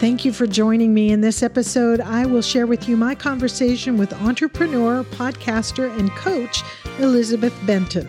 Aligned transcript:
Thank 0.00 0.24
you 0.24 0.32
for 0.32 0.46
joining 0.46 0.94
me 0.94 1.10
in 1.10 1.20
this 1.20 1.42
episode. 1.42 2.00
I 2.00 2.24
will 2.24 2.40
share 2.40 2.66
with 2.66 2.88
you 2.88 2.96
my 2.96 3.14
conversation 3.14 3.98
with 3.98 4.14
entrepreneur, 4.14 5.04
podcaster, 5.04 5.94
and 5.98 6.10
coach 6.12 6.62
Elizabeth 7.00 7.52
Benton. 7.66 8.08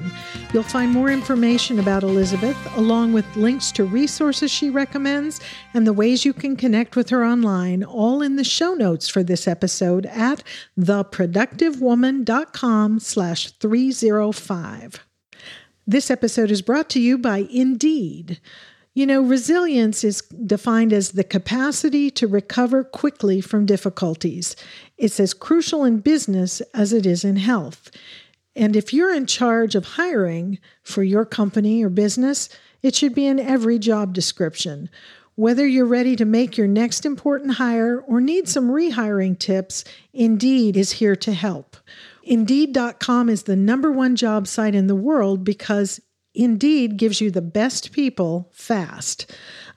You'll 0.54 0.64
find 0.64 0.90
more 0.90 1.10
information 1.10 1.80
about 1.80 2.04
Elizabeth, 2.04 2.56
along 2.78 3.12
with 3.12 3.26
links 3.36 3.74
to 3.74 3.84
resources 3.84 4.50
she 4.50 4.70
recommends 4.70 5.42
and 5.74 5.86
the 5.86 5.92
ways 5.92 6.24
you 6.24 6.32
can 6.32 6.56
connect 6.56 6.96
with 6.96 7.10
her 7.10 7.26
online, 7.26 7.84
all 7.84 8.22
in 8.22 8.38
the 8.38 8.46
show 8.46 8.74
notes 8.74 9.10
for 9.10 9.22
this 9.22 9.46
episode 9.46 10.06
at 10.06 10.44
theproductivewoman.com 10.80 13.00
slash 13.02 13.52
305. 13.52 15.06
This 15.86 16.10
episode 16.10 16.52
is 16.52 16.62
brought 16.62 16.90
to 16.92 17.02
you 17.02 17.18
by 17.18 17.40
Indeed. 17.52 18.40
You 18.94 19.06
know, 19.06 19.22
resilience 19.22 20.04
is 20.04 20.22
defined 20.22 20.92
as 20.92 21.12
the 21.12 21.24
capacity 21.24 22.12
to 22.12 22.28
recover 22.28 22.84
quickly 22.84 23.40
from 23.40 23.66
difficulties. 23.66 24.56
It's 24.98 25.20
as 25.20 25.34
crucial 25.34 25.86
in 25.86 26.00
business 26.00 26.62
as 26.74 26.92
it 26.92 27.06
is 27.06 27.24
in 27.24 27.38
health. 27.38 27.90
And 28.54 28.76
if 28.76 28.94
you're 28.94 29.14
in 29.14 29.28
charge 29.28 29.76
of 29.76 29.86
hiring 29.86 30.60
for 30.84 31.04
your 31.04 31.24
company 31.24 31.82
or 31.82 31.90
business, 31.90 32.50
it 32.84 32.94
should 32.94 33.16
be 33.16 33.26
in 33.26 33.40
every 33.40 33.80
job 33.80 34.14
description. 34.14 34.90
Whether 35.36 35.66
you're 35.66 35.86
ready 35.86 36.18
to 36.18 36.26
make 36.26 36.58
your 36.58 36.68
next 36.68 37.06
important 37.06 37.54
hire 37.54 38.02
or 38.02 38.20
need 38.20 38.50
some 38.50 38.70
rehiring 38.70 39.40
tips, 39.40 39.86
Indeed 40.14 40.76
is 40.76 40.94
here 40.94 41.16
to 41.16 41.32
help. 41.32 41.78
Indeed.com 42.24 43.30
is 43.30 43.44
the 43.44 43.56
number 43.56 43.90
one 43.90 44.18
job 44.18 44.48
site 44.48 44.76
in 44.76 44.88
the 44.88 44.96
world 44.96 45.46
because 45.46 46.02
Indeed 46.34 46.98
gives 46.98 47.20
you 47.20 47.30
the 47.30 47.42
best 47.42 47.92
people 47.92 48.50
fast. 48.54 49.30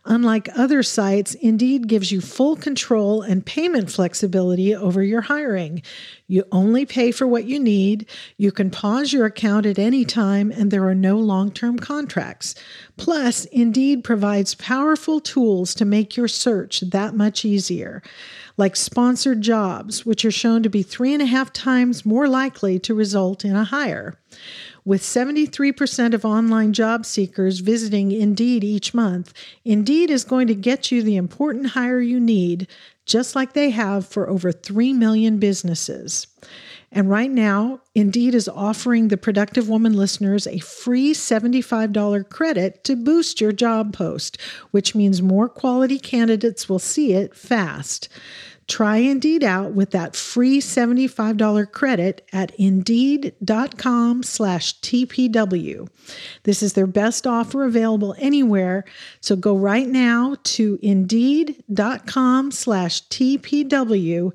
Unlike 0.07 0.51
other 0.55 0.83
sites, 0.83 1.35
Indeed 1.35 1.89
gives 1.89 2.13
you 2.13 2.21
full 2.21 2.57
control 2.57 3.23
and 3.23 3.45
payment 3.45 3.91
flexibility 3.91 4.75
over 4.75 5.03
your 5.03 5.23
hiring. 5.23 5.83
You 6.27 6.45
only 6.53 6.85
pay 6.85 7.11
for 7.11 7.27
what 7.27 7.47
you 7.47 7.59
need, 7.59 8.07
you 8.37 8.53
can 8.53 8.71
pause 8.71 9.15
your 9.15 9.25
account 9.25 9.65
at 9.65 9.79
any 9.79 10.05
time, 10.05 10.51
and 10.51 10.71
there 10.71 10.87
are 10.87 10.95
no 10.95 11.17
long 11.17 11.51
term 11.51 11.79
contracts. 11.79 12.55
Plus, 12.99 13.47
Indeed 13.47 14.05
provides 14.05 14.55
powerful 14.55 15.21
tools 15.21 15.75
to 15.77 15.87
make 15.87 16.19
your 16.19 16.29
search 16.29 16.81
that 16.81 17.15
much 17.15 17.47
easier, 17.47 18.03
like 18.59 18.77
sponsored 18.77 19.41
jobs, 19.41 20.05
which 20.05 20.25
are 20.27 20.31
shown 20.31 20.63
to 20.63 20.69
be 20.69 20.83
three 20.83 21.15
and 21.15 21.23
a 21.23 21.27
half 21.27 21.51
times 21.51 22.05
more 22.05 22.29
likely 22.29 22.79
to 22.81 22.95
result 22.95 23.43
in 23.43 23.57
a 23.57 23.65
hire. 23.65 24.19
With 24.87 25.01
73% 25.01 26.13
of 26.13 26.27
online 26.27 26.75
job 26.75 27.07
seekers 27.07 27.61
visiting 27.61 28.13
Indeed 28.13 28.63
each 28.63 28.93
month, 28.93 29.33
Indeed 29.65 30.11
is 30.11 30.25
going 30.25 30.47
to 30.49 30.55
get 30.55 30.93
you 30.93 31.03
the 31.03 31.17
important 31.17 31.69
hire 31.69 32.01
you 32.01 32.21
need, 32.21 32.69
just 33.07 33.35
like 33.35 33.55
they 33.55 33.71
have 33.71 34.07
for 34.07 34.29
over 34.29 34.53
3 34.53 34.93
million 34.93 35.39
businesses. 35.39 36.27
And 36.93 37.09
right 37.09 37.31
now, 37.31 37.81
Indeed 37.95 38.35
is 38.35 38.47
offering 38.47 39.09
the 39.09 39.17
Productive 39.17 39.71
Woman 39.71 39.95
listeners 39.95 40.47
a 40.47 40.59
free 40.59 41.15
$75 41.15 42.29
credit 42.29 42.85
to 42.85 42.95
boost 42.95 43.41
your 43.41 43.53
job 43.53 43.93
post, 43.95 44.39
which 44.71 44.95
means 44.95 45.23
more 45.23 45.49
quality 45.49 45.99
candidates 45.99 46.69
will 46.69 46.79
see 46.79 47.15
it 47.15 47.35
fast. 47.35 48.09
Try 48.67 48.97
Indeed 48.99 49.45
out 49.45 49.73
with 49.73 49.91
that 49.91 50.17
free 50.17 50.61
$75 50.61 51.71
credit 51.73 52.27
at 52.33 52.55
Indeed.com 52.57 54.23
slash 54.23 54.81
TPW. 54.81 55.89
This 56.45 56.63
is 56.63 56.73
their 56.73 56.87
best 56.87 57.27
offer 57.27 57.65
available 57.65 58.15
anywhere, 58.19 58.85
so 59.21 59.37
go 59.37 59.57
right 59.57 59.89
now 59.89 60.37
to 60.45 60.79
Indeed.com 60.83 62.51
slash 62.51 63.03
TPW 63.09 64.35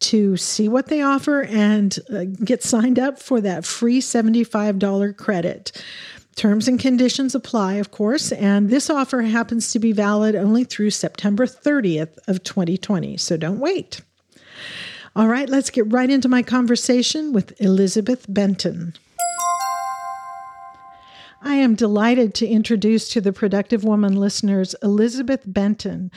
to 0.00 0.36
see 0.36 0.68
what 0.68 0.86
they 0.86 1.02
offer 1.02 1.42
and 1.42 1.98
uh, 2.12 2.24
get 2.42 2.62
signed 2.62 2.98
up 2.98 3.18
for 3.20 3.40
that 3.40 3.64
free 3.64 4.00
$75 4.00 5.16
credit. 5.16 5.84
Terms 6.40 6.68
and 6.68 6.80
conditions 6.80 7.34
apply, 7.34 7.74
of 7.74 7.90
course, 7.90 8.32
and 8.32 8.70
this 8.70 8.88
offer 8.88 9.20
happens 9.20 9.72
to 9.72 9.78
be 9.78 9.92
valid 9.92 10.34
only 10.34 10.64
through 10.64 10.88
September 10.88 11.44
30th 11.46 12.16
of 12.28 12.42
2020, 12.44 13.18
so 13.18 13.36
don't 13.36 13.58
wait. 13.58 14.00
All 15.14 15.28
right, 15.28 15.50
let's 15.50 15.68
get 15.68 15.92
right 15.92 16.08
into 16.08 16.30
my 16.30 16.42
conversation 16.42 17.34
with 17.34 17.60
Elizabeth 17.60 18.24
Benton. 18.26 18.94
I 21.42 21.56
am 21.56 21.74
delighted 21.74 22.32
to 22.36 22.46
introduce 22.46 23.10
to 23.10 23.20
the 23.20 23.34
Productive 23.34 23.84
Woman 23.84 24.16
listeners 24.16 24.74
Elizabeth 24.82 25.42
Benton. 25.44 26.10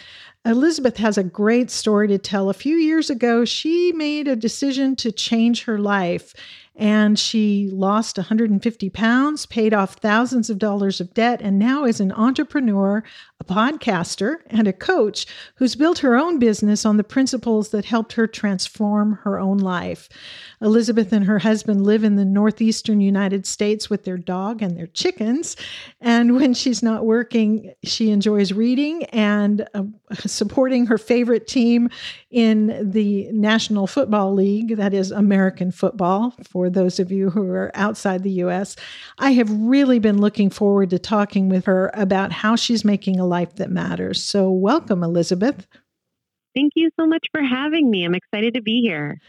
Elizabeth 0.46 0.96
has 0.98 1.18
a 1.18 1.24
great 1.24 1.70
story 1.70 2.08
to 2.08 2.18
tell. 2.18 2.50
A 2.50 2.54
few 2.54 2.78
years 2.78 3.10
ago, 3.10 3.44
she 3.44 3.92
made 3.92 4.30
a 4.30 4.38
decision 4.38 4.96
to 4.98 5.12
change 5.12 5.66
her 5.66 5.78
life 5.78 6.34
and 6.76 7.20
she 7.20 7.70
lost 7.72 8.18
150 8.18 8.90
pounds, 8.90 9.46
paid 9.46 9.74
off 9.74 9.96
thousands 9.96 10.50
of 10.50 10.58
dollars 10.58 11.00
of 11.00 11.14
debt, 11.14 11.40
and 11.42 11.60
now 11.60 11.86
is 11.86 12.00
an 12.00 12.12
entrepreneur, 12.14 13.04
a 13.40 13.44
podcaster, 13.44 14.38
and 14.48 14.68
a 14.68 14.74
coach 14.74 15.28
who's 15.56 15.76
built 15.76 16.00
her 16.00 16.16
own 16.16 16.40
business 16.40 16.84
on 16.86 16.98
the 16.98 17.04
principles 17.04 17.70
that 17.70 17.86
helped 17.86 18.14
her 18.14 18.26
transform 18.26 19.20
her 19.24 19.40
own 19.40 19.60
life. 19.60 20.10
Elizabeth 20.62 21.12
and 21.14 21.26
her 21.26 21.40
husband 21.40 21.84
live 21.84 22.04
in 22.04 22.16
the 22.16 22.26
northeastern 22.26 23.02
United 23.02 23.46
States 23.46 23.90
with 23.90 24.04
their 24.06 24.18
dog 24.18 24.62
and 24.62 24.78
their 24.78 24.88
chickens. 24.88 25.56
And 26.02 26.36
when 26.36 26.54
she's 26.54 26.82
not 26.82 27.06
working, 27.06 27.74
she 27.84 28.10
enjoys 28.10 28.52
reading 28.52 29.04
and 29.06 29.68
uh, 29.74 29.84
supporting 30.26 30.88
her 30.88 30.98
favorite 30.98 31.48
team 31.48 31.90
in 32.32 32.92
the 32.92 33.30
National 33.32 33.86
Football 33.86 34.34
League, 34.34 34.78
that 34.78 34.94
is 34.94 35.12
American 35.12 35.72
football, 35.72 36.34
for 36.50 36.63
those 36.70 37.00
of 37.00 37.12
you 37.12 37.30
who 37.30 37.50
are 37.50 37.72
outside 37.74 38.24
the 38.24 38.32
US. 38.44 38.76
I 39.18 39.32
have 39.34 39.50
really 39.52 40.00
been 40.00 40.20
looking 40.20 40.50
forward 40.50 40.90
to 40.92 41.00
talking 41.00 41.50
with 41.50 41.66
her 41.66 41.92
about 41.94 42.32
how 42.32 42.56
she's 42.56 42.86
making 42.86 43.20
a 43.20 43.26
life 43.26 43.56
that 43.56 43.72
matters. 43.72 44.24
So, 44.24 44.52
welcome, 44.52 45.04
Elizabeth. 45.04 45.68
Thank 46.56 46.74
you 46.76 46.90
so 47.00 47.08
much 47.08 47.26
for 47.32 47.42
having 47.42 47.90
me. 47.90 48.04
I'm 48.04 48.16
excited 48.16 48.54
to 48.54 48.62
be 48.62 48.82
here. 48.82 49.20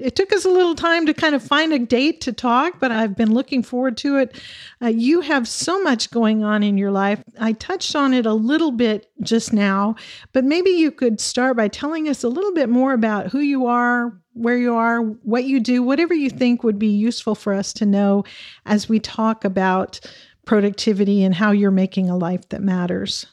It 0.00 0.16
took 0.16 0.32
us 0.32 0.44
a 0.44 0.50
little 0.50 0.74
time 0.74 1.04
to 1.06 1.14
kind 1.14 1.34
of 1.34 1.42
find 1.42 1.72
a 1.72 1.78
date 1.78 2.22
to 2.22 2.32
talk, 2.32 2.80
but 2.80 2.90
I've 2.90 3.16
been 3.16 3.34
looking 3.34 3.62
forward 3.62 3.96
to 3.98 4.16
it. 4.16 4.40
Uh, 4.82 4.86
you 4.86 5.20
have 5.20 5.46
so 5.46 5.82
much 5.82 6.10
going 6.10 6.42
on 6.42 6.62
in 6.62 6.78
your 6.78 6.90
life. 6.90 7.22
I 7.38 7.52
touched 7.52 7.94
on 7.94 8.14
it 8.14 8.24
a 8.24 8.32
little 8.32 8.72
bit 8.72 9.10
just 9.22 9.52
now, 9.52 9.96
but 10.32 10.44
maybe 10.44 10.70
you 10.70 10.90
could 10.90 11.20
start 11.20 11.56
by 11.56 11.68
telling 11.68 12.08
us 12.08 12.24
a 12.24 12.28
little 12.28 12.52
bit 12.54 12.70
more 12.70 12.94
about 12.94 13.28
who 13.28 13.40
you 13.40 13.66
are, 13.66 14.18
where 14.32 14.56
you 14.56 14.74
are, 14.74 15.00
what 15.00 15.44
you 15.44 15.60
do, 15.60 15.82
whatever 15.82 16.14
you 16.14 16.30
think 16.30 16.64
would 16.64 16.78
be 16.78 16.88
useful 16.88 17.34
for 17.34 17.52
us 17.52 17.72
to 17.74 17.84
know 17.84 18.24
as 18.64 18.88
we 18.88 18.98
talk 18.98 19.44
about 19.44 20.00
productivity 20.46 21.22
and 21.22 21.34
how 21.34 21.50
you're 21.50 21.70
making 21.70 22.08
a 22.08 22.16
life 22.16 22.48
that 22.48 22.62
matters. 22.62 23.26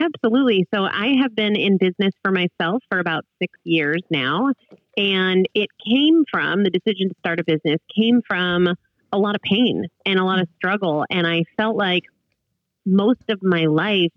Absolutely. 0.00 0.64
So 0.72 0.84
I 0.84 1.16
have 1.22 1.34
been 1.34 1.56
in 1.56 1.76
business 1.76 2.12
for 2.22 2.30
myself 2.30 2.82
for 2.88 3.00
about 3.00 3.24
six 3.42 3.58
years 3.64 4.00
now. 4.10 4.52
And 4.98 5.48
it 5.54 5.68
came 5.86 6.24
from 6.30 6.64
the 6.64 6.70
decision 6.70 7.08
to 7.08 7.14
start 7.20 7.38
a 7.38 7.44
business, 7.44 7.78
came 7.94 8.20
from 8.26 8.66
a 9.12 9.18
lot 9.18 9.36
of 9.36 9.40
pain 9.42 9.86
and 10.04 10.18
a 10.18 10.24
lot 10.24 10.40
of 10.40 10.48
struggle. 10.56 11.04
And 11.08 11.24
I 11.24 11.44
felt 11.56 11.76
like 11.76 12.02
most 12.84 13.22
of 13.28 13.40
my 13.42 13.66
life 13.66 14.12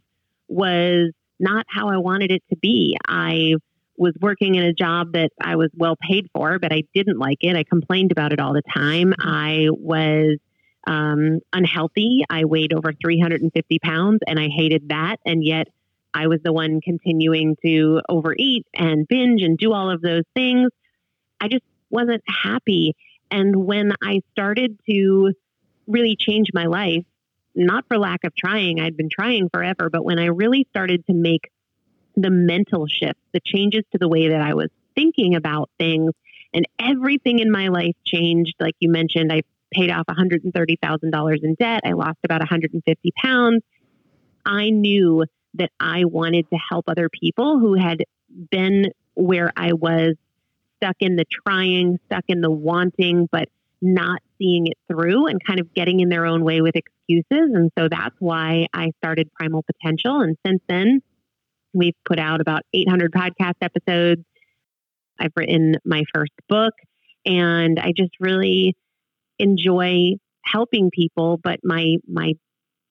was 0.47 1.11
not 1.39 1.65
how 1.69 1.89
I 1.89 1.97
wanted 1.97 2.31
it 2.31 2.43
to 2.49 2.57
be. 2.57 2.97
I 3.07 3.53
was 3.95 4.13
working 4.19 4.55
in 4.55 4.63
a 4.63 4.73
job 4.73 5.13
that 5.13 5.29
I 5.39 5.55
was 5.55 5.69
well 5.75 5.95
paid 6.01 6.27
for, 6.33 6.57
but 6.57 6.73
I 6.73 6.83
didn't 6.95 7.19
like 7.19 7.37
it. 7.41 7.55
I 7.55 7.63
complained 7.63 8.11
about 8.11 8.33
it 8.33 8.39
all 8.39 8.53
the 8.53 8.63
time. 8.73 9.13
I 9.19 9.67
was 9.69 10.39
um, 10.87 11.41
unhealthy. 11.53 12.23
I 12.27 12.45
weighed 12.45 12.73
over 12.73 12.91
350 12.91 13.79
pounds 13.79 14.19
and 14.25 14.39
I 14.39 14.47
hated 14.47 14.89
that. 14.89 15.17
And 15.27 15.43
yet 15.43 15.67
I 16.13 16.27
was 16.27 16.39
the 16.43 16.53
one 16.53 16.81
continuing 16.81 17.55
to 17.65 18.01
overeat 18.09 18.65
and 18.73 19.07
binge 19.07 19.41
and 19.41 19.57
do 19.57 19.73
all 19.73 19.89
of 19.91 20.01
those 20.01 20.23
things. 20.33 20.69
I 21.39 21.47
just 21.47 21.63
wasn't 21.89 22.23
happy. 22.27 22.95
And 23.29 23.65
when 23.65 23.93
I 24.03 24.21
started 24.31 24.79
to 24.89 25.33
really 25.87 26.15
change 26.17 26.49
my 26.53 26.65
life, 26.65 27.05
not 27.55 27.85
for 27.87 27.97
lack 27.97 28.23
of 28.23 28.35
trying, 28.35 28.79
I'd 28.79 28.97
been 28.97 29.09
trying 29.09 29.49
forever, 29.49 29.89
but 29.89 30.03
when 30.03 30.19
I 30.19 30.25
really 30.25 30.67
started 30.69 31.05
to 31.07 31.13
make 31.13 31.49
the 32.15 32.29
mental 32.29 32.87
shift, 32.87 33.19
the 33.33 33.39
changes 33.43 33.83
to 33.91 33.97
the 33.97 34.07
way 34.07 34.29
that 34.29 34.41
I 34.41 34.53
was 34.53 34.69
thinking 34.95 35.35
about 35.35 35.69
things, 35.79 36.11
and 36.53 36.65
everything 36.79 37.39
in 37.39 37.49
my 37.49 37.69
life 37.69 37.95
changed. 38.05 38.55
Like 38.59 38.75
you 38.79 38.89
mentioned, 38.89 39.31
I 39.31 39.43
paid 39.73 39.89
off 39.89 40.05
$130,000 40.07 41.43
in 41.43 41.55
debt. 41.55 41.81
I 41.85 41.93
lost 41.93 42.17
about 42.23 42.41
150 42.41 43.13
pounds. 43.15 43.63
I 44.45 44.69
knew 44.69 45.25
that 45.55 45.71
I 45.79 46.05
wanted 46.05 46.49
to 46.51 46.57
help 46.69 46.85
other 46.87 47.09
people 47.09 47.59
who 47.59 47.75
had 47.75 48.03
been 48.49 48.87
where 49.15 49.51
I 49.55 49.73
was 49.73 50.15
stuck 50.77 50.95
in 50.99 51.15
the 51.15 51.25
trying, 51.45 51.99
stuck 52.05 52.23
in 52.27 52.41
the 52.41 52.51
wanting, 52.51 53.27
but 53.31 53.49
not 53.81 54.21
seeing 54.37 54.67
it 54.67 54.77
through 54.87 55.27
and 55.27 55.39
kind 55.45 55.59
of 55.59 55.73
getting 55.73 55.99
in 55.99 56.09
their 56.09 56.25
own 56.25 56.43
way 56.43 56.61
with 56.61 56.75
excuses. 56.75 57.25
And 57.53 57.71
so 57.77 57.87
that's 57.89 58.15
why 58.19 58.67
I 58.73 58.91
started 58.97 59.31
Primal 59.33 59.63
Potential. 59.63 60.21
And 60.21 60.37
since 60.45 60.61
then, 60.69 61.01
we've 61.73 61.95
put 62.05 62.19
out 62.19 62.41
about 62.41 62.61
800 62.73 63.11
podcast 63.11 63.55
episodes. 63.61 64.21
I've 65.19 65.31
written 65.35 65.75
my 65.85 66.03
first 66.13 66.33
book, 66.47 66.73
and 67.25 67.79
I 67.79 67.91
just 67.95 68.13
really 68.19 68.75
enjoy 69.39 70.13
helping 70.43 70.89
people. 70.91 71.39
But 71.43 71.59
my 71.63 71.95
my 72.07 72.33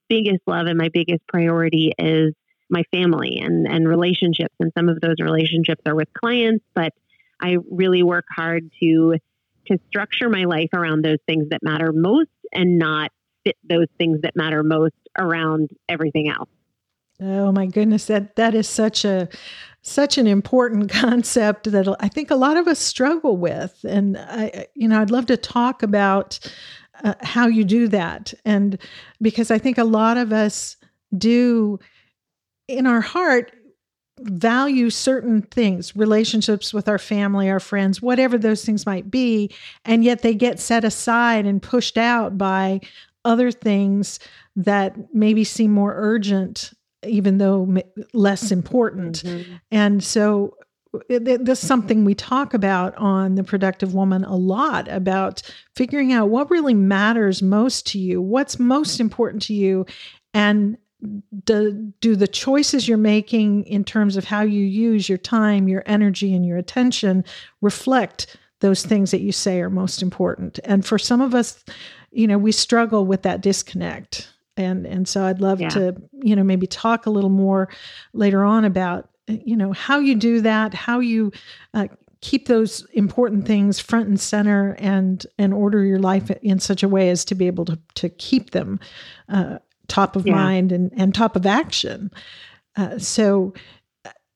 biggest 0.08 0.40
love 0.46 0.66
and 0.66 0.78
my 0.78 0.90
biggest 0.92 1.26
priority 1.28 1.92
is 1.98 2.34
my 2.70 2.82
family 2.92 3.40
and 3.42 3.66
and 3.66 3.88
relationships. 3.88 4.54
And 4.60 4.72
some 4.76 4.88
of 4.88 5.00
those 5.00 5.16
relationships 5.20 5.82
are 5.86 5.94
with 5.94 6.08
clients, 6.12 6.64
but 6.74 6.92
I 7.40 7.56
really 7.70 8.02
work 8.02 8.26
hard 8.34 8.70
to 8.82 9.16
to 9.66 9.78
structure 9.88 10.28
my 10.28 10.44
life 10.44 10.70
around 10.72 11.04
those 11.04 11.18
things 11.26 11.48
that 11.50 11.62
matter 11.62 11.92
most 11.92 12.30
and 12.52 12.78
not 12.78 13.10
fit 13.44 13.56
those 13.68 13.86
things 13.98 14.20
that 14.22 14.34
matter 14.36 14.62
most 14.62 14.94
around 15.18 15.70
everything 15.88 16.28
else. 16.28 16.48
Oh 17.22 17.52
my 17.52 17.66
goodness, 17.66 18.06
that 18.06 18.36
that 18.36 18.54
is 18.54 18.68
such 18.68 19.04
a 19.04 19.28
such 19.82 20.16
an 20.18 20.26
important 20.26 20.90
concept 20.90 21.70
that 21.70 21.88
I 22.00 22.08
think 22.08 22.30
a 22.30 22.36
lot 22.36 22.56
of 22.56 22.66
us 22.66 22.78
struggle 22.78 23.36
with, 23.36 23.84
and 23.86 24.16
I, 24.16 24.66
you 24.74 24.88
know, 24.88 25.00
I'd 25.00 25.10
love 25.10 25.26
to 25.26 25.36
talk 25.36 25.82
about 25.82 26.38
uh, 27.04 27.14
how 27.20 27.46
you 27.46 27.64
do 27.64 27.88
that, 27.88 28.32
and 28.44 28.78
because 29.20 29.50
I 29.50 29.58
think 29.58 29.76
a 29.76 29.84
lot 29.84 30.16
of 30.16 30.32
us 30.32 30.76
do 31.16 31.78
in 32.70 32.86
our 32.86 33.00
heart 33.00 33.52
value 34.22 34.90
certain 34.90 35.42
things, 35.42 35.96
relationships 35.96 36.74
with 36.74 36.88
our 36.88 36.98
family, 36.98 37.48
our 37.48 37.60
friends, 37.60 38.02
whatever 38.02 38.36
those 38.36 38.64
things 38.64 38.84
might 38.84 39.10
be, 39.10 39.50
and 39.84 40.04
yet 40.04 40.22
they 40.22 40.34
get 40.34 40.60
set 40.60 40.84
aside 40.84 41.46
and 41.46 41.62
pushed 41.62 41.96
out 41.96 42.36
by 42.36 42.80
other 43.24 43.50
things 43.50 44.18
that 44.56 45.14
maybe 45.14 45.44
seem 45.44 45.70
more 45.70 45.94
urgent, 45.96 46.72
even 47.06 47.38
though 47.38 47.76
less 48.12 48.52
important. 48.52 49.22
Mm-hmm. 49.22 49.54
And 49.70 50.04
so 50.04 50.56
this 51.08 51.62
is 51.62 51.66
something 51.66 52.04
we 52.04 52.14
talk 52.14 52.52
about 52.52 52.94
on 52.96 53.36
the 53.36 53.44
productive 53.44 53.94
woman 53.94 54.24
a 54.24 54.34
lot 54.34 54.88
about 54.88 55.40
figuring 55.76 56.12
out 56.12 56.28
what 56.28 56.50
really 56.50 56.74
matters 56.74 57.42
most 57.42 57.86
to 57.86 57.98
you 57.98 58.20
what's 58.20 58.58
most 58.58 58.98
important 58.98 59.40
to 59.40 59.54
you 59.54 59.86
and 60.34 60.76
do, 61.44 61.92
do 62.00 62.16
the 62.16 62.28
choices 62.28 62.88
you're 62.88 62.98
making 62.98 63.64
in 63.64 63.84
terms 63.84 64.16
of 64.16 64.24
how 64.24 64.42
you 64.42 64.64
use 64.64 65.08
your 65.08 65.18
time, 65.18 65.68
your 65.68 65.82
energy, 65.86 66.34
and 66.34 66.44
your 66.44 66.58
attention 66.58 67.24
reflect 67.60 68.36
those 68.60 68.84
things 68.84 69.10
that 69.10 69.20
you 69.20 69.32
say 69.32 69.60
are 69.60 69.70
most 69.70 70.02
important? 70.02 70.58
And 70.64 70.84
for 70.84 70.98
some 70.98 71.20
of 71.20 71.34
us, 71.34 71.64
you 72.10 72.26
know, 72.26 72.38
we 72.38 72.52
struggle 72.52 73.06
with 73.06 73.22
that 73.22 73.40
disconnect. 73.40 74.32
And, 74.56 74.86
and 74.86 75.08
so 75.08 75.24
I'd 75.24 75.40
love 75.40 75.60
yeah. 75.60 75.68
to, 75.70 75.96
you 76.12 76.36
know, 76.36 76.44
maybe 76.44 76.66
talk 76.66 77.06
a 77.06 77.10
little 77.10 77.30
more 77.30 77.68
later 78.12 78.44
on 78.44 78.64
about, 78.64 79.08
you 79.26 79.56
know, 79.56 79.72
how 79.72 79.98
you 80.00 80.14
do 80.14 80.40
that, 80.42 80.74
how 80.74 80.98
you 80.98 81.32
uh, 81.72 81.86
keep 82.20 82.46
those 82.48 82.86
important 82.92 83.46
things 83.46 83.80
front 83.80 84.08
and 84.08 84.20
center 84.20 84.76
and 84.78 85.26
and 85.38 85.54
order 85.54 85.84
your 85.84 85.98
life 85.98 86.30
in 86.42 86.58
such 86.58 86.82
a 86.82 86.88
way 86.88 87.08
as 87.10 87.24
to 87.24 87.34
be 87.34 87.46
able 87.46 87.64
to 87.64 87.78
to 87.94 88.08
keep 88.08 88.50
them 88.50 88.78
uh, 89.28 89.58
top 89.90 90.16
of 90.16 90.26
yeah. 90.26 90.34
mind 90.34 90.72
and, 90.72 90.90
and 90.96 91.14
top 91.14 91.36
of 91.36 91.44
action. 91.44 92.10
Uh, 92.76 92.98
so 92.98 93.52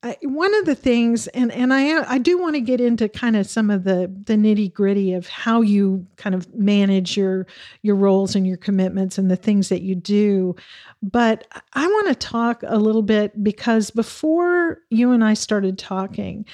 I, 0.05 0.19
one 0.21 0.55
of 0.57 0.67
the 0.67 0.75
things, 0.75 1.29
and 1.29 1.51
and 1.51 1.73
I 1.73 2.03
I 2.13 2.19
do 2.19 2.37
want 2.37 2.57
to 2.57 2.61
get 2.61 2.79
into 2.79 3.09
kind 3.09 3.37
of 3.37 3.47
some 3.47 3.71
of 3.71 3.85
the 3.85 4.13
the 4.25 4.35
nitty 4.35 4.75
gritty 4.75 5.15
of 5.15 5.27
how 5.29 5.63
you 5.63 6.07
kind 6.17 6.35
of 6.35 6.55
manage 6.55 7.17
your 7.17 7.47
your 7.81 7.97
roles 7.97 8.35
and 8.35 8.47
your 8.47 8.59
commitments 8.59 9.17
and 9.17 9.31
the 9.31 9.37
things 9.37 9.71
that 9.71 9.81
you 9.81 9.95
do, 9.95 10.57
but 11.03 11.47
I 11.73 11.87
want 11.87 12.09
to 12.09 12.15
talk 12.15 12.63
a 12.67 12.77
little 12.77 13.01
bit 13.01 13.43
because 13.43 13.91
before 13.91 14.83
you 14.91 15.11
and 15.13 15.25
I 15.25 15.33
started 15.33 15.79
talking, 15.79 16.45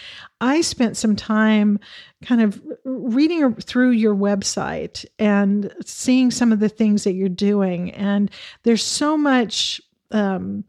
I 0.41 0.61
spent 0.61 0.97
some 0.97 1.17
time 1.17 1.81
kind 2.23 2.43
of 2.43 2.63
reading 2.85 3.53
through 3.57 3.91
your 3.91 4.15
website 4.15 5.05
and 5.19 5.75
seeing 5.85 6.31
some 6.31 6.53
of 6.53 6.61
the 6.61 6.69
things 6.69 7.03
that 7.03 7.15
you're 7.15 7.29
doing, 7.29 7.91
and 7.91 8.31
there's 8.63 8.85
so 8.85 9.17
much. 9.17 9.81
Um, 10.13 10.65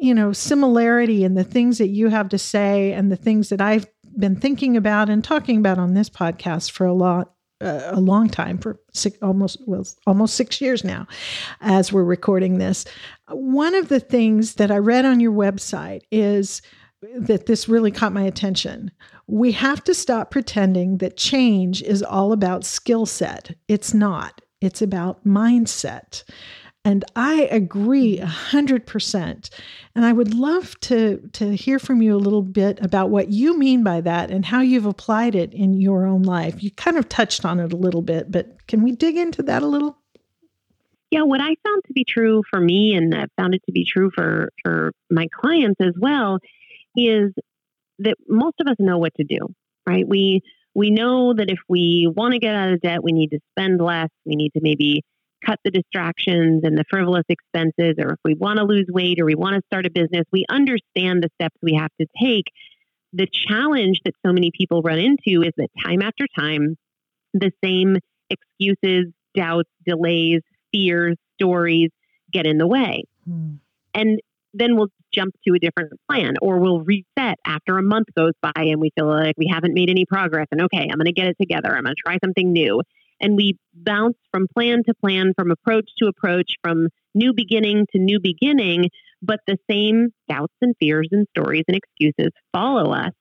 you 0.00 0.14
know, 0.14 0.32
similarity 0.32 1.24
in 1.24 1.34
the 1.34 1.44
things 1.44 1.78
that 1.78 1.88
you 1.88 2.08
have 2.08 2.28
to 2.30 2.38
say 2.38 2.92
and 2.92 3.10
the 3.10 3.16
things 3.16 3.48
that 3.50 3.60
I've 3.60 3.86
been 4.18 4.36
thinking 4.36 4.76
about 4.76 5.08
and 5.08 5.22
talking 5.22 5.58
about 5.58 5.78
on 5.78 5.94
this 5.94 6.10
podcast 6.10 6.70
for 6.70 6.86
a 6.86 6.92
lot 6.92 7.32
uh, 7.62 7.90
a 7.92 8.00
long 8.00 8.28
time 8.28 8.56
for 8.56 8.80
six, 8.92 9.18
almost 9.20 9.58
well 9.66 9.86
almost 10.06 10.34
6 10.36 10.62
years 10.62 10.82
now 10.82 11.06
as 11.60 11.92
we're 11.92 12.04
recording 12.04 12.58
this. 12.58 12.86
One 13.28 13.74
of 13.74 13.88
the 13.88 14.00
things 14.00 14.54
that 14.54 14.70
I 14.70 14.78
read 14.78 15.04
on 15.04 15.20
your 15.20 15.32
website 15.32 16.00
is 16.10 16.62
that 17.18 17.46
this 17.46 17.68
really 17.68 17.90
caught 17.90 18.12
my 18.12 18.22
attention. 18.22 18.90
We 19.26 19.52
have 19.52 19.84
to 19.84 19.94
stop 19.94 20.30
pretending 20.30 20.98
that 20.98 21.16
change 21.16 21.82
is 21.82 22.02
all 22.02 22.32
about 22.32 22.64
skill 22.64 23.06
set. 23.06 23.54
It's 23.68 23.94
not. 23.94 24.40
It's 24.60 24.82
about 24.82 25.24
mindset. 25.24 26.24
And 26.84 27.04
I 27.14 27.42
agree 27.50 28.18
a 28.18 28.26
hundred 28.26 28.86
percent. 28.86 29.50
And 29.94 30.04
I 30.04 30.12
would 30.12 30.34
love 30.34 30.78
to 30.80 31.18
to 31.34 31.54
hear 31.54 31.78
from 31.78 32.00
you 32.00 32.16
a 32.16 32.18
little 32.18 32.42
bit 32.42 32.78
about 32.80 33.10
what 33.10 33.28
you 33.28 33.58
mean 33.58 33.84
by 33.84 34.00
that 34.00 34.30
and 34.30 34.46
how 34.46 34.60
you've 34.60 34.86
applied 34.86 35.34
it 35.34 35.52
in 35.52 35.74
your 35.74 36.06
own 36.06 36.22
life. 36.22 36.62
You 36.62 36.70
kind 36.70 36.96
of 36.96 37.08
touched 37.08 37.44
on 37.44 37.60
it 37.60 37.72
a 37.72 37.76
little 37.76 38.00
bit, 38.00 38.32
but 38.32 38.66
can 38.66 38.82
we 38.82 38.92
dig 38.92 39.16
into 39.16 39.42
that 39.42 39.62
a 39.62 39.66
little? 39.66 39.98
Yeah, 41.10 41.22
what 41.22 41.40
I 41.40 41.54
found 41.66 41.82
to 41.86 41.92
be 41.92 42.04
true 42.04 42.42
for 42.48 42.60
me 42.60 42.94
and 42.94 43.14
I 43.14 43.26
found 43.36 43.54
it 43.54 43.62
to 43.66 43.72
be 43.72 43.84
true 43.84 44.10
for 44.14 44.50
for 44.62 44.92
my 45.10 45.26
clients 45.38 45.80
as 45.80 45.94
well 46.00 46.38
is 46.96 47.32
that 47.98 48.16
most 48.26 48.54
of 48.60 48.68
us 48.68 48.76
know 48.78 48.96
what 48.96 49.14
to 49.16 49.24
do, 49.24 49.48
right? 49.86 50.08
We 50.08 50.40
we 50.74 50.90
know 50.90 51.34
that 51.34 51.50
if 51.50 51.58
we 51.68 52.10
want 52.16 52.32
to 52.32 52.38
get 52.38 52.54
out 52.54 52.72
of 52.72 52.80
debt, 52.80 53.02
we 53.02 53.12
need 53.12 53.30
to 53.32 53.40
spend 53.50 53.80
less, 53.80 54.08
we 54.24 54.36
need 54.36 54.52
to 54.54 54.60
maybe 54.62 55.02
cut 55.44 55.58
the 55.64 55.70
distractions 55.70 56.62
and 56.64 56.76
the 56.76 56.84
frivolous 56.88 57.24
expenses, 57.28 57.94
or 57.98 58.12
if 58.12 58.18
we 58.24 58.34
want 58.34 58.58
to 58.58 58.64
lose 58.64 58.86
weight 58.88 59.20
or 59.20 59.24
we 59.24 59.34
want 59.34 59.56
to 59.56 59.62
start 59.66 59.86
a 59.86 59.90
business, 59.90 60.24
we 60.32 60.44
understand 60.48 61.22
the 61.22 61.30
steps 61.40 61.56
we 61.62 61.74
have 61.74 61.90
to 62.00 62.06
take. 62.20 62.46
The 63.12 63.26
challenge 63.26 64.00
that 64.04 64.14
so 64.24 64.32
many 64.32 64.50
people 64.56 64.82
run 64.82 64.98
into 64.98 65.42
is 65.42 65.52
that 65.56 65.68
time 65.84 66.02
after 66.02 66.26
time, 66.38 66.76
the 67.34 67.50
same 67.62 67.96
excuses, 68.30 69.06
doubts, 69.34 69.70
delays, 69.86 70.42
fears, 70.72 71.16
stories 71.34 71.90
get 72.32 72.46
in 72.46 72.58
the 72.58 72.66
way. 72.66 73.04
Hmm. 73.26 73.54
And 73.94 74.20
then 74.54 74.76
we'll 74.76 74.88
jump 75.12 75.34
to 75.46 75.54
a 75.54 75.58
different 75.58 75.92
plan 76.08 76.34
or 76.40 76.58
we'll 76.58 76.80
reset 76.80 77.38
after 77.44 77.78
a 77.78 77.82
month 77.82 78.06
goes 78.16 78.32
by 78.40 78.52
and 78.56 78.80
we 78.80 78.90
feel 78.96 79.08
like 79.08 79.34
we 79.36 79.50
haven't 79.52 79.74
made 79.74 79.90
any 79.90 80.04
progress 80.04 80.46
and 80.52 80.62
okay, 80.62 80.82
I'm 80.90 80.98
going 80.98 81.06
to 81.06 81.12
get 81.12 81.26
it 81.26 81.36
together. 81.40 81.74
I'm 81.74 81.82
going 81.82 81.96
to 81.96 82.02
try 82.04 82.18
something 82.24 82.52
new 82.52 82.80
and 83.20 83.36
we 83.36 83.56
bounce 83.74 84.16
from 84.30 84.46
plan 84.54 84.82
to 84.86 84.94
plan, 84.94 85.32
from 85.36 85.50
approach 85.50 85.90
to 85.98 86.08
approach, 86.08 86.54
from 86.62 86.88
new 87.14 87.32
beginning 87.34 87.86
to 87.92 87.98
new 87.98 88.20
beginning, 88.20 88.88
but 89.22 89.40
the 89.46 89.58
same 89.70 90.08
doubts 90.28 90.54
and 90.60 90.74
fears 90.80 91.08
and 91.12 91.26
stories 91.36 91.64
and 91.68 91.76
excuses 91.76 92.32
follow 92.52 92.92
us 92.92 93.12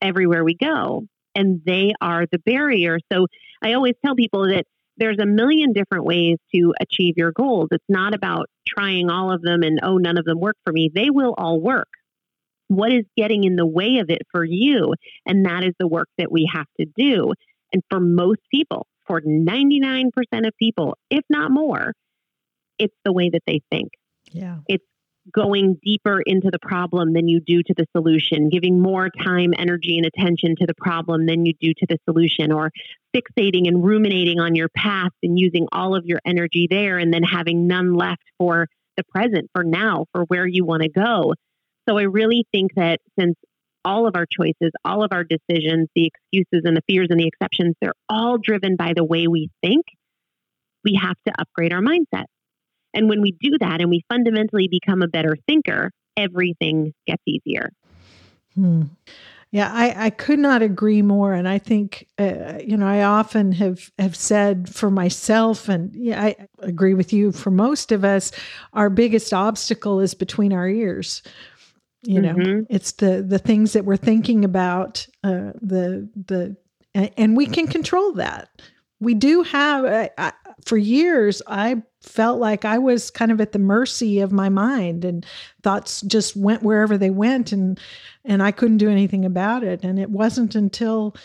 everywhere 0.00 0.44
we 0.44 0.54
go. 0.54 1.02
And 1.34 1.60
they 1.66 1.92
are 2.00 2.24
the 2.30 2.38
barrier. 2.38 2.98
So 3.12 3.26
I 3.62 3.74
always 3.74 3.94
tell 4.04 4.14
people 4.14 4.48
that 4.48 4.64
there's 4.96 5.18
a 5.20 5.26
million 5.26 5.74
different 5.74 6.04
ways 6.04 6.38
to 6.54 6.72
achieve 6.80 7.14
your 7.18 7.32
goals. 7.32 7.68
It's 7.70 7.84
not 7.88 8.14
about 8.14 8.46
trying 8.66 9.10
all 9.10 9.30
of 9.30 9.42
them 9.42 9.62
and, 9.62 9.78
oh, 9.82 9.98
none 9.98 10.16
of 10.16 10.24
them 10.24 10.40
work 10.40 10.56
for 10.64 10.72
me. 10.72 10.90
They 10.94 11.10
will 11.10 11.34
all 11.36 11.60
work. 11.60 11.88
What 12.68 12.92
is 12.92 13.04
getting 13.16 13.44
in 13.44 13.56
the 13.56 13.66
way 13.66 13.98
of 13.98 14.08
it 14.08 14.22
for 14.32 14.44
you? 14.44 14.94
And 15.26 15.44
that 15.44 15.62
is 15.62 15.74
the 15.78 15.86
work 15.86 16.08
that 16.16 16.32
we 16.32 16.48
have 16.52 16.66
to 16.80 16.86
do. 16.96 17.32
And 17.72 17.82
for 17.90 18.00
most 18.00 18.40
people, 18.50 18.86
for 19.06 19.20
99% 19.20 20.10
of 20.46 20.52
people, 20.58 20.96
if 21.10 21.24
not 21.28 21.50
more, 21.50 21.92
it's 22.78 22.94
the 23.04 23.12
way 23.12 23.30
that 23.30 23.42
they 23.46 23.60
think. 23.70 23.92
Yeah. 24.32 24.58
It's 24.68 24.84
going 25.34 25.78
deeper 25.82 26.20
into 26.20 26.50
the 26.52 26.58
problem 26.58 27.12
than 27.12 27.26
you 27.26 27.40
do 27.40 27.62
to 27.62 27.74
the 27.76 27.86
solution, 27.96 28.48
giving 28.48 28.80
more 28.80 29.10
time, 29.10 29.52
energy, 29.58 29.96
and 29.96 30.06
attention 30.06 30.54
to 30.60 30.66
the 30.66 30.74
problem 30.74 31.26
than 31.26 31.44
you 31.44 31.52
do 31.60 31.72
to 31.76 31.86
the 31.88 31.98
solution, 32.08 32.52
or 32.52 32.70
fixating 33.14 33.66
and 33.66 33.84
ruminating 33.84 34.38
on 34.38 34.54
your 34.54 34.68
past 34.68 35.14
and 35.22 35.38
using 35.38 35.66
all 35.72 35.96
of 35.96 36.04
your 36.04 36.20
energy 36.24 36.68
there 36.70 36.98
and 36.98 37.12
then 37.12 37.22
having 37.22 37.66
none 37.66 37.94
left 37.94 38.22
for 38.38 38.68
the 38.96 39.04
present, 39.04 39.50
for 39.52 39.64
now, 39.64 40.06
for 40.12 40.24
where 40.24 40.46
you 40.46 40.64
want 40.64 40.82
to 40.82 40.88
go. 40.88 41.34
So 41.88 41.98
I 41.98 42.02
really 42.02 42.46
think 42.52 42.74
that 42.74 43.00
since 43.18 43.36
all 43.86 44.06
of 44.06 44.16
our 44.16 44.26
choices, 44.26 44.72
all 44.84 45.04
of 45.04 45.12
our 45.12 45.24
decisions, 45.24 45.88
the 45.94 46.10
excuses 46.10 46.62
and 46.64 46.76
the 46.76 46.82
fears 46.88 47.06
and 47.08 47.20
the 47.20 47.26
exceptions, 47.26 47.74
they're 47.80 47.94
all 48.08 48.36
driven 48.36 48.74
by 48.74 48.92
the 48.94 49.04
way 49.04 49.28
we 49.28 49.48
think, 49.62 49.86
we 50.84 50.98
have 51.00 51.16
to 51.26 51.32
upgrade 51.38 51.72
our 51.72 51.80
mindset. 51.80 52.24
And 52.92 53.08
when 53.08 53.22
we 53.22 53.32
do 53.40 53.56
that 53.60 53.80
and 53.80 53.88
we 53.88 54.02
fundamentally 54.08 54.68
become 54.68 55.02
a 55.02 55.08
better 55.08 55.36
thinker, 55.46 55.92
everything 56.16 56.94
gets 57.06 57.22
easier. 57.26 57.70
Hmm. 58.54 58.82
Yeah, 59.52 59.70
I, 59.72 60.06
I 60.06 60.10
could 60.10 60.40
not 60.40 60.62
agree 60.62 61.02
more. 61.02 61.32
And 61.32 61.48
I 61.48 61.58
think, 61.58 62.08
uh, 62.18 62.58
you 62.64 62.76
know, 62.76 62.86
I 62.86 63.04
often 63.04 63.52
have, 63.52 63.92
have 63.98 64.16
said 64.16 64.68
for 64.68 64.90
myself, 64.90 65.68
and 65.68 65.94
yeah, 65.94 66.20
I 66.20 66.36
agree 66.58 66.94
with 66.94 67.12
you, 67.12 67.30
for 67.30 67.52
most 67.52 67.92
of 67.92 68.04
us, 68.04 68.32
our 68.72 68.90
biggest 68.90 69.32
obstacle 69.32 70.00
is 70.00 70.14
between 70.14 70.52
our 70.52 70.68
ears. 70.68 71.22
You 72.02 72.20
know, 72.20 72.34
mm-hmm. 72.34 72.60
it's 72.68 72.92
the 72.92 73.22
the 73.26 73.38
things 73.38 73.72
that 73.72 73.84
we're 73.84 73.96
thinking 73.96 74.44
about, 74.44 75.06
uh, 75.24 75.52
the 75.60 76.08
the, 76.14 76.56
and 76.94 77.36
we 77.36 77.46
can 77.46 77.66
control 77.66 78.12
that. 78.14 78.48
We 79.00 79.14
do 79.14 79.42
have, 79.42 79.84
uh, 79.84 80.08
I, 80.16 80.32
for 80.64 80.78
years, 80.78 81.42
I 81.46 81.82
felt 82.06 82.40
like 82.40 82.64
I 82.64 82.78
was 82.78 83.10
kind 83.10 83.32
of 83.32 83.40
at 83.40 83.52
the 83.52 83.58
mercy 83.58 84.20
of 84.20 84.32
my 84.32 84.48
mind 84.48 85.04
and 85.04 85.26
thoughts 85.62 86.00
just 86.02 86.36
went 86.36 86.62
wherever 86.62 86.96
they 86.96 87.10
went 87.10 87.52
and 87.52 87.78
and 88.24 88.42
I 88.42 88.52
couldn't 88.52 88.78
do 88.78 88.90
anything 88.90 89.24
about 89.24 89.64
it 89.64 89.82
and 89.82 89.98
it 89.98 90.10
wasn't 90.10 90.54
until 90.54 91.16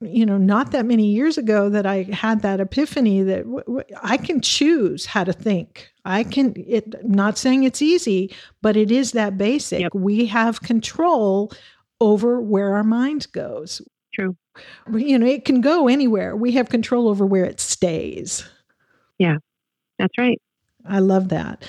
you 0.00 0.24
know 0.24 0.38
not 0.38 0.70
that 0.72 0.86
many 0.86 1.06
years 1.06 1.38
ago 1.38 1.68
that 1.68 1.86
I 1.86 2.04
had 2.04 2.42
that 2.42 2.60
epiphany 2.60 3.22
that 3.22 3.44
w- 3.44 3.64
w- 3.64 3.84
I 4.02 4.16
can 4.16 4.40
choose 4.40 5.06
how 5.06 5.24
to 5.24 5.32
think. 5.32 5.90
I 6.04 6.24
can 6.24 6.54
it 6.56 7.04
not 7.04 7.36
saying 7.36 7.64
it's 7.64 7.82
easy, 7.82 8.34
but 8.62 8.76
it 8.76 8.90
is 8.90 9.12
that 9.12 9.36
basic. 9.36 9.80
Yep. 9.80 9.94
We 9.94 10.26
have 10.26 10.62
control 10.62 11.52
over 12.00 12.40
where 12.40 12.76
our 12.76 12.84
mind 12.84 13.26
goes. 13.32 13.82
True. 14.14 14.36
You 14.92 15.18
know, 15.18 15.26
it 15.26 15.44
can 15.44 15.60
go 15.60 15.88
anywhere. 15.88 16.36
We 16.36 16.52
have 16.52 16.68
control 16.68 17.08
over 17.08 17.26
where 17.26 17.44
it 17.44 17.60
stays. 17.60 18.48
Yeah. 19.18 19.36
That's 19.98 20.16
right. 20.18 20.40
I 20.86 21.00
love 21.00 21.28
that. 21.30 21.64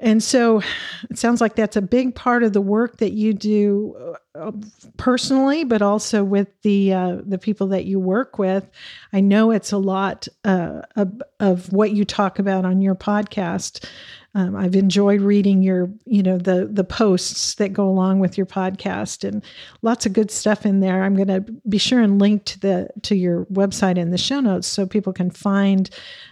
And 0.00 0.22
so 0.22 0.62
it 1.10 1.18
sounds 1.18 1.40
like 1.42 1.56
that's 1.56 1.76
a 1.76 1.82
big 1.82 2.14
part 2.14 2.42
of 2.42 2.54
the 2.54 2.60
work 2.60 2.96
that 2.98 3.12
you 3.12 3.34
do 3.34 4.16
uh, 4.34 4.52
personally, 4.96 5.62
but 5.64 5.82
also 5.82 6.24
with 6.24 6.48
the 6.62 6.92
uh, 6.94 7.16
the 7.24 7.36
people 7.36 7.66
that 7.68 7.84
you 7.84 8.00
work 8.00 8.38
with. 8.38 8.68
I 9.12 9.20
know 9.20 9.50
it's 9.50 9.72
a 9.72 9.78
lot 9.78 10.26
uh, 10.44 10.82
of, 10.96 11.20
of, 11.38 11.72
what 11.72 11.90
you 11.90 12.04
talk 12.04 12.38
about 12.38 12.64
on 12.64 12.80
your 12.80 12.94
podcast. 12.94 13.84
Um, 14.34 14.54
I've 14.54 14.76
enjoyed 14.76 15.20
reading 15.20 15.62
your, 15.62 15.90
you 16.04 16.22
know, 16.22 16.38
the 16.38 16.68
the 16.70 16.84
posts 16.84 17.54
that 17.56 17.72
go 17.72 17.88
along 17.88 18.20
with 18.20 18.36
your 18.36 18.46
podcast, 18.46 19.28
and 19.28 19.42
lots 19.82 20.06
of 20.06 20.12
good 20.12 20.30
stuff 20.30 20.64
in 20.64 20.80
there. 20.80 21.02
I'm 21.02 21.16
going 21.16 21.28
to 21.28 21.40
be 21.68 21.78
sure 21.78 22.00
and 22.00 22.20
link 22.20 22.44
to 22.44 22.60
the 22.60 22.88
to 23.02 23.16
your 23.16 23.46
website 23.46 23.98
in 23.98 24.10
the 24.10 24.18
show 24.18 24.40
notes 24.40 24.68
so 24.68 24.86
people 24.86 25.12
can 25.12 25.30
find 25.30 25.90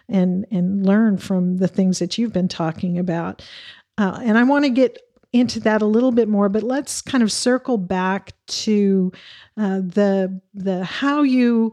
and 0.08 0.46
and 0.50 0.86
learn 0.86 1.18
from 1.18 1.56
the 1.56 1.68
things 1.68 1.98
that 1.98 2.18
you've 2.18 2.32
been 2.32 2.48
talking 2.48 2.98
about. 2.98 3.42
Uh, 3.96 4.20
and 4.22 4.38
I 4.38 4.44
want 4.44 4.64
to 4.64 4.70
get 4.70 4.98
into 5.32 5.60
that 5.60 5.82
a 5.82 5.86
little 5.86 6.12
bit 6.12 6.28
more, 6.28 6.48
but 6.48 6.62
let's 6.62 7.02
kind 7.02 7.22
of 7.22 7.30
circle 7.30 7.78
back 7.78 8.32
to 8.46 9.12
uh, 9.56 9.80
the 9.80 10.40
the 10.54 10.84
how 10.84 11.22
you 11.22 11.72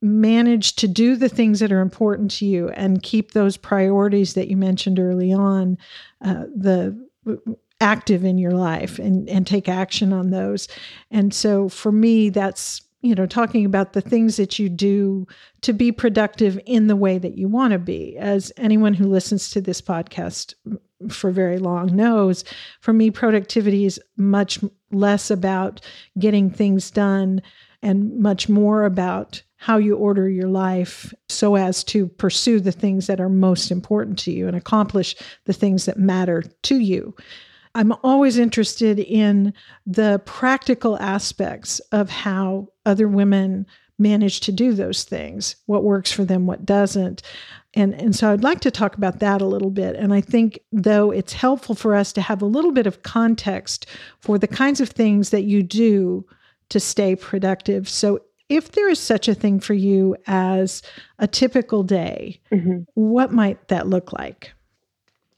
manage 0.00 0.76
to 0.76 0.86
do 0.86 1.16
the 1.16 1.28
things 1.28 1.60
that 1.60 1.72
are 1.72 1.80
important 1.80 2.30
to 2.30 2.46
you 2.46 2.68
and 2.70 3.02
keep 3.02 3.32
those 3.32 3.56
priorities 3.56 4.34
that 4.34 4.48
you 4.48 4.56
mentioned 4.56 4.98
early 4.98 5.32
on 5.32 5.76
uh, 6.24 6.44
the 6.54 6.96
active 7.80 8.24
in 8.24 8.38
your 8.38 8.52
life 8.52 8.98
and 8.98 9.28
and 9.28 9.46
take 9.46 9.68
action 9.68 10.12
on 10.12 10.30
those. 10.30 10.68
And 11.10 11.32
so 11.32 11.68
for 11.68 11.92
me 11.92 12.30
that's 12.30 12.82
you 13.02 13.14
know 13.14 13.26
talking 13.26 13.64
about 13.64 13.92
the 13.92 14.00
things 14.00 14.36
that 14.36 14.58
you 14.58 14.68
do 14.68 15.26
to 15.60 15.72
be 15.72 15.92
productive 15.92 16.58
in 16.66 16.88
the 16.88 16.96
way 16.96 17.18
that 17.18 17.36
you 17.36 17.48
want 17.48 17.72
to 17.72 17.78
be. 17.78 18.16
As 18.18 18.52
anyone 18.56 18.94
who 18.94 19.06
listens 19.06 19.50
to 19.50 19.60
this 19.60 19.80
podcast 19.80 20.54
for 21.08 21.30
very 21.30 21.58
long 21.58 21.94
knows 21.94 22.44
for 22.80 22.92
me 22.92 23.10
productivity 23.10 23.84
is 23.84 24.00
much 24.16 24.58
less 24.90 25.30
about 25.30 25.80
getting 26.18 26.50
things 26.50 26.90
done 26.90 27.40
and 27.82 28.18
much 28.18 28.48
more 28.48 28.84
about 28.84 29.42
how 29.58 29.76
you 29.76 29.96
order 29.96 30.28
your 30.28 30.48
life 30.48 31.12
so 31.28 31.56
as 31.56 31.82
to 31.84 32.06
pursue 32.06 32.60
the 32.60 32.72
things 32.72 33.08
that 33.08 33.20
are 33.20 33.28
most 33.28 33.70
important 33.70 34.18
to 34.20 34.30
you 34.30 34.46
and 34.46 34.56
accomplish 34.56 35.16
the 35.44 35.52
things 35.52 35.84
that 35.84 35.98
matter 35.98 36.44
to 36.62 36.78
you. 36.78 37.14
I'm 37.74 37.92
always 38.02 38.38
interested 38.38 39.00
in 39.00 39.52
the 39.84 40.22
practical 40.24 40.96
aspects 40.98 41.80
of 41.92 42.08
how 42.08 42.68
other 42.86 43.08
women 43.08 43.66
manage 43.98 44.40
to 44.40 44.52
do 44.52 44.72
those 44.72 45.02
things, 45.02 45.56
what 45.66 45.82
works 45.82 46.12
for 46.12 46.24
them, 46.24 46.46
what 46.46 46.64
doesn't. 46.64 47.22
And, 47.74 47.94
and 47.94 48.14
so 48.14 48.32
I'd 48.32 48.44
like 48.44 48.60
to 48.60 48.70
talk 48.70 48.96
about 48.96 49.18
that 49.18 49.42
a 49.42 49.46
little 49.46 49.70
bit. 49.70 49.96
And 49.96 50.14
I 50.14 50.20
think, 50.20 50.60
though, 50.70 51.10
it's 51.10 51.32
helpful 51.32 51.74
for 51.74 51.96
us 51.96 52.12
to 52.12 52.20
have 52.20 52.40
a 52.40 52.46
little 52.46 52.72
bit 52.72 52.86
of 52.86 53.02
context 53.02 53.86
for 54.20 54.38
the 54.38 54.46
kinds 54.46 54.80
of 54.80 54.88
things 54.88 55.30
that 55.30 55.44
you 55.44 55.64
do 55.64 56.24
to 56.68 56.78
stay 56.78 57.16
productive. 57.16 57.88
So 57.88 58.20
if 58.48 58.72
there 58.72 58.88
is 58.88 58.98
such 58.98 59.28
a 59.28 59.34
thing 59.34 59.60
for 59.60 59.74
you 59.74 60.16
as 60.26 60.82
a 61.18 61.26
typical 61.26 61.82
day, 61.82 62.40
mm-hmm. 62.52 62.80
what 62.94 63.32
might 63.32 63.68
that 63.68 63.86
look 63.86 64.12
like? 64.12 64.52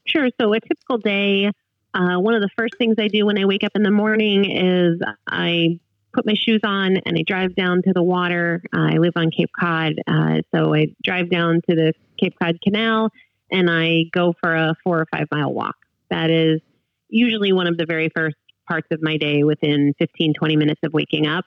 Sure. 0.05 0.29
So, 0.39 0.53
a 0.53 0.59
typical 0.59 0.97
day, 0.97 1.51
uh, 1.93 2.17
one 2.17 2.33
of 2.33 2.41
the 2.41 2.49
first 2.57 2.75
things 2.77 2.95
I 2.99 3.07
do 3.07 3.25
when 3.25 3.37
I 3.37 3.45
wake 3.45 3.63
up 3.63 3.73
in 3.75 3.83
the 3.83 3.91
morning 3.91 4.49
is 4.49 4.99
I 5.27 5.79
put 6.13 6.25
my 6.25 6.33
shoes 6.33 6.61
on 6.63 6.97
and 6.97 7.17
I 7.17 7.23
drive 7.23 7.55
down 7.55 7.81
to 7.83 7.93
the 7.93 8.03
water. 8.03 8.61
Uh, 8.73 8.93
I 8.93 8.97
live 8.97 9.13
on 9.15 9.31
Cape 9.31 9.51
Cod, 9.57 9.93
uh, 10.07 10.41
so 10.53 10.73
I 10.73 10.87
drive 11.03 11.29
down 11.29 11.61
to 11.69 11.75
the 11.75 11.93
Cape 12.19 12.35
Cod 12.41 12.59
Canal 12.61 13.09
and 13.51 13.69
I 13.69 14.05
go 14.11 14.33
for 14.41 14.55
a 14.55 14.75
four 14.83 14.99
or 14.99 15.07
five 15.11 15.27
mile 15.31 15.53
walk. 15.53 15.75
That 16.09 16.29
is 16.29 16.61
usually 17.09 17.51
one 17.51 17.67
of 17.67 17.77
the 17.77 17.85
very 17.85 18.09
first 18.15 18.37
parts 18.67 18.87
of 18.91 19.01
my 19.01 19.17
day 19.17 19.43
within 19.43 19.93
15, 19.99 20.33
20 20.33 20.55
minutes 20.55 20.79
of 20.83 20.93
waking 20.93 21.27
up. 21.27 21.45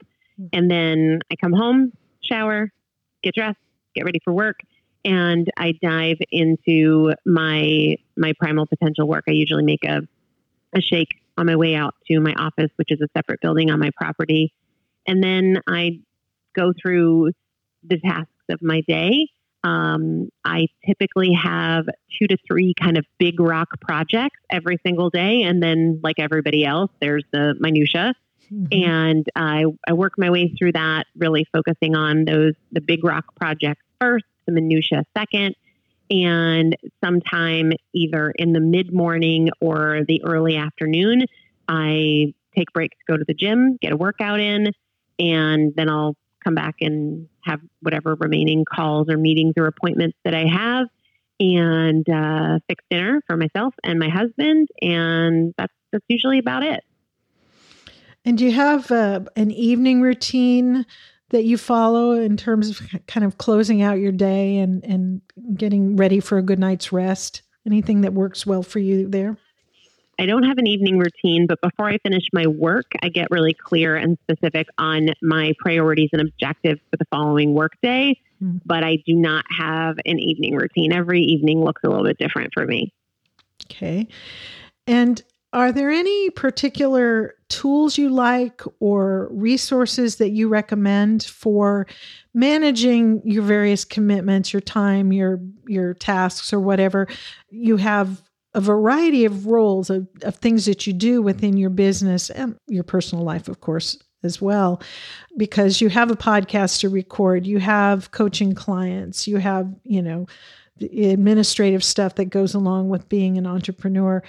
And 0.53 0.71
then 0.71 1.21
I 1.31 1.37
come 1.37 1.53
home, 1.53 1.93
shower, 2.23 2.71
get 3.23 3.35
dressed, 3.35 3.59
get 3.95 4.05
ready 4.05 4.21
for 4.25 4.33
work, 4.33 4.61
and 5.05 5.49
I 5.57 5.73
dive 5.83 6.19
into 6.31 7.13
my 7.27 7.97
my 8.17 8.33
primal 8.39 8.67
potential 8.67 9.07
work. 9.07 9.25
I 9.29 9.33
usually 9.33 9.65
make 9.65 9.85
a 9.85 10.03
a 10.77 10.81
shake 10.81 11.15
on 11.37 11.47
my 11.47 11.57
way 11.57 11.75
out 11.75 11.95
to 12.09 12.21
my 12.21 12.33
office, 12.35 12.71
which 12.77 12.91
is 12.91 13.01
a 13.01 13.09
separate 13.17 13.41
building 13.41 13.71
on 13.71 13.79
my 13.79 13.91
property. 13.97 14.53
And 15.07 15.23
then 15.23 15.61
I 15.69 16.01
go 16.55 16.73
through 16.81 17.33
the 17.83 17.99
tasks 17.99 18.31
of 18.49 18.63
my 18.63 18.83
day. 18.87 19.29
Um, 19.63 20.29
I 20.45 20.67
typically 20.87 21.33
have 21.33 21.87
two 22.19 22.27
to 22.27 22.37
three 22.47 22.75
kind 22.81 22.99
of 22.99 23.07
big 23.19 23.41
rock 23.41 23.69
projects 23.81 24.39
every 24.51 24.79
single 24.85 25.11
day. 25.11 25.43
And 25.43 25.63
then, 25.63 26.01
like 26.03 26.17
everybody 26.19 26.65
else, 26.65 26.91
there's 27.01 27.25
the 27.33 27.55
minutia. 27.59 28.15
Mm-hmm. 28.53 28.67
And 28.73 29.27
I, 29.35 29.65
I 29.89 29.93
work 29.93 30.15
my 30.19 30.31
way 30.31 30.55
through 30.59 30.73
that, 30.73 31.05
really 31.17 31.47
focusing 31.53 31.95
on 31.95 32.25
those 32.25 32.55
the 32.73 32.81
big 32.81 33.05
rock 33.05 33.35
projects 33.37 33.83
first, 34.01 34.25
the 34.47 34.53
minutia 34.53 35.05
second, 35.17 35.55
and 36.11 36.77
sometime 37.03 37.73
either 37.95 38.31
in 38.31 38.53
the 38.53 38.61
mid 38.61 38.93
morning 38.93 39.49
or 39.61 40.01
the 40.07 40.23
early 40.25 40.57
afternoon, 40.57 41.25
I 41.69 42.35
take 42.57 42.73
breaks, 42.73 42.97
go 43.09 43.17
to 43.17 43.25
the 43.27 43.35
gym, 43.35 43.79
get 43.81 43.93
a 43.93 43.97
workout 43.97 44.41
in, 44.41 44.73
and 45.19 45.73
then 45.75 45.89
I'll 45.89 46.17
come 46.43 46.55
back 46.55 46.77
and 46.81 47.29
have 47.43 47.61
whatever 47.81 48.15
remaining 48.15 48.65
calls 48.65 49.09
or 49.09 49.17
meetings 49.17 49.55
or 49.57 49.67
appointments 49.67 50.17
that 50.25 50.35
I 50.35 50.47
have 50.47 50.87
and 51.41 52.09
uh, 52.09 52.59
fix 52.69 52.85
dinner 52.91 53.23
for 53.27 53.37
myself 53.37 53.75
and 53.83 53.99
my 53.99 54.09
husband. 54.09 54.69
And 54.81 55.55
that's, 55.57 55.73
that's 55.91 56.05
usually 56.09 56.39
about 56.39 56.63
it. 56.63 56.85
And 58.25 58.39
do 58.39 58.45
you 58.45 58.53
have 58.53 58.91
uh, 58.91 59.21
an 59.37 59.51
evening 59.51 60.01
routine 60.01 60.87
that 61.31 61.45
you 61.45 61.59
follow 61.59 62.13
in 62.13 62.37
terms 62.37 62.71
of 62.71 62.81
kind 63.07 63.25
of 63.25 63.39
closing 63.39 63.83
out 63.83 63.99
your 63.99 64.13
day 64.13 64.59
and, 64.59 64.85
and 64.85 65.21
getting 65.57 65.97
ready 65.97 66.21
for 66.21 66.39
a 66.39 66.43
good 66.43 66.59
night's 66.59 66.93
rest? 66.93 67.43
Anything 67.67 68.03
that 68.03 68.13
works 68.13 68.47
well 68.47 68.63
for 68.63 68.79
you 68.79 69.09
there? 69.09 69.37
I 70.19 70.27
don't 70.27 70.45
have 70.45 70.59
an 70.59 70.67
evening 70.67 70.99
routine, 70.99 71.47
but 71.47 71.61
before 71.61 71.89
I 71.89 71.99
finish 71.99 72.23
my 72.33 72.47
work, 72.47 72.87
I 73.03 73.09
get 73.09 73.31
really 73.31 73.55
clear 73.55 73.97
and 73.97 74.17
specific 74.23 74.69
on 74.79 75.09
my 75.23 75.55
priorities 75.59 76.11
and 76.13 76.23
objectives 76.23 76.81
for 76.91 76.97
the 76.97 77.05
following 77.11 77.53
workday. 77.53 78.17
Mm-hmm. 78.43 78.59
But 78.65 78.85
I 78.85 78.97
do 79.07 79.15
not 79.15 79.45
have 79.59 79.97
an 80.05 80.19
evening 80.19 80.55
routine. 80.55 80.93
Every 80.93 81.21
evening 81.21 81.65
looks 81.65 81.83
a 81.85 81.89
little 81.89 82.05
bit 82.05 82.19
different 82.19 82.53
for 82.55 82.65
me. 82.65 82.93
Okay. 83.71 84.07
And 84.87 85.23
are 85.55 85.71
there 85.71 85.91
any 85.91 86.31
particular 86.31 87.37
tools 87.49 87.97
you 87.97 88.11
like 88.11 88.61
or 88.81 89.29
resources 89.31 90.17
that 90.17 90.31
you 90.31 90.49
recommend 90.49 91.23
for 91.23 91.87
managing 92.35 93.23
your 93.25 93.45
various 93.45 93.85
commitments, 93.85 94.53
your 94.53 94.61
time, 94.61 95.13
your 95.13 95.41
your 95.67 95.95
tasks 95.95 96.53
or 96.53 96.59
whatever? 96.59 97.07
You 97.51 97.77
have 97.77 98.21
a 98.55 98.61
variety 98.61 99.25
of 99.25 99.47
roles 99.47 99.91
of, 99.91 100.09
of 100.23 100.37
things 100.37 100.65
that 100.67 100.87
you 100.87 100.93
do 100.93 101.23
within 101.23 101.57
your 101.57 101.71
business 101.71 102.31
and 102.31 102.57
your 102.67 102.85
personal 102.85 103.25
life, 103.25 103.49
of 103.49 103.61
course, 103.61 103.97
as 104.25 104.41
well, 104.41 104.83
because 105.37 105.81
you 105.81 105.89
have 105.89 106.11
a 106.11 106.17
podcast 106.17 106.81
to 106.81 106.89
record, 106.89 107.47
you 107.47 107.61
have 107.61 108.11
coaching 108.11 108.55
clients, 108.55 109.29
you 109.29 109.39
have, 109.39 109.73
you 109.85 110.03
know, 110.03 110.27
administrative 110.81 111.85
stuff 111.85 112.17
that 112.17 112.27
goes 112.27 112.55
along 112.55 112.89
with 112.89 113.09
being 113.09 113.39
an 113.39 113.47
entrepreneur. 113.47 114.23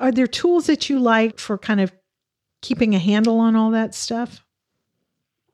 Are 0.00 0.12
there 0.12 0.26
tools 0.26 0.66
that 0.66 0.88
you 0.88 0.98
like 0.98 1.38
for 1.38 1.58
kind 1.58 1.80
of 1.80 1.92
keeping 2.60 2.94
a 2.94 2.98
handle 2.98 3.38
on 3.40 3.56
all 3.56 3.70
that 3.72 3.94
stuff? 3.94 4.42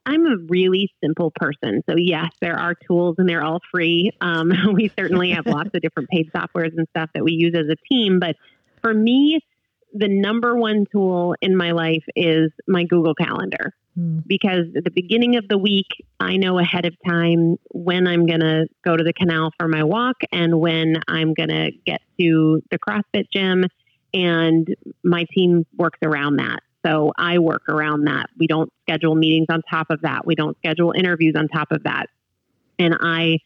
I'm 0.07 0.27
a 0.27 0.37
really 0.49 0.91
simple 1.05 1.33
person. 1.35 1.83
So, 1.89 1.97
yes, 1.97 2.31
there 2.41 2.59
are 2.59 2.75
tools 2.75 3.17
and 3.19 3.29
they're 3.29 3.45
all 3.45 3.61
free. 3.71 4.11
Um, 4.23 4.51
we 4.75 4.91
certainly 4.99 5.31
have 5.33 5.47
lots 5.47 5.71
of 5.75 5.83
different 5.83 6.09
paid 6.09 6.31
softwares 6.35 6.73
and 6.77 6.87
stuff 6.91 7.11
that 7.15 7.23
we 7.23 7.33
use 7.33 7.55
as 7.55 7.67
a 7.71 7.77
team. 7.93 8.19
But 8.19 8.37
for 8.81 8.95
me, 8.95 9.41
the 9.93 10.09
number 10.09 10.57
one 10.57 10.87
tool 10.91 11.35
in 11.43 11.57
my 11.57 11.73
life 11.73 12.05
is 12.17 12.51
my 12.67 12.85
Google 12.85 13.15
Calendar. 13.15 13.75
Hmm. 13.95 14.21
Because 14.27 14.67
at 14.77 14.85
the 14.85 14.91
beginning 14.91 15.37
of 15.37 15.47
the 15.49 15.59
week, 15.59 15.87
I 16.21 16.37
know 16.37 16.59
ahead 16.59 16.87
of 16.87 16.95
time 17.07 17.57
when 17.71 18.07
I'm 18.07 18.27
going 18.27 18.41
to 18.41 18.67
go 18.85 18.97
to 18.97 19.05
the 19.05 19.13
canal 19.13 19.51
for 19.59 19.69
my 19.69 19.85
walk 19.85 20.17
and 20.33 20.59
when 20.59 20.97
I'm 21.07 21.35
going 21.35 21.49
to 21.49 21.71
get 21.85 22.01
to 22.21 22.63
the 22.71 22.79
CrossFit 22.79 23.25
gym. 23.33 23.65
And 24.15 24.67
my 25.05 25.27
team 25.35 25.67
works 25.77 25.99
around 26.03 26.37
that. 26.37 26.61
So 26.87 27.13
I 27.17 27.39
work 27.39 27.69
around 27.69 28.05
that. 28.05 28.31
We 28.39 28.47
don't 28.47 28.73
schedule 28.83 29.15
meetings 29.15 29.47
on 29.51 29.63
top 29.69 29.91
of 29.91 30.03
that. 30.03 30.27
We 30.27 30.35
don't 30.35 30.57
schedule 30.59 30.93
interviews 30.97 31.35
on 31.37 31.49
top 31.49 31.73
of 31.73 31.83
that. 31.85 32.07
And 32.79 32.97
I 33.01 33.39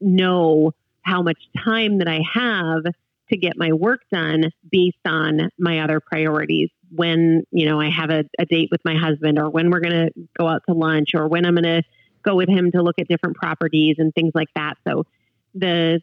know 0.00 0.72
how 1.02 1.22
much 1.22 1.38
time 1.64 1.98
that 1.98 2.08
I 2.08 2.20
have 2.34 2.84
to 3.30 3.36
get 3.36 3.56
my 3.56 3.72
work 3.72 4.00
done 4.12 4.50
based 4.70 4.96
on 5.06 5.50
my 5.58 5.80
other 5.80 6.00
priorities. 6.00 6.70
When, 6.90 7.44
you 7.50 7.66
know, 7.66 7.80
I 7.80 7.90
have 7.90 8.10
a, 8.10 8.24
a 8.38 8.44
date 8.44 8.68
with 8.70 8.80
my 8.84 8.96
husband 8.96 9.38
or 9.38 9.50
when 9.50 9.70
we're 9.70 9.80
going 9.80 10.06
to 10.06 10.10
go 10.38 10.46
out 10.48 10.62
to 10.68 10.74
lunch 10.74 11.10
or 11.14 11.28
when 11.28 11.46
I'm 11.46 11.54
going 11.54 11.64
to 11.64 11.82
go 12.22 12.34
with 12.36 12.48
him 12.48 12.70
to 12.72 12.82
look 12.82 12.98
at 12.98 13.08
different 13.08 13.36
properties 13.36 13.96
and 13.98 14.12
things 14.14 14.32
like 14.34 14.48
that. 14.54 14.74
So 14.86 15.04
the 15.54 16.00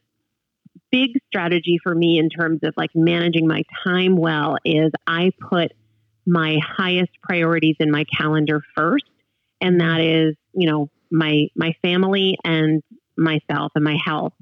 big 0.91 1.11
strategy 1.27 1.79
for 1.81 1.93
me 1.93 2.19
in 2.19 2.29
terms 2.29 2.59
of 2.63 2.73
like 2.77 2.91
managing 2.93 3.47
my 3.47 3.63
time 3.83 4.15
well 4.15 4.57
is 4.65 4.91
I 5.07 5.31
put 5.49 5.71
my 6.25 6.57
highest 6.61 7.11
priorities 7.23 7.75
in 7.79 7.91
my 7.91 8.03
calendar 8.15 8.61
first 8.75 9.05
and 9.59 9.81
that 9.81 10.01
is 10.01 10.35
you 10.53 10.69
know 10.69 10.89
my 11.11 11.47
my 11.55 11.73
family 11.81 12.37
and 12.43 12.81
myself 13.17 13.71
and 13.75 13.83
my 13.83 13.97
health 14.03 14.33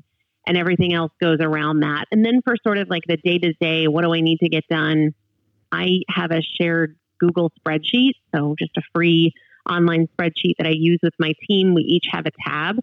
and 0.48 0.57
everything 0.57 0.93
else 0.93 1.12
goes 1.21 1.38
around 1.41 1.81
that. 1.81 2.05
And 2.12 2.25
then 2.25 2.41
for 2.43 2.55
sort 2.63 2.77
of 2.77 2.89
like 2.89 3.03
the 3.07 3.17
day 3.17 3.38
to 3.38 3.53
day 3.53 3.88
what 3.88 4.03
do 4.03 4.13
i 4.13 4.21
need 4.21 4.39
to 4.39 4.50
get 4.50 4.67
done? 4.69 5.13
I 5.71 6.00
have 6.09 6.31
a 6.31 6.41
shared 6.41 6.95
google 7.19 7.51
spreadsheet 7.59 8.13
so 8.33 8.55
just 8.57 8.75
a 8.77 8.81
free 8.93 9.33
online 9.69 10.07
spreadsheet 10.07 10.53
that 10.57 10.65
i 10.65 10.74
use 10.74 11.00
with 11.03 11.13
my 11.19 11.33
team. 11.48 11.74
We 11.74 11.83
each 11.83 12.05
have 12.12 12.25
a 12.25 12.31
tab 12.48 12.77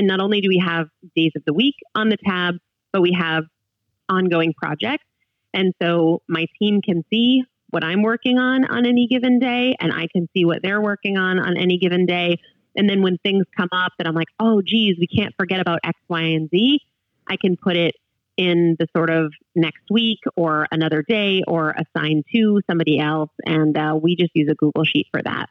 and 0.00 0.08
not 0.08 0.20
only 0.20 0.40
do 0.40 0.48
we 0.48 0.62
have 0.64 0.88
days 1.14 1.32
of 1.36 1.42
the 1.44 1.52
week 1.52 1.76
on 1.94 2.08
the 2.08 2.16
tab 2.16 2.54
but 2.92 3.02
we 3.02 3.12
have 3.12 3.44
ongoing 4.08 4.52
projects 4.54 5.04
and 5.52 5.74
so 5.82 6.22
my 6.28 6.46
team 6.58 6.80
can 6.82 7.04
see 7.10 7.44
what 7.70 7.84
I'm 7.84 8.02
working 8.02 8.38
on 8.38 8.64
on 8.64 8.86
any 8.86 9.06
given 9.06 9.38
day, 9.38 9.74
and 9.80 9.92
I 9.92 10.06
can 10.12 10.28
see 10.34 10.44
what 10.44 10.58
they're 10.62 10.80
working 10.80 11.16
on 11.16 11.38
on 11.38 11.56
any 11.56 11.78
given 11.78 12.06
day. 12.06 12.38
And 12.76 12.88
then 12.88 13.02
when 13.02 13.18
things 13.18 13.46
come 13.56 13.68
up 13.72 13.92
that 13.98 14.06
I'm 14.06 14.14
like, 14.14 14.28
oh, 14.38 14.62
geez, 14.62 14.96
we 14.98 15.06
can't 15.06 15.34
forget 15.36 15.60
about 15.60 15.80
X, 15.84 15.98
Y, 16.08 16.20
and 16.20 16.48
Z, 16.50 16.80
I 17.26 17.36
can 17.36 17.56
put 17.56 17.76
it 17.76 17.94
in 18.36 18.76
the 18.78 18.86
sort 18.96 19.10
of 19.10 19.32
next 19.54 19.82
week 19.90 20.20
or 20.36 20.66
another 20.70 21.02
day 21.02 21.42
or 21.46 21.74
assign 21.76 22.22
to 22.32 22.60
somebody 22.68 22.98
else. 22.98 23.30
And 23.44 23.76
uh, 23.76 23.98
we 24.00 24.16
just 24.16 24.30
use 24.34 24.48
a 24.50 24.54
Google 24.54 24.84
Sheet 24.84 25.08
for 25.10 25.20
that. 25.22 25.46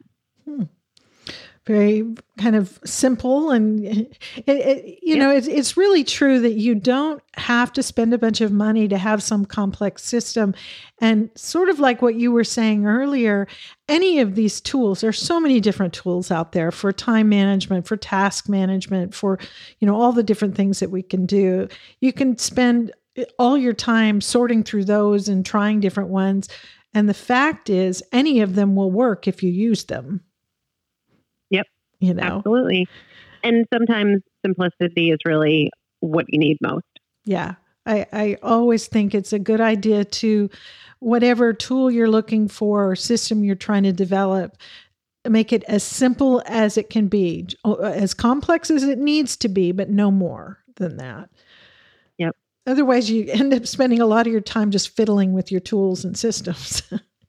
Very 1.70 2.02
kind 2.36 2.56
of 2.56 2.80
simple 2.84 3.52
and 3.52 3.86
it, 3.86 4.18
it, 4.48 4.98
you 5.02 5.16
know 5.16 5.30
it's, 5.30 5.46
it's 5.46 5.76
really 5.76 6.02
true 6.02 6.40
that 6.40 6.54
you 6.54 6.74
don't 6.74 7.22
have 7.36 7.72
to 7.74 7.80
spend 7.80 8.12
a 8.12 8.18
bunch 8.18 8.40
of 8.40 8.50
money 8.50 8.88
to 8.88 8.98
have 8.98 9.22
some 9.22 9.44
complex 9.44 10.02
system. 10.02 10.52
And 11.00 11.30
sort 11.36 11.68
of 11.68 11.78
like 11.78 12.02
what 12.02 12.16
you 12.16 12.32
were 12.32 12.42
saying 12.42 12.86
earlier 12.86 13.46
any 13.88 14.18
of 14.18 14.34
these 14.34 14.60
tools 14.60 15.00
there's 15.00 15.20
so 15.20 15.38
many 15.38 15.60
different 15.60 15.94
tools 15.94 16.32
out 16.32 16.50
there 16.50 16.72
for 16.72 16.92
time 16.92 17.28
management 17.28 17.86
for 17.86 17.96
task 17.96 18.48
management 18.48 19.14
for 19.14 19.38
you 19.78 19.86
know 19.86 19.94
all 19.94 20.10
the 20.10 20.24
different 20.24 20.56
things 20.56 20.80
that 20.80 20.90
we 20.90 21.04
can 21.04 21.24
do. 21.24 21.68
You 22.00 22.12
can 22.12 22.36
spend 22.36 22.90
all 23.38 23.56
your 23.56 23.74
time 23.74 24.20
sorting 24.20 24.64
through 24.64 24.86
those 24.86 25.28
and 25.28 25.46
trying 25.46 25.78
different 25.78 26.08
ones. 26.08 26.48
And 26.94 27.08
the 27.08 27.14
fact 27.14 27.70
is 27.70 28.02
any 28.10 28.40
of 28.40 28.56
them 28.56 28.74
will 28.74 28.90
work 28.90 29.28
if 29.28 29.40
you 29.44 29.52
use 29.52 29.84
them 29.84 30.22
you 32.00 32.14
know? 32.14 32.38
Absolutely. 32.38 32.88
And 33.42 33.66
sometimes 33.72 34.22
simplicity 34.44 35.10
is 35.10 35.18
really 35.24 35.70
what 36.00 36.26
you 36.28 36.38
need 36.38 36.58
most. 36.60 36.84
Yeah. 37.24 37.54
I, 37.86 38.06
I 38.12 38.36
always 38.42 38.86
think 38.86 39.14
it's 39.14 39.32
a 39.32 39.38
good 39.38 39.60
idea 39.60 40.04
to 40.04 40.50
whatever 40.98 41.52
tool 41.52 41.90
you're 41.90 42.10
looking 42.10 42.48
for 42.48 42.90
or 42.90 42.96
system 42.96 43.42
you're 43.42 43.54
trying 43.54 43.84
to 43.84 43.92
develop 43.92 44.56
make 45.28 45.52
it 45.52 45.62
as 45.64 45.82
simple 45.82 46.42
as 46.46 46.78
it 46.78 46.88
can 46.88 47.06
be 47.08 47.46
as 47.82 48.14
complex 48.14 48.70
as 48.70 48.82
it 48.84 48.98
needs 48.98 49.36
to 49.36 49.48
be 49.48 49.72
but 49.72 49.90
no 49.90 50.10
more 50.10 50.58
than 50.76 50.96
that. 50.96 51.28
Yep. 52.18 52.36
Otherwise 52.66 53.10
you 53.10 53.26
end 53.28 53.52
up 53.52 53.66
spending 53.66 54.00
a 54.00 54.06
lot 54.06 54.26
of 54.26 54.32
your 54.32 54.40
time 54.40 54.70
just 54.70 54.94
fiddling 54.94 55.32
with 55.32 55.50
your 55.50 55.60
tools 55.60 56.04
and 56.04 56.16
systems 56.16 56.82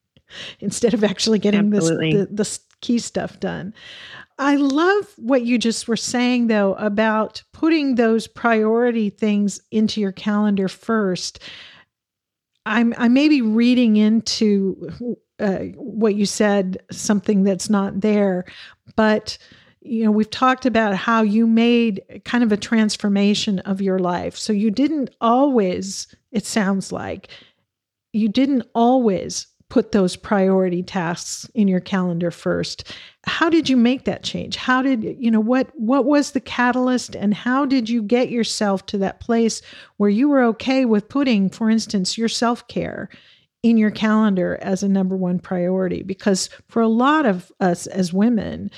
instead 0.59 0.93
of 0.93 1.03
actually 1.03 1.39
getting 1.39 1.69
this 1.69 1.87
the, 1.87 2.27
the 2.31 2.59
key 2.81 2.99
stuff 2.99 3.39
done 3.39 3.73
I 4.41 4.55
love 4.55 5.05
what 5.17 5.43
you 5.43 5.59
just 5.59 5.87
were 5.87 5.95
saying, 5.95 6.47
though, 6.47 6.73
about 6.73 7.43
putting 7.53 7.93
those 7.93 8.25
priority 8.25 9.11
things 9.11 9.61
into 9.69 10.01
your 10.01 10.11
calendar 10.11 10.67
first. 10.67 11.37
I'm 12.65 12.95
I 12.97 13.07
may 13.07 13.29
be 13.29 13.43
reading 13.43 13.97
into 13.97 15.15
uh, 15.39 15.57
what 15.75 16.15
you 16.15 16.25
said, 16.25 16.81
something 16.91 17.43
that's 17.43 17.69
not 17.69 18.01
there, 18.01 18.45
but 18.95 19.37
you 19.79 20.03
know 20.03 20.11
we've 20.11 20.29
talked 20.31 20.65
about 20.65 20.95
how 20.95 21.21
you 21.21 21.45
made 21.45 22.01
kind 22.25 22.43
of 22.43 22.51
a 22.51 22.57
transformation 22.57 23.59
of 23.59 23.79
your 23.79 23.99
life. 23.99 24.35
So 24.35 24.53
you 24.53 24.71
didn't 24.71 25.11
always. 25.21 26.07
It 26.31 26.47
sounds 26.47 26.91
like 26.91 27.27
you 28.11 28.27
didn't 28.27 28.63
always 28.73 29.45
put 29.71 29.93
those 29.93 30.17
priority 30.17 30.83
tasks 30.83 31.49
in 31.55 31.65
your 31.65 31.79
calendar 31.79 32.29
first. 32.29 32.93
How 33.23 33.49
did 33.49 33.69
you 33.69 33.77
make 33.77 34.03
that 34.03 34.21
change? 34.21 34.57
How 34.57 34.81
did 34.81 35.15
you 35.17 35.31
know 35.31 35.39
what 35.39 35.71
what 35.79 36.03
was 36.03 36.31
the 36.31 36.41
catalyst 36.41 37.15
and 37.15 37.33
how 37.33 37.65
did 37.65 37.89
you 37.89 38.03
get 38.03 38.29
yourself 38.29 38.85
to 38.87 38.97
that 38.97 39.21
place 39.21 39.61
where 39.95 40.09
you 40.09 40.27
were 40.27 40.43
okay 40.43 40.83
with 40.83 41.07
putting 41.07 41.49
for 41.49 41.69
instance 41.69 42.17
your 42.17 42.27
self-care 42.27 43.07
in 43.63 43.77
your 43.77 43.91
calendar 43.91 44.59
as 44.61 44.83
a 44.83 44.89
number 44.89 45.15
one 45.15 45.39
priority? 45.39 46.03
Because 46.03 46.49
for 46.67 46.81
a 46.81 46.87
lot 46.89 47.25
of 47.25 47.49
us 47.61 47.87
as 47.87 48.11
women 48.11 48.69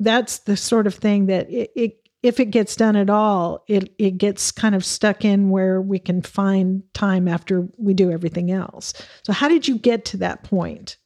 that's 0.00 0.40
the 0.40 0.56
sort 0.56 0.88
of 0.88 0.94
thing 0.94 1.26
that 1.26 1.48
it, 1.48 1.70
it 1.76 2.01
if 2.22 2.38
it 2.38 2.46
gets 2.46 2.76
done 2.76 2.96
at 2.96 3.10
all, 3.10 3.64
it 3.68 3.92
it 3.98 4.12
gets 4.12 4.52
kind 4.52 4.74
of 4.74 4.84
stuck 4.84 5.24
in 5.24 5.50
where 5.50 5.80
we 5.80 5.98
can 5.98 6.22
find 6.22 6.82
time 6.94 7.26
after 7.26 7.68
we 7.78 7.94
do 7.94 8.10
everything 8.10 8.50
else. 8.50 8.92
So 9.24 9.32
how 9.32 9.48
did 9.48 9.66
you 9.66 9.76
get 9.78 10.04
to 10.06 10.16
that 10.18 10.44
point? 10.44 10.96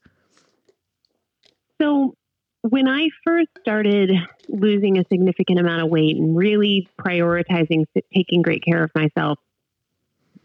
So 1.81 2.15
when 2.63 2.89
I 2.89 3.09
first 3.25 3.49
started 3.61 4.11
losing 4.49 4.99
a 4.99 5.05
significant 5.11 5.59
amount 5.59 5.83
of 5.83 5.89
weight 5.89 6.17
and 6.17 6.37
really 6.37 6.89
prioritizing 6.99 7.85
taking 8.15 8.43
great 8.43 8.65
care 8.65 8.83
of 8.83 8.91
myself, 8.95 9.39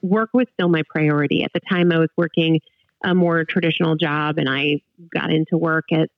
work 0.02 0.30
was 0.34 0.48
still 0.54 0.70
my 0.70 0.84
priority. 0.90 1.44
At 1.44 1.52
the 1.54 1.62
time 1.62 1.92
I 1.92 2.00
was 2.00 2.10
working 2.18 2.60
a 3.04 3.16
more 3.16 3.44
traditional 3.44 3.96
job 3.96 4.38
and 4.38 4.48
I 4.48 4.82
got 5.14 5.32
into 5.32 5.58
work 5.58 5.86
at 5.92 6.10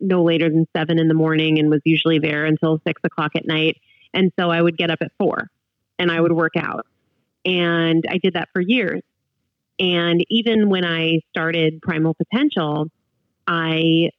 no 0.00 0.22
later 0.22 0.48
than 0.48 0.66
seven 0.76 0.98
in 0.98 1.08
the 1.08 1.14
morning 1.14 1.58
and 1.58 1.70
was 1.70 1.80
usually 1.84 2.18
there 2.18 2.44
until 2.44 2.80
six 2.86 3.00
o'clock 3.04 3.32
at 3.36 3.46
night. 3.46 3.76
And 4.14 4.32
so 4.38 4.50
I 4.50 4.60
would 4.60 4.76
get 4.76 4.90
up 4.90 4.98
at 5.02 5.12
four 5.18 5.48
and 5.98 6.10
I 6.10 6.20
would 6.20 6.32
work 6.32 6.52
out. 6.56 6.86
And 7.44 8.04
I 8.08 8.18
did 8.18 8.34
that 8.34 8.48
for 8.52 8.60
years. 8.60 9.02
And 9.78 10.24
even 10.28 10.68
when 10.68 10.84
I 10.84 11.20
started 11.30 11.82
Primal 11.82 12.14
Potential, 12.14 12.88
I 13.46 14.10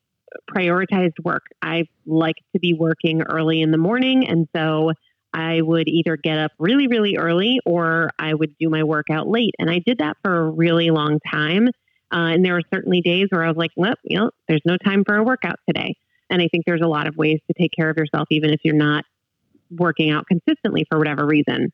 prioritized 0.50 1.24
work. 1.24 1.44
I 1.62 1.86
like 2.06 2.36
to 2.54 2.60
be 2.60 2.74
working 2.74 3.24
early 3.24 3.62
in 3.62 3.72
the 3.72 3.78
morning. 3.78 4.28
And 4.28 4.48
so 4.56 4.92
I 5.34 5.62
would 5.62 5.88
either 5.88 6.16
get 6.16 6.38
up 6.38 6.52
really, 6.60 6.88
really 6.88 7.18
early 7.18 7.60
or 7.66 8.12
I 8.18 8.34
would 8.34 8.56
do 8.60 8.70
my 8.70 8.84
workout 8.84 9.28
late. 9.28 9.56
And 9.60 9.70
I 9.70 9.80
did 9.80 10.00
that 10.00 10.18
for 10.24 10.38
a 10.38 10.50
really 10.50 10.90
long 10.90 11.20
time. 11.32 11.70
Uh, 12.12 12.32
and 12.32 12.46
there 12.46 12.54
were 12.54 12.62
certainly 12.74 13.02
days 13.02 13.28
where 13.30 13.44
I 13.44 13.48
was 13.48 13.58
like, 13.58 13.72
well, 13.76 13.96
you 14.04 14.18
know, 14.18 14.32
there's 14.48 14.62
no 14.66 14.78
time 14.78 15.04
for 15.06 15.16
a 15.16 15.24
workout 15.24 15.60
today. 15.68 15.96
And 16.30 16.42
I 16.42 16.48
think 16.48 16.66
there's 16.66 16.82
a 16.82 16.88
lot 16.88 17.08
of 17.08 17.18
ways 17.18 17.40
to 17.48 17.54
take 17.60 17.72
care 17.78 17.90
of 17.90 17.98
yourself, 17.98 18.28
even 18.32 18.52
if 18.52 18.62
you're 18.64 18.76
not 18.76 19.06
working 19.70 20.12
out 20.12 20.26
consistently 20.28 20.86
for 20.90 20.98
whatever 20.98 21.26
reason. 21.26 21.72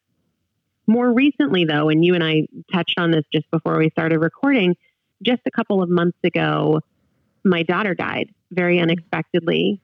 More 0.87 1.13
recently, 1.13 1.65
though, 1.65 1.89
and 1.89 2.03
you 2.03 2.13
and 2.15 2.23
I 2.23 2.47
touched 2.73 2.95
on 2.97 3.11
this 3.11 3.23
just 3.31 3.49
before 3.51 3.77
we 3.77 3.89
started 3.91 4.19
recording, 4.19 4.75
just 5.21 5.41
a 5.45 5.51
couple 5.51 5.81
of 5.81 5.89
months 5.89 6.17
ago, 6.23 6.81
my 7.45 7.63
daughter 7.63 7.93
died 7.93 8.29
very 8.51 8.79
unexpectedly. 8.79 9.79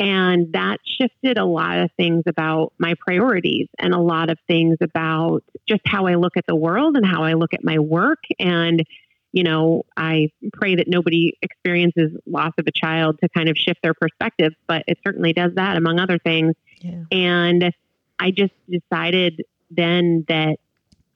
And 0.00 0.52
that 0.54 0.78
shifted 0.84 1.38
a 1.38 1.44
lot 1.44 1.78
of 1.78 1.90
things 1.96 2.24
about 2.26 2.72
my 2.78 2.94
priorities 2.98 3.68
and 3.78 3.94
a 3.94 4.00
lot 4.00 4.30
of 4.30 4.38
things 4.48 4.78
about 4.80 5.42
just 5.68 5.82
how 5.86 6.06
I 6.06 6.14
look 6.14 6.36
at 6.36 6.46
the 6.48 6.56
world 6.56 6.96
and 6.96 7.06
how 7.06 7.22
I 7.22 7.34
look 7.34 7.54
at 7.54 7.62
my 7.62 7.78
work. 7.78 8.20
And, 8.38 8.84
you 9.32 9.42
know, 9.42 9.84
I 9.96 10.28
pray 10.52 10.76
that 10.76 10.88
nobody 10.88 11.36
experiences 11.42 12.10
loss 12.26 12.52
of 12.58 12.66
a 12.66 12.72
child 12.72 13.18
to 13.22 13.28
kind 13.30 13.48
of 13.48 13.56
shift 13.56 13.80
their 13.82 13.94
perspective, 13.94 14.52
but 14.66 14.84
it 14.86 14.98
certainly 15.04 15.32
does 15.32 15.52
that, 15.54 15.76
among 15.76 15.98
other 15.98 16.18
things. 16.18 16.54
Yeah. 16.80 17.04
And 17.10 17.72
I 18.18 18.30
just 18.30 18.52
decided 18.68 19.42
then 19.70 20.26
that 20.28 20.56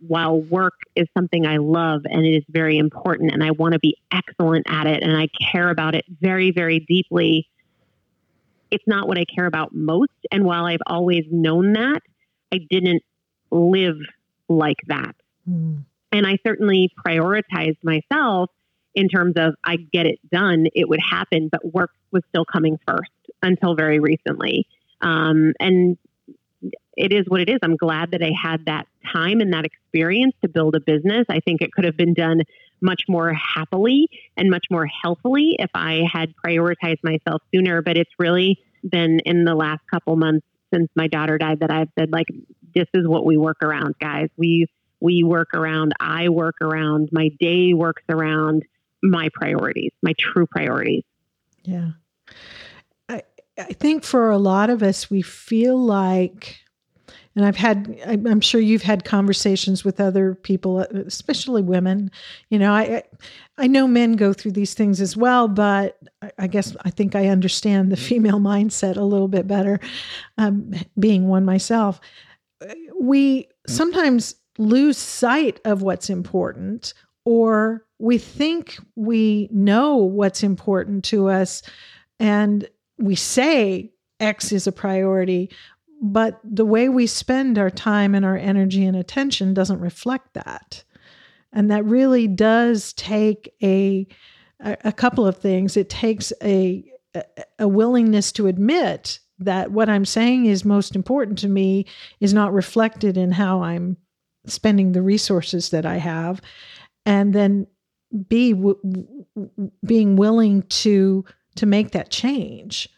while 0.00 0.40
work 0.40 0.74
is 0.94 1.06
something 1.16 1.46
I 1.46 1.58
love 1.58 2.02
and 2.04 2.24
it 2.24 2.36
is 2.36 2.44
very 2.48 2.78
important 2.78 3.32
and 3.32 3.42
I 3.42 3.50
want 3.50 3.72
to 3.72 3.78
be 3.78 3.96
excellent 4.10 4.66
at 4.68 4.86
it 4.86 5.02
and 5.02 5.16
I 5.16 5.28
care 5.52 5.70
about 5.70 5.94
it 5.94 6.04
very, 6.20 6.50
very 6.50 6.80
deeply, 6.80 7.48
it's 8.70 8.84
not 8.86 9.08
what 9.08 9.18
I 9.18 9.24
care 9.24 9.46
about 9.46 9.74
most. 9.74 10.12
And 10.30 10.44
while 10.44 10.64
I've 10.64 10.80
always 10.86 11.24
known 11.30 11.74
that, 11.74 12.00
I 12.52 12.60
didn't 12.70 13.02
live 13.50 13.96
like 14.48 14.78
that. 14.88 15.14
Mm. 15.48 15.84
And 16.12 16.26
I 16.26 16.38
certainly 16.46 16.90
prioritized 17.06 17.78
myself 17.82 18.50
in 18.94 19.08
terms 19.08 19.34
of 19.36 19.54
I 19.62 19.76
get 19.76 20.06
it 20.06 20.18
done, 20.32 20.66
it 20.74 20.88
would 20.88 21.00
happen, 21.00 21.48
but 21.52 21.74
work 21.74 21.90
was 22.12 22.22
still 22.30 22.46
coming 22.46 22.78
first 22.88 23.10
until 23.42 23.74
very 23.74 24.00
recently. 24.00 24.66
Um, 25.02 25.52
and 25.60 25.98
it 26.96 27.12
is 27.12 27.26
what 27.28 27.42
it 27.42 27.50
is. 27.50 27.58
I'm 27.62 27.76
glad 27.76 28.12
that 28.12 28.22
I 28.22 28.30
had 28.30 28.64
that 28.66 28.86
time 29.12 29.40
and 29.40 29.52
that 29.52 29.66
experience 29.66 30.34
to 30.42 30.48
build 30.48 30.74
a 30.74 30.80
business. 30.80 31.26
I 31.28 31.40
think 31.40 31.60
it 31.60 31.72
could 31.72 31.84
have 31.84 31.96
been 31.96 32.14
done 32.14 32.40
much 32.80 33.02
more 33.08 33.34
happily 33.34 34.08
and 34.36 34.50
much 34.50 34.66
more 34.70 34.86
healthily 34.86 35.56
if 35.58 35.70
I 35.74 36.00
had 36.10 36.34
prioritized 36.44 37.02
myself 37.02 37.42
sooner. 37.54 37.82
But 37.82 37.98
it's 37.98 38.10
really 38.18 38.58
been 38.88 39.20
in 39.26 39.44
the 39.44 39.54
last 39.54 39.82
couple 39.90 40.16
months 40.16 40.46
since 40.72 40.88
my 40.96 41.06
daughter 41.06 41.38
died 41.38 41.60
that 41.60 41.70
I've 41.70 41.88
said, 41.98 42.10
like, 42.10 42.26
this 42.74 42.86
is 42.94 43.06
what 43.06 43.24
we 43.24 43.36
work 43.36 43.62
around, 43.62 43.94
guys. 44.00 44.28
We 44.36 44.66
we 45.00 45.22
work 45.22 45.54
around, 45.54 45.92
I 46.00 46.28
work 46.28 46.56
around, 46.60 47.10
my 47.12 47.30
day 47.40 47.72
works 47.72 48.02
around 48.08 48.64
my 49.02 49.28
priorities, 49.34 49.92
my 50.02 50.14
true 50.18 50.46
priorities. 50.46 51.04
Yeah. 51.64 51.90
I 53.08 53.22
I 53.58 53.72
think 53.72 54.04
for 54.04 54.30
a 54.30 54.38
lot 54.38 54.70
of 54.70 54.82
us 54.82 55.10
we 55.10 55.22
feel 55.22 55.78
like 55.78 56.60
and 57.36 57.44
I've 57.44 57.56
had, 57.56 58.00
I'm 58.06 58.40
sure 58.40 58.62
you've 58.62 58.82
had 58.82 59.04
conversations 59.04 59.84
with 59.84 60.00
other 60.00 60.34
people, 60.34 60.80
especially 60.80 61.60
women. 61.60 62.10
You 62.48 62.58
know, 62.58 62.72
I, 62.72 63.02
I 63.58 63.66
know 63.66 63.86
men 63.86 64.14
go 64.14 64.32
through 64.32 64.52
these 64.52 64.72
things 64.72 65.02
as 65.02 65.18
well, 65.18 65.46
but 65.46 65.98
I 66.38 66.46
guess 66.46 66.74
I 66.86 66.90
think 66.90 67.14
I 67.14 67.28
understand 67.28 67.92
the 67.92 67.96
female 67.96 68.40
mindset 68.40 68.96
a 68.96 69.02
little 69.02 69.28
bit 69.28 69.46
better, 69.46 69.80
um, 70.38 70.72
being 70.98 71.28
one 71.28 71.44
myself. 71.44 72.00
We 72.98 73.48
sometimes 73.66 74.36
lose 74.58 74.98
sight 74.98 75.60
of 75.64 75.82
what's 75.82 76.10
important, 76.10 76.94
or 77.24 77.84
we 77.98 78.18
think 78.18 78.78
we 78.94 79.48
know 79.50 79.96
what's 79.96 80.42
important 80.42 81.04
to 81.04 81.28
us, 81.28 81.62
and 82.18 82.68
we 82.98 83.14
say 83.14 83.92
X 84.20 84.52
is 84.52 84.66
a 84.66 84.72
priority, 84.72 85.50
but 86.00 86.40
the 86.44 86.64
way 86.64 86.88
we 86.88 87.06
spend 87.06 87.58
our 87.58 87.70
time 87.70 88.14
and 88.14 88.24
our 88.24 88.36
energy 88.36 88.84
and 88.84 88.96
attention 88.96 89.54
doesn't 89.54 89.80
reflect 89.80 90.34
that. 90.34 90.84
And 91.52 91.70
that 91.70 91.84
really 91.84 92.28
does 92.28 92.92
take 92.92 93.54
a 93.62 94.06
a, 94.60 94.92
couple 94.92 95.26
of 95.26 95.36
things. 95.36 95.76
It 95.76 95.90
takes 95.90 96.32
a 96.42 96.84
a 97.58 97.68
willingness 97.68 98.32
to 98.32 98.46
admit 98.46 99.20
that 99.38 99.70
what 99.70 99.88
I'm 99.88 100.04
saying 100.04 100.46
is 100.46 100.64
most 100.64 100.96
important 100.96 101.38
to 101.38 101.48
me 101.48 101.86
is 102.20 102.32
not 102.32 102.52
reflected 102.52 103.16
in 103.16 103.32
how 103.32 103.62
I'm 103.62 103.96
spending 104.46 104.92
the 104.92 105.02
resources 105.02 105.70
that 105.70 105.86
I 105.86 105.96
have, 105.96 106.40
and 107.04 107.32
then 107.32 107.66
be 108.28 108.52
w- 108.52 108.78
w- 108.82 109.70
being 109.84 110.16
willing 110.16 110.62
to 110.62 111.24
to 111.56 111.66
make 111.66 111.92
that 111.92 112.10
change. 112.10 112.88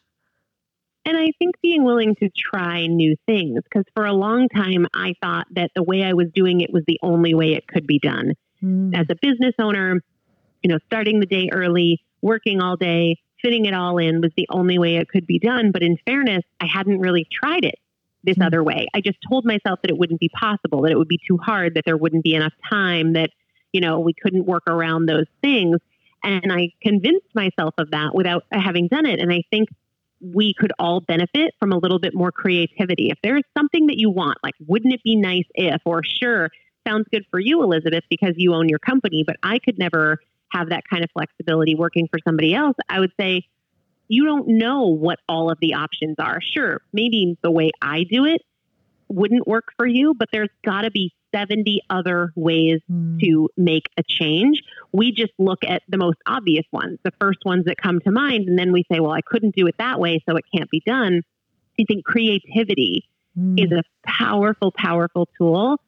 And 1.04 1.16
I 1.16 1.32
think 1.38 1.54
being 1.62 1.84
willing 1.84 2.16
to 2.16 2.28
try 2.36 2.86
new 2.86 3.16
things, 3.24 3.60
because 3.64 3.84
for 3.94 4.04
a 4.04 4.12
long 4.12 4.48
time 4.48 4.86
I 4.92 5.14
thought 5.22 5.46
that 5.52 5.70
the 5.74 5.82
way 5.82 6.02
I 6.02 6.12
was 6.12 6.26
doing 6.34 6.60
it 6.60 6.72
was 6.72 6.82
the 6.86 6.98
only 7.02 7.34
way 7.34 7.54
it 7.54 7.66
could 7.66 7.86
be 7.86 7.98
done. 7.98 8.34
Mm. 8.62 8.94
As 8.94 9.06
a 9.08 9.14
business 9.14 9.54
owner, 9.58 10.02
you 10.62 10.68
know, 10.68 10.78
starting 10.86 11.20
the 11.20 11.26
day 11.26 11.48
early, 11.52 12.04
working 12.20 12.60
all 12.60 12.76
day, 12.76 13.16
fitting 13.40 13.64
it 13.64 13.74
all 13.74 13.98
in 13.98 14.20
was 14.20 14.32
the 14.36 14.48
only 14.50 14.78
way 14.78 14.96
it 14.96 15.08
could 15.08 15.26
be 15.26 15.38
done. 15.38 15.70
But 15.72 15.82
in 15.82 15.96
fairness, 16.04 16.42
I 16.60 16.66
hadn't 16.66 16.98
really 16.98 17.26
tried 17.32 17.64
it 17.64 17.78
this 18.24 18.36
mm. 18.36 18.46
other 18.46 18.62
way. 18.62 18.88
I 18.94 19.00
just 19.00 19.18
told 19.28 19.44
myself 19.44 19.80
that 19.82 19.90
it 19.90 19.98
wouldn't 19.98 20.20
be 20.20 20.28
possible, 20.28 20.82
that 20.82 20.92
it 20.92 20.98
would 20.98 21.08
be 21.08 21.20
too 21.26 21.38
hard, 21.38 21.74
that 21.74 21.84
there 21.84 21.96
wouldn't 21.96 22.24
be 22.24 22.34
enough 22.34 22.52
time, 22.68 23.14
that, 23.14 23.30
you 23.72 23.80
know, 23.80 24.00
we 24.00 24.14
couldn't 24.14 24.46
work 24.46 24.64
around 24.66 25.06
those 25.06 25.26
things. 25.40 25.78
And 26.22 26.52
I 26.52 26.72
convinced 26.82 27.34
myself 27.34 27.74
of 27.78 27.90
that 27.92 28.14
without 28.14 28.44
having 28.50 28.88
done 28.88 29.06
it. 29.06 29.20
And 29.20 29.32
I 29.32 29.44
think 29.50 29.68
we 30.20 30.52
could 30.58 30.72
all 30.78 31.00
benefit 31.00 31.54
from 31.60 31.72
a 31.72 31.78
little 31.78 32.00
bit 32.00 32.12
more 32.12 32.32
creativity. 32.32 33.10
If 33.10 33.18
there's 33.22 33.44
something 33.56 33.86
that 33.86 33.98
you 33.98 34.10
want, 34.10 34.38
like, 34.42 34.54
wouldn't 34.66 34.92
it 34.92 35.02
be 35.04 35.14
nice 35.14 35.44
if, 35.54 35.80
or 35.84 36.02
sure, 36.02 36.50
sounds 36.86 37.06
good 37.12 37.24
for 37.30 37.38
you, 37.38 37.62
Elizabeth, 37.62 38.02
because 38.10 38.34
you 38.36 38.54
own 38.54 38.68
your 38.68 38.80
company, 38.80 39.22
but 39.24 39.36
I 39.44 39.60
could 39.60 39.78
never 39.78 40.18
have 40.50 40.70
that 40.70 40.82
kind 40.90 41.04
of 41.04 41.10
flexibility 41.12 41.76
working 41.76 42.08
for 42.10 42.18
somebody 42.26 42.54
else. 42.54 42.74
I 42.88 42.98
would 42.98 43.12
say, 43.20 43.46
you 44.08 44.24
don't 44.24 44.48
know 44.48 44.86
what 44.86 45.18
all 45.28 45.50
of 45.50 45.58
the 45.60 45.74
options 45.74 46.16
are. 46.18 46.40
Sure, 46.40 46.80
maybe 46.92 47.36
the 47.42 47.50
way 47.50 47.70
I 47.80 48.04
do 48.10 48.24
it 48.24 48.42
wouldn't 49.08 49.46
work 49.46 49.72
for 49.76 49.86
you, 49.86 50.14
but 50.14 50.28
there's 50.32 50.50
got 50.64 50.82
to 50.82 50.90
be 50.90 51.12
70 51.34 51.82
other 51.90 52.32
ways 52.34 52.80
mm. 52.90 53.20
to 53.20 53.48
make 53.56 53.84
a 53.96 54.02
change. 54.06 54.62
We 54.92 55.12
just 55.12 55.32
look 55.38 55.60
at 55.66 55.82
the 55.88 55.98
most 55.98 56.18
obvious 56.26 56.64
ones, 56.72 56.98
the 57.04 57.12
first 57.20 57.40
ones 57.44 57.64
that 57.66 57.76
come 57.76 58.00
to 58.00 58.10
mind, 58.10 58.48
and 58.48 58.58
then 58.58 58.72
we 58.72 58.84
say, 58.90 59.00
well, 59.00 59.12
I 59.12 59.20
couldn't 59.20 59.54
do 59.54 59.66
it 59.66 59.76
that 59.78 59.98
way, 60.00 60.22
so 60.28 60.36
it 60.36 60.44
can't 60.54 60.70
be 60.70 60.82
done. 60.86 61.22
I 61.80 61.84
think 61.84 62.04
creativity 62.04 63.08
mm. 63.38 63.62
is 63.62 63.72
a 63.72 63.82
powerful, 64.06 64.72
powerful 64.76 65.28
tool 65.38 65.80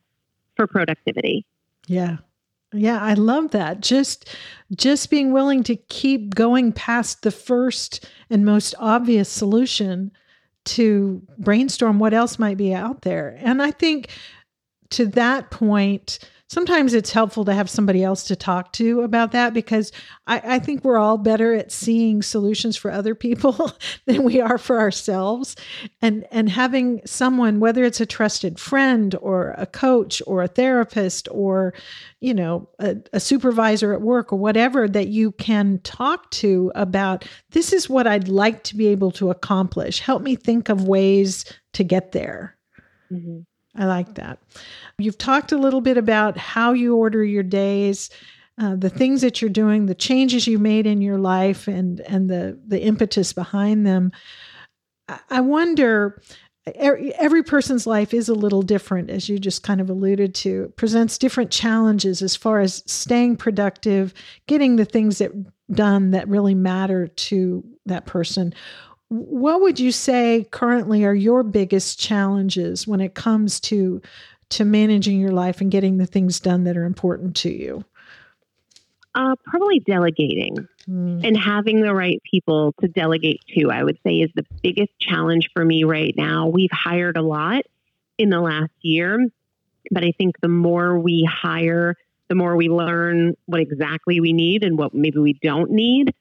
for 0.56 0.66
productivity. 0.66 1.46
Yeah. 1.86 2.18
Yeah, 2.72 3.00
I 3.00 3.14
love 3.14 3.50
that. 3.50 3.80
Just 3.80 4.28
just 4.76 5.10
being 5.10 5.32
willing 5.32 5.64
to 5.64 5.76
keep 5.76 6.34
going 6.34 6.72
past 6.72 7.22
the 7.22 7.32
first 7.32 8.08
and 8.28 8.44
most 8.44 8.74
obvious 8.78 9.28
solution 9.28 10.12
to 10.66 11.22
brainstorm 11.38 11.98
what 11.98 12.14
else 12.14 12.38
might 12.38 12.56
be 12.56 12.72
out 12.72 13.02
there. 13.02 13.36
And 13.40 13.60
I 13.60 13.72
think 13.72 14.10
to 14.90 15.06
that 15.06 15.50
point, 15.50 16.20
sometimes 16.50 16.94
it's 16.94 17.12
helpful 17.12 17.44
to 17.44 17.54
have 17.54 17.70
somebody 17.70 18.02
else 18.02 18.24
to 18.24 18.34
talk 18.34 18.72
to 18.72 19.02
about 19.02 19.30
that 19.30 19.54
because 19.54 19.92
I, 20.26 20.56
I 20.56 20.58
think 20.58 20.84
we're 20.84 20.98
all 20.98 21.16
better 21.16 21.54
at 21.54 21.70
seeing 21.70 22.22
solutions 22.22 22.76
for 22.76 22.90
other 22.90 23.14
people 23.14 23.72
than 24.06 24.24
we 24.24 24.40
are 24.40 24.58
for 24.58 24.80
ourselves. 24.80 25.54
And 26.02 26.26
and 26.32 26.48
having 26.48 27.02
someone, 27.06 27.60
whether 27.60 27.84
it's 27.84 28.00
a 28.00 28.06
trusted 28.06 28.58
friend 28.58 29.14
or 29.20 29.54
a 29.58 29.66
coach 29.66 30.20
or 30.26 30.42
a 30.42 30.48
therapist 30.48 31.28
or, 31.30 31.72
you 32.18 32.34
know, 32.34 32.68
a, 32.80 32.96
a 33.12 33.20
supervisor 33.20 33.92
at 33.92 34.02
work 34.02 34.32
or 34.32 34.36
whatever 34.36 34.88
that 34.88 35.06
you 35.08 35.30
can 35.32 35.78
talk 35.84 36.28
to 36.32 36.72
about 36.74 37.24
this 37.50 37.72
is 37.72 37.88
what 37.88 38.08
I'd 38.08 38.28
like 38.28 38.64
to 38.64 38.76
be 38.76 38.88
able 38.88 39.12
to 39.12 39.30
accomplish. 39.30 40.00
Help 40.00 40.22
me 40.22 40.34
think 40.34 40.68
of 40.68 40.88
ways 40.88 41.44
to 41.74 41.84
get 41.84 42.10
there. 42.10 42.56
Mm-hmm. 43.12 43.40
I 43.76 43.86
like 43.86 44.14
that. 44.16 44.38
You've 44.98 45.18
talked 45.18 45.52
a 45.52 45.58
little 45.58 45.80
bit 45.80 45.96
about 45.96 46.36
how 46.36 46.72
you 46.72 46.96
order 46.96 47.24
your 47.24 47.42
days, 47.42 48.10
uh, 48.60 48.76
the 48.76 48.90
things 48.90 49.20
that 49.20 49.40
you're 49.40 49.48
doing, 49.48 49.86
the 49.86 49.94
changes 49.94 50.46
you 50.46 50.58
made 50.58 50.86
in 50.86 51.00
your 51.00 51.18
life, 51.18 51.68
and 51.68 52.00
and 52.00 52.28
the 52.28 52.58
the 52.66 52.82
impetus 52.82 53.32
behind 53.32 53.86
them. 53.86 54.12
I 55.28 55.40
wonder. 55.40 56.20
Every 56.76 57.42
person's 57.42 57.86
life 57.86 58.12
is 58.12 58.28
a 58.28 58.34
little 58.34 58.60
different, 58.60 59.08
as 59.08 59.28
you 59.30 59.38
just 59.38 59.62
kind 59.62 59.80
of 59.80 59.88
alluded 59.88 60.34
to. 60.36 60.64
It 60.64 60.76
presents 60.76 61.16
different 61.16 61.50
challenges 61.50 62.20
as 62.20 62.36
far 62.36 62.60
as 62.60 62.84
staying 62.86 63.36
productive, 63.36 64.12
getting 64.46 64.76
the 64.76 64.84
things 64.84 65.18
that 65.18 65.32
done 65.72 66.10
that 66.10 66.28
really 66.28 66.54
matter 66.54 67.08
to 67.08 67.64
that 67.86 68.04
person 68.04 68.52
what 69.10 69.60
would 69.60 69.80
you 69.80 69.90
say 69.90 70.46
currently 70.52 71.04
are 71.04 71.14
your 71.14 71.42
biggest 71.42 71.98
challenges 71.98 72.86
when 72.86 73.00
it 73.00 73.14
comes 73.14 73.58
to 73.60 74.00
to 74.50 74.64
managing 74.64 75.20
your 75.20 75.32
life 75.32 75.60
and 75.60 75.70
getting 75.70 75.98
the 75.98 76.06
things 76.06 76.40
done 76.40 76.64
that 76.64 76.76
are 76.76 76.84
important 76.84 77.36
to 77.36 77.50
you? 77.50 77.84
Uh, 79.14 79.34
probably 79.44 79.80
delegating 79.80 80.68
mm. 80.88 81.26
and 81.26 81.36
having 81.36 81.80
the 81.82 81.92
right 81.92 82.22
people 82.30 82.72
to 82.80 82.86
delegate 82.86 83.40
to, 83.48 83.70
I 83.70 83.82
would 83.82 83.98
say, 84.06 84.16
is 84.16 84.30
the 84.36 84.46
biggest 84.62 84.92
challenge 85.00 85.50
for 85.52 85.64
me 85.64 85.82
right 85.82 86.14
now. 86.16 86.46
We've 86.46 86.70
hired 86.72 87.16
a 87.16 87.22
lot 87.22 87.62
in 88.18 88.30
the 88.30 88.40
last 88.40 88.70
year, 88.82 89.18
But 89.90 90.04
I 90.04 90.12
think 90.16 90.40
the 90.40 90.48
more 90.48 90.98
we 90.98 91.28
hire, 91.28 91.96
the 92.28 92.36
more 92.36 92.54
we 92.54 92.68
learn 92.68 93.36
what 93.46 93.60
exactly 93.60 94.20
we 94.20 94.32
need 94.32 94.62
and 94.62 94.78
what 94.78 94.94
maybe 94.94 95.18
we 95.18 95.32
don't 95.42 95.72
need. 95.72 96.14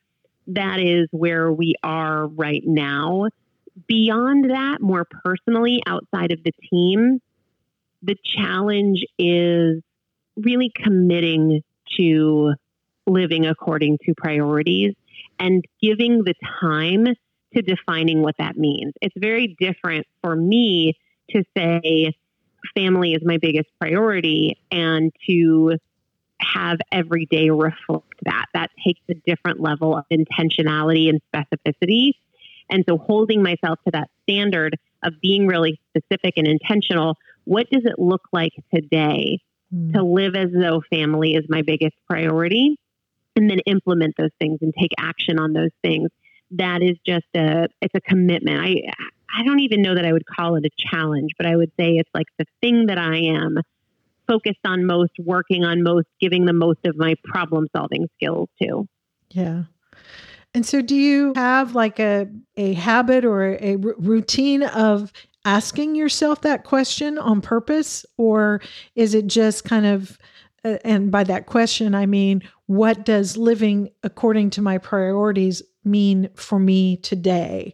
That 0.49 0.79
is 0.79 1.07
where 1.11 1.51
we 1.51 1.75
are 1.83 2.27
right 2.27 2.63
now. 2.65 3.29
Beyond 3.87 4.49
that, 4.49 4.81
more 4.81 5.05
personally, 5.23 5.81
outside 5.85 6.31
of 6.31 6.43
the 6.43 6.51
team, 6.69 7.19
the 8.01 8.15
challenge 8.23 9.05
is 9.17 9.81
really 10.35 10.71
committing 10.75 11.61
to 11.97 12.53
living 13.05 13.45
according 13.45 13.99
to 14.05 14.13
priorities 14.15 14.93
and 15.39 15.63
giving 15.81 16.23
the 16.23 16.33
time 16.59 17.05
to 17.55 17.61
defining 17.61 18.21
what 18.21 18.35
that 18.39 18.57
means. 18.57 18.93
It's 19.01 19.15
very 19.17 19.55
different 19.59 20.05
for 20.21 20.35
me 20.35 20.93
to 21.31 21.43
say 21.55 22.13
family 22.75 23.13
is 23.13 23.21
my 23.23 23.37
biggest 23.37 23.69
priority 23.79 24.57
and 24.71 25.11
to 25.27 25.77
have 26.39 26.77
every 26.91 27.25
day 27.25 27.49
reflect 27.49 28.13
that. 28.23 28.45
That 28.53 28.71
takes 28.85 29.01
a 29.09 29.13
different 29.25 29.59
level 29.59 29.97
of 29.97 30.05
intentionality 30.11 31.09
and 31.09 31.21
specificity. 31.33 32.11
And 32.69 32.83
so 32.87 32.97
holding 32.97 33.41
myself 33.41 33.79
to 33.85 33.91
that 33.91 34.09
standard 34.23 34.77
of 35.03 35.13
being 35.21 35.47
really 35.47 35.79
specific 35.89 36.33
and 36.37 36.47
intentional, 36.47 37.17
what 37.45 37.69
does 37.69 37.83
it 37.85 37.97
look 37.97 38.21
like 38.31 38.53
today 38.73 39.39
mm. 39.73 39.93
to 39.93 40.03
live 40.03 40.35
as 40.35 40.49
though 40.53 40.81
family 40.89 41.33
is 41.33 41.45
my 41.49 41.61
biggest 41.61 41.95
priority? 42.07 42.77
And 43.35 43.49
then 43.49 43.59
implement 43.65 44.15
those 44.17 44.31
things 44.39 44.59
and 44.61 44.73
take 44.77 44.91
action 44.99 45.39
on 45.39 45.53
those 45.53 45.71
things. 45.81 46.09
That 46.51 46.81
is 46.81 46.97
just 47.05 47.27
a 47.35 47.67
it's 47.81 47.95
a 47.95 48.01
commitment. 48.01 48.59
I 48.59 48.81
I 49.33 49.43
don't 49.43 49.59
even 49.61 49.81
know 49.81 49.95
that 49.95 50.05
I 50.05 50.11
would 50.11 50.25
call 50.25 50.55
it 50.55 50.65
a 50.65 50.69
challenge, 50.77 51.31
but 51.37 51.45
I 51.45 51.55
would 51.55 51.71
say 51.79 51.91
it's 51.93 52.09
like 52.13 52.25
the 52.37 52.45
thing 52.59 52.87
that 52.87 52.97
I 52.97 53.17
am 53.17 53.59
focused 54.29 54.59
on 54.65 54.85
most, 54.85 55.11
working 55.19 55.65
on 55.65 55.81
most, 55.81 56.07
giving 56.21 56.45
the 56.45 56.53
most 56.53 56.79
of 56.85 56.95
my 56.97 57.15
problem 57.23 57.67
solving 57.75 58.07
skills 58.15 58.47
to. 58.61 58.87
Yeah. 59.31 59.63
And 60.53 60.65
so 60.65 60.81
do 60.81 60.95
you 60.95 61.33
have 61.35 61.75
like 61.75 61.99
a 61.99 62.27
a 62.57 62.73
habit 62.73 63.25
or 63.25 63.57
a 63.61 63.73
r- 63.75 63.95
routine 63.97 64.63
of 64.63 65.11
asking 65.45 65.95
yourself 65.95 66.41
that 66.41 66.63
question 66.63 67.17
on 67.17 67.41
purpose 67.41 68.05
or 68.17 68.61
is 68.95 69.13
it 69.13 69.27
just 69.27 69.63
kind 69.63 69.85
of 69.85 70.17
uh, 70.65 70.77
and 70.83 71.11
by 71.11 71.23
that 71.23 71.45
question 71.45 71.95
I 71.95 72.05
mean 72.05 72.41
what 72.65 73.05
does 73.05 73.37
living 73.37 73.89
according 74.03 74.49
to 74.51 74.61
my 74.61 74.77
priorities 74.77 75.61
mean 75.83 76.29
for 76.35 76.59
me 76.59 76.97
today? 76.97 77.73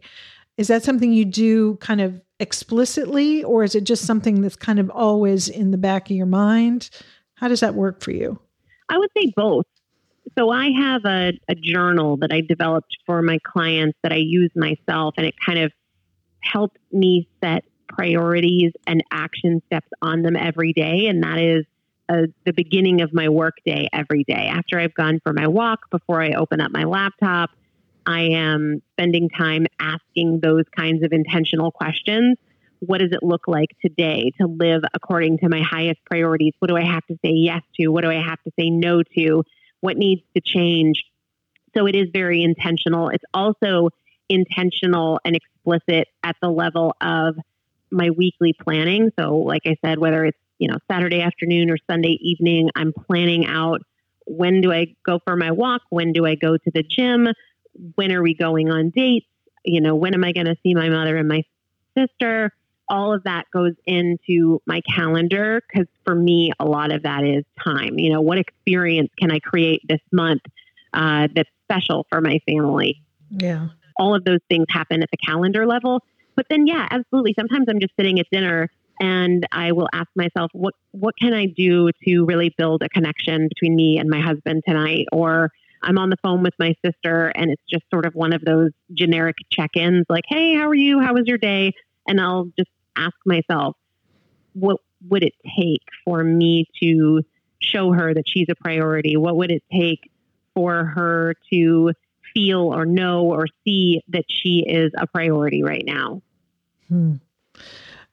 Is 0.58 0.68
that 0.68 0.84
something 0.84 1.12
you 1.12 1.26
do 1.26 1.76
kind 1.78 2.02
of 2.02 2.22
explicitly, 2.40 3.44
or 3.44 3.64
is 3.64 3.76
it 3.76 3.84
just 3.84 4.06
something 4.06 4.42
that's 4.42 4.56
kind 4.56 4.80
of 4.80 4.90
always 4.90 5.50
in 5.50 5.72
the 5.72 5.78
back 5.78 6.10
of 6.10 6.16
your 6.16 6.26
mind? 6.26 6.90
How 7.36 7.48
does 7.48 7.60
that 7.60 7.76
work 7.76 8.02
for 8.02 8.12
you? 8.12 8.40
I 8.90 8.98
would 8.98 9.10
say 9.18 9.34
both. 9.36 9.66
So 10.38 10.50
I 10.50 10.70
have 10.72 11.06
a, 11.06 11.34
a 11.48 11.56
journal 11.56 12.18
that 12.18 12.32
I 12.32 12.42
developed 12.42 12.98
for 13.06 13.22
my 13.22 13.38
clients 13.46 13.98
that 14.04 14.12
I 14.12 14.18
use 14.18 14.52
myself, 14.56 15.16
and 15.18 15.26
it 15.26 15.36
kind 15.46 15.60
of 15.60 15.72
helps 16.42 16.80
me 16.92 17.28
set 17.44 17.64
priorities 17.88 18.72
and 18.88 19.04
action 19.12 19.62
steps 19.68 19.88
on 20.02 20.22
them 20.22 20.36
every 20.36 20.74
day. 20.74 21.08
And 21.08 21.24
that 21.24 21.40
is 21.40 21.66
uh, 22.10 22.28
the 22.46 22.54
beginning 22.54 23.02
of 23.02 23.14
my 23.14 23.30
workday 23.30 23.88
every 23.94 24.24
day. 24.24 24.50
After 24.52 24.80
I've 24.80 24.94
gone 24.94 25.20
for 25.24 25.34
my 25.34 25.48
walk, 25.48 25.90
before 25.90 26.22
I 26.22 26.34
open 26.34 26.62
up 26.62 26.72
my 26.72 26.84
laptop, 26.84 27.52
I 28.06 28.22
am 28.34 28.82
spending 28.94 29.30
time 29.30 29.66
asking 29.80 30.40
those 30.42 30.64
kinds 30.76 31.04
of 31.04 31.12
intentional 31.12 31.72
questions. 31.72 32.38
What 32.80 33.00
does 33.00 33.12
it 33.12 33.24
look 33.24 33.48
like 33.48 33.70
today 33.82 34.32
to 34.40 34.48
live 34.48 34.84
according 34.94 35.40
to 35.40 35.50
my 35.50 35.62
highest 35.62 36.00
priorities? 36.06 36.54
What 36.60 36.68
do 36.70 36.78
I 36.78 36.84
have 36.84 37.06
to 37.08 37.16
say 37.24 37.32
yes 37.32 37.62
to? 37.80 37.88
What 37.88 38.04
do 38.04 38.10
I 38.10 38.22
have 38.22 38.42
to 38.44 38.52
say 38.60 38.70
no 38.70 39.02
to? 39.18 39.44
What 39.82 39.98
needs 39.98 40.22
to 40.36 40.42
change? 40.42 41.04
So 41.76 41.88
it 41.88 41.96
is 41.96 42.08
very 42.14 42.44
intentional. 42.44 43.10
It's 43.10 43.24
also 43.34 43.90
intentional 44.30 45.20
and 45.26 45.36
explicit 45.36 46.08
at 46.24 46.36
the 46.42 46.50
level 46.50 46.96
of 47.02 47.36
my 47.92 48.10
weekly 48.12 48.54
planning. 48.54 49.12
So, 49.20 49.38
like 49.38 49.64
I 49.66 49.76
said, 49.84 50.00
whether 50.00 50.26
it's 50.26 50.38
you 50.60 50.68
know 50.68 50.78
Saturday 50.90 51.22
afternoon 51.22 51.70
or 51.70 51.78
Sunday 51.90 52.18
evening, 52.22 52.70
I'm 52.76 52.94
planning 52.94 53.46
out 53.46 53.82
when 54.26 54.62
do 54.62 54.72
I 54.72 54.96
go 55.06 55.20
for 55.24 55.36
my 55.36 55.52
walk? 55.52 55.82
When 55.90 56.12
do 56.12 56.26
I 56.26 56.36
go 56.36 56.58
to 56.58 56.72
the 56.74 56.84
gym? 56.84 57.28
When 57.96 58.12
are 58.12 58.22
we 58.22 58.34
going 58.34 58.70
on 58.70 58.90
dates? 58.90 59.28
You 59.64 59.82
know, 59.82 59.96
when 59.96 60.14
am 60.14 60.24
I 60.24 60.32
going 60.32 60.46
to 60.46 60.56
see 60.64 60.74
my 60.74 60.90
mother 60.90 61.18
and 61.18 61.28
my 61.28 61.44
sister? 61.98 62.52
All 62.88 63.14
of 63.14 63.24
that 63.24 63.46
goes 63.52 63.74
into 63.86 64.62
my 64.68 64.82
calendar 64.82 65.62
because 65.68 65.88
for 66.04 66.14
me, 66.14 66.52
a 66.60 66.66
lot 66.66 66.92
of 66.92 67.04
that 67.04 67.24
is 67.24 67.44
time. 67.64 67.98
You 67.98 68.14
know, 68.14 68.22
what 68.22 68.38
experience 68.38 69.10
can 69.18 69.32
I 69.32 69.40
create 69.40 69.82
this 69.88 70.02
month 70.12 70.42
uh, 70.94 71.28
that's 71.36 71.50
special 71.64 72.06
for 72.10 72.22
my 72.22 72.40
family? 72.48 73.02
Yeah. 73.32 73.70
All 73.98 74.16
of 74.16 74.24
those 74.24 74.42
things 74.50 74.66
happen 74.70 75.02
at 75.02 75.10
the 75.10 75.18
calendar 75.18 75.66
level. 75.66 76.04
But 76.36 76.46
then, 76.50 76.68
yeah, 76.68 76.88
absolutely. 76.92 77.34
Sometimes 77.38 77.66
I'm 77.70 77.80
just 77.80 77.94
sitting 77.98 78.20
at 78.20 78.28
dinner 78.32 78.70
and 79.00 79.46
I 79.52 79.72
will 79.72 79.90
ask 79.94 80.08
myself, 80.16 80.52
what 80.54 80.74
what 80.92 81.16
can 81.20 81.34
I 81.34 81.48
do 81.48 81.90
to 82.06 82.26
really 82.26 82.54
build 82.58 82.84
a 82.84 82.90
connection 82.90 83.48
between 83.48 83.76
me 83.76 83.98
and 83.98 84.10
my 84.10 84.22
husband 84.22 84.64
tonight? 84.68 85.08
Or 85.12 85.52
I'm 85.86 85.98
on 86.00 86.10
the 86.10 86.18
phone 86.24 86.42
with 86.42 86.56
my 86.60 86.74
sister 86.84 87.28
and 87.36 87.52
it's 87.52 87.62
just 87.70 87.84
sort 87.92 88.06
of 88.06 88.16
one 88.16 88.34
of 88.34 88.42
those 88.42 88.72
generic 88.94 89.38
check 89.52 89.78
ins 89.78 90.06
like, 90.10 90.26
hey, 90.28 90.56
how 90.56 90.68
are 90.68 90.76
you? 90.76 91.00
How 91.00 91.14
was 91.14 91.28
your 91.28 91.38
day? 91.38 91.74
And 92.08 92.20
I'll 92.20 92.52
just 92.58 92.72
ask 92.96 93.16
myself, 93.26 93.76
what 94.54 94.78
would 95.08 95.24
it 95.24 95.34
take 95.58 95.84
for 96.04 96.24
me 96.24 96.66
to 96.82 97.22
show 97.60 97.92
her 97.92 98.14
that 98.14 98.28
she's 98.28 98.48
a 98.50 98.56
priority? 98.56 99.16
What 99.16 99.38
would 99.38 99.52
it 99.52 99.64
take 99.72 100.10
for 100.56 100.86
her 100.86 101.36
to 101.52 101.94
feel 102.34 102.74
or 102.74 102.86
know 102.86 103.24
or 103.26 103.46
see 103.64 104.02
that 104.10 104.26
she 104.28 104.66
is 104.68 104.92
a 104.98 105.06
priority 105.06 105.62
right 105.62 105.84
now? 105.86 106.22
Hmm. 106.90 107.14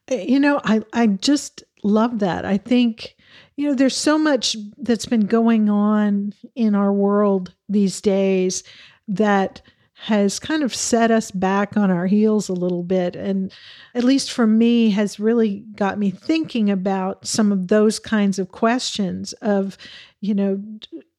You 0.09 0.39
know, 0.39 0.61
I, 0.63 0.83
I 0.93 1.07
just 1.07 1.63
love 1.83 2.19
that. 2.19 2.45
I 2.45 2.57
think 2.57 3.15
you 3.55 3.67
know, 3.67 3.75
there's 3.75 3.95
so 3.95 4.17
much 4.17 4.55
that's 4.77 5.05
been 5.05 5.25
going 5.27 5.69
on 5.69 6.33
in 6.55 6.75
our 6.75 6.91
world 6.91 7.53
these 7.69 8.01
days 8.01 8.63
that 9.07 9.61
has 9.93 10.37
kind 10.37 10.63
of 10.63 10.75
set 10.75 11.11
us 11.11 11.31
back 11.31 11.77
on 11.77 11.89
our 11.89 12.07
heels 12.07 12.49
a 12.49 12.53
little 12.53 12.83
bit. 12.83 13.15
And 13.15 13.53
at 13.95 14.03
least 14.03 14.33
for 14.33 14.45
me 14.45 14.89
has 14.89 15.19
really 15.19 15.63
got 15.75 15.97
me 15.97 16.11
thinking 16.11 16.69
about 16.69 17.25
some 17.25 17.53
of 17.53 17.69
those 17.69 17.99
kinds 17.99 18.37
of 18.37 18.51
questions 18.51 19.31
of 19.33 19.77
you 20.19 20.33
know 20.33 20.61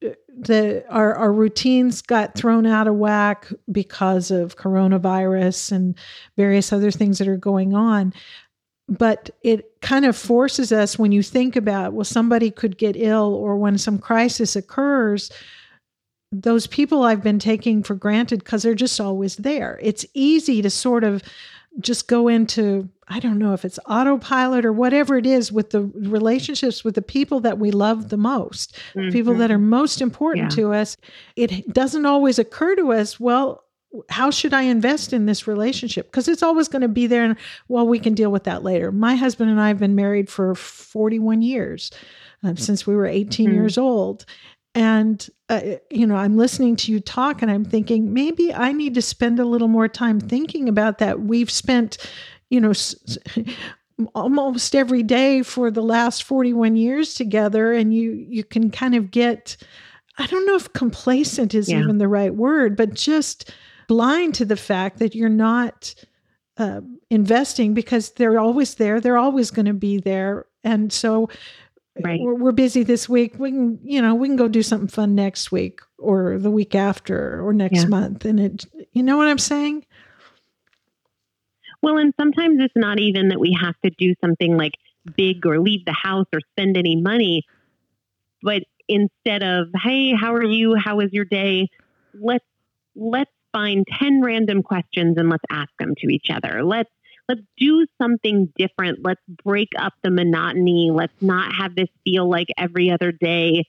the 0.01 0.85
our, 0.91 1.15
our 1.15 1.33
routines 1.33 2.03
got 2.03 2.35
thrown 2.35 2.67
out 2.67 2.87
of 2.87 2.97
whack 2.97 3.51
because 3.71 4.31
of 4.31 4.57
coronavirus 4.57 5.73
and 5.73 5.97
various 6.37 6.73
other 6.73 6.91
things 6.91 7.19
that 7.19 7.29
are 7.29 7.37
going 7.37 7.75
on. 7.75 8.13
But 8.87 9.31
it 9.43 9.74
kind 9.85 10.07
of 10.07 10.17
forces 10.17 10.73
us 10.73 10.99
when 10.99 11.13
you 11.13 11.23
think 11.23 11.57
about 11.57 11.93
well 11.93 12.05
somebody 12.05 12.51
could 12.51 12.79
get 12.79 12.97
ill 12.97 13.35
or 13.35 13.55
when 13.57 13.77
some 13.77 13.99
crisis 13.99 14.57
occurs 14.57 15.31
those 16.33 16.67
people 16.67 17.03
i've 17.03 17.23
been 17.23 17.39
taking 17.39 17.83
for 17.83 17.95
granted 17.95 18.39
because 18.43 18.63
they're 18.63 18.75
just 18.75 18.99
always 18.99 19.37
there 19.37 19.79
it's 19.83 20.07
easy 20.15 20.63
to 20.63 20.71
sort 20.71 21.05
of 21.05 21.23
just 21.81 22.09
go 22.09 22.29
into 22.29 22.89
i 23.09 23.21
don't 23.21 23.39
know 23.39 23.53
if 23.53 23.63
it's 23.63 23.79
autopilot 23.87 24.65
or 24.65 24.73
whatever 24.73 25.19
it 25.19 25.27
is 25.27 25.53
with 25.53 25.69
the 25.69 25.83
relationships 25.83 26.83
with 26.83 26.95
the 26.95 27.03
people 27.03 27.39
that 27.41 27.59
we 27.59 27.71
love 27.71 28.09
the 28.09 28.17
most 28.17 28.75
mm-hmm. 28.95 29.11
people 29.11 29.35
that 29.35 29.51
are 29.51 29.59
most 29.59 30.01
important 30.01 30.51
yeah. 30.51 30.57
to 30.57 30.73
us 30.73 30.97
it 31.37 31.71
doesn't 31.75 32.07
always 32.07 32.39
occur 32.39 32.75
to 32.75 32.91
us 32.91 33.21
well 33.21 33.65
how 34.09 34.31
should 34.31 34.53
I 34.53 34.63
invest 34.63 35.13
in 35.13 35.27
this 35.27 35.47
relationship? 35.47 36.07
Because 36.07 36.29
it's 36.29 36.43
always 36.43 36.69
going 36.69 36.83
to 36.83 36.89
be 36.89 37.07
there. 37.07 37.25
And 37.25 37.37
well, 37.69 37.87
we 37.87 37.99
can 37.99 38.15
deal 38.15 38.31
with 38.31 38.45
that 38.45 38.63
later. 38.63 38.91
My 38.91 39.15
husband 39.15 39.51
and 39.51 39.61
I 39.61 39.69
have 39.69 39.79
been 39.79 39.95
married 39.95 40.29
for 40.29 40.55
41 40.55 41.43
years 41.43 41.91
uh, 42.43 42.55
since 42.57 42.87
we 42.87 42.95
were 42.95 43.07
18 43.07 43.47
mm-hmm. 43.47 43.55
years 43.55 43.79
old. 43.79 44.25
And, 44.75 45.29
uh, 45.49 45.61
you 45.91 46.07
know, 46.07 46.17
I'm 46.17 46.37
listening 46.37 46.75
to 46.77 46.93
you 46.93 46.99
talk 46.99 47.43
and 47.43 47.51
I'm 47.51 47.65
thinking 47.65 48.13
maybe 48.13 48.53
I 48.53 48.73
need 48.73 48.95
to 48.95 49.03
spend 49.03 49.39
a 49.39 49.45
little 49.45 49.69
more 49.69 49.87
time 49.87 50.19
thinking 50.19 50.69
about 50.69 50.99
that. 50.99 51.21
We've 51.21 51.51
spent, 51.51 51.99
you 52.51 52.61
know, 52.61 52.71
s- 52.71 53.19
almost 54.15 54.75
every 54.75 55.05
day 55.05 55.43
for 55.43 55.71
the 55.71 55.83
last 55.83 56.25
41 56.25 56.75
years 56.75 57.15
together 57.15 57.73
and 57.73 57.95
you 57.95 58.11
you 58.29 58.43
can 58.43 58.69
kind 58.73 58.97
of 58.97 59.13
get 59.13 59.57
I 60.19 60.27
don't 60.27 60.47
know 60.47 60.57
if 60.57 60.73
complacent 60.73 61.55
is 61.55 61.71
yeah. 61.71 61.81
even 61.81 61.99
the 61.99 62.09
right 62.09 62.35
word, 62.35 62.77
but 62.77 62.95
just 62.95 63.53
blind 63.87 64.35
to 64.37 64.45
the 64.45 64.57
fact 64.57 64.99
that 64.99 65.15
you're 65.15 65.29
not 65.29 65.95
uh, 66.57 66.81
investing 67.11 67.75
because 67.75 68.11
they're 68.13 68.39
always 68.39 68.77
there. 68.77 69.01
They're 69.01 69.19
always 69.19 69.51
going 69.51 69.67
to 69.67 69.75
be 69.75 69.99
there. 69.99 70.47
And 70.63 70.93
so 70.93 71.29
right. 72.03 72.21
we're, 72.21 72.35
we're, 72.35 72.53
busy 72.53 72.83
this 72.83 73.09
week. 73.09 73.35
We 73.39 73.51
can, 73.51 73.79
you 73.83 74.01
know, 74.01 74.15
we 74.15 74.29
can 74.29 74.37
go 74.37 74.49
do 74.49 74.63
something 74.63 74.89
fun 74.89 75.15
next 75.15 75.51
week 75.51 75.81
or 75.99 76.39
the 76.39 76.51
week 76.51 76.75
after 76.75 77.45
or 77.45 77.53
next 77.53 77.83
yeah. 77.83 77.87
month. 77.87 78.25
And 78.25 78.41
it, 78.41 78.67
you 78.93 79.03
know 79.03 79.17
what 79.17 79.29
I'm 79.29 79.39
saying? 79.39 79.85
Well, 81.83 81.99
and 81.99 82.15
sometimes 82.19 82.61
it's 82.61 82.77
not 82.77 82.99
even 82.99 83.29
that 83.29 83.41
we 83.41 83.57
have 83.61 83.75
to 83.85 83.91
do 83.91 84.15
something 84.21 84.57
like 84.57 84.73
big 85.17 85.45
or 85.45 85.61
leave 85.61 85.85
the 85.85 85.93
house 85.93 86.27
or 86.33 86.41
spend 86.53 86.77
any 86.77 86.97
money. 86.97 87.43
But 88.43 88.63
instead 88.89 89.43
of, 89.43 89.69
hey, 89.83 90.15
how 90.15 90.35
are 90.35 90.45
you? 90.45 90.77
How 90.77 90.97
was 90.97 91.13
your 91.13 91.25
day? 91.25 91.69
Let's 92.15 92.45
let's 92.97 93.31
find 93.55 93.87
10 93.99 94.21
random 94.21 94.63
questions 94.63 95.17
and 95.17 95.31
let's 95.31 95.45
ask 95.49 95.71
them 95.79 95.95
to 95.99 96.09
each 96.09 96.27
other. 96.31 96.63
Let's 96.65 96.91
let's 97.29 97.41
do 97.57 97.87
something 98.03 98.53
different. 98.59 98.99
Let's 99.03 99.23
break 99.45 99.69
up 99.79 99.95
the 100.03 100.11
monotony. 100.11 100.91
Let's 100.93 101.15
not 101.23 101.55
have 101.55 101.75
this 101.75 101.89
feel 102.05 102.29
like 102.29 102.49
every 102.59 102.91
other 102.91 103.13
day. 103.13 103.65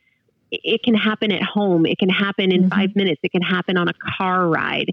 It 0.51 0.83
can 0.83 0.95
happen 0.95 1.31
at 1.31 1.41
home. 1.41 1.85
It 1.85 1.97
can 1.97 2.09
happen 2.09 2.51
in 2.51 2.63
mm-hmm. 2.63 2.79
5 2.79 2.95
minutes. 2.95 3.19
It 3.23 3.31
can 3.31 3.41
happen 3.41 3.77
on 3.77 3.87
a 3.87 3.93
car 4.17 4.47
ride. 4.47 4.89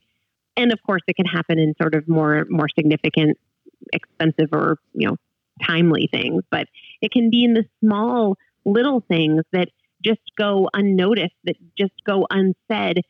And 0.56 0.72
of 0.72 0.78
course 0.86 1.02
it 1.08 1.16
can 1.16 1.26
happen 1.26 1.58
in 1.58 1.74
sort 1.80 1.94
of 1.94 2.06
more 2.06 2.46
more 2.48 2.68
significant 2.78 3.38
expensive 3.92 4.50
or, 4.52 4.78
you 4.92 5.08
know, 5.08 5.16
timely 5.66 6.08
things, 6.12 6.42
but 6.50 6.66
it 7.00 7.10
can 7.10 7.30
be 7.30 7.44
in 7.44 7.54
the 7.54 7.64
small 7.80 8.36
little 8.64 9.02
things 9.08 9.42
that 9.52 9.68
just 10.04 10.20
go 10.36 10.68
unnoticed, 10.72 11.34
that 11.44 11.56
just 11.76 11.92
go 12.04 12.26
unsaid, 12.30 13.02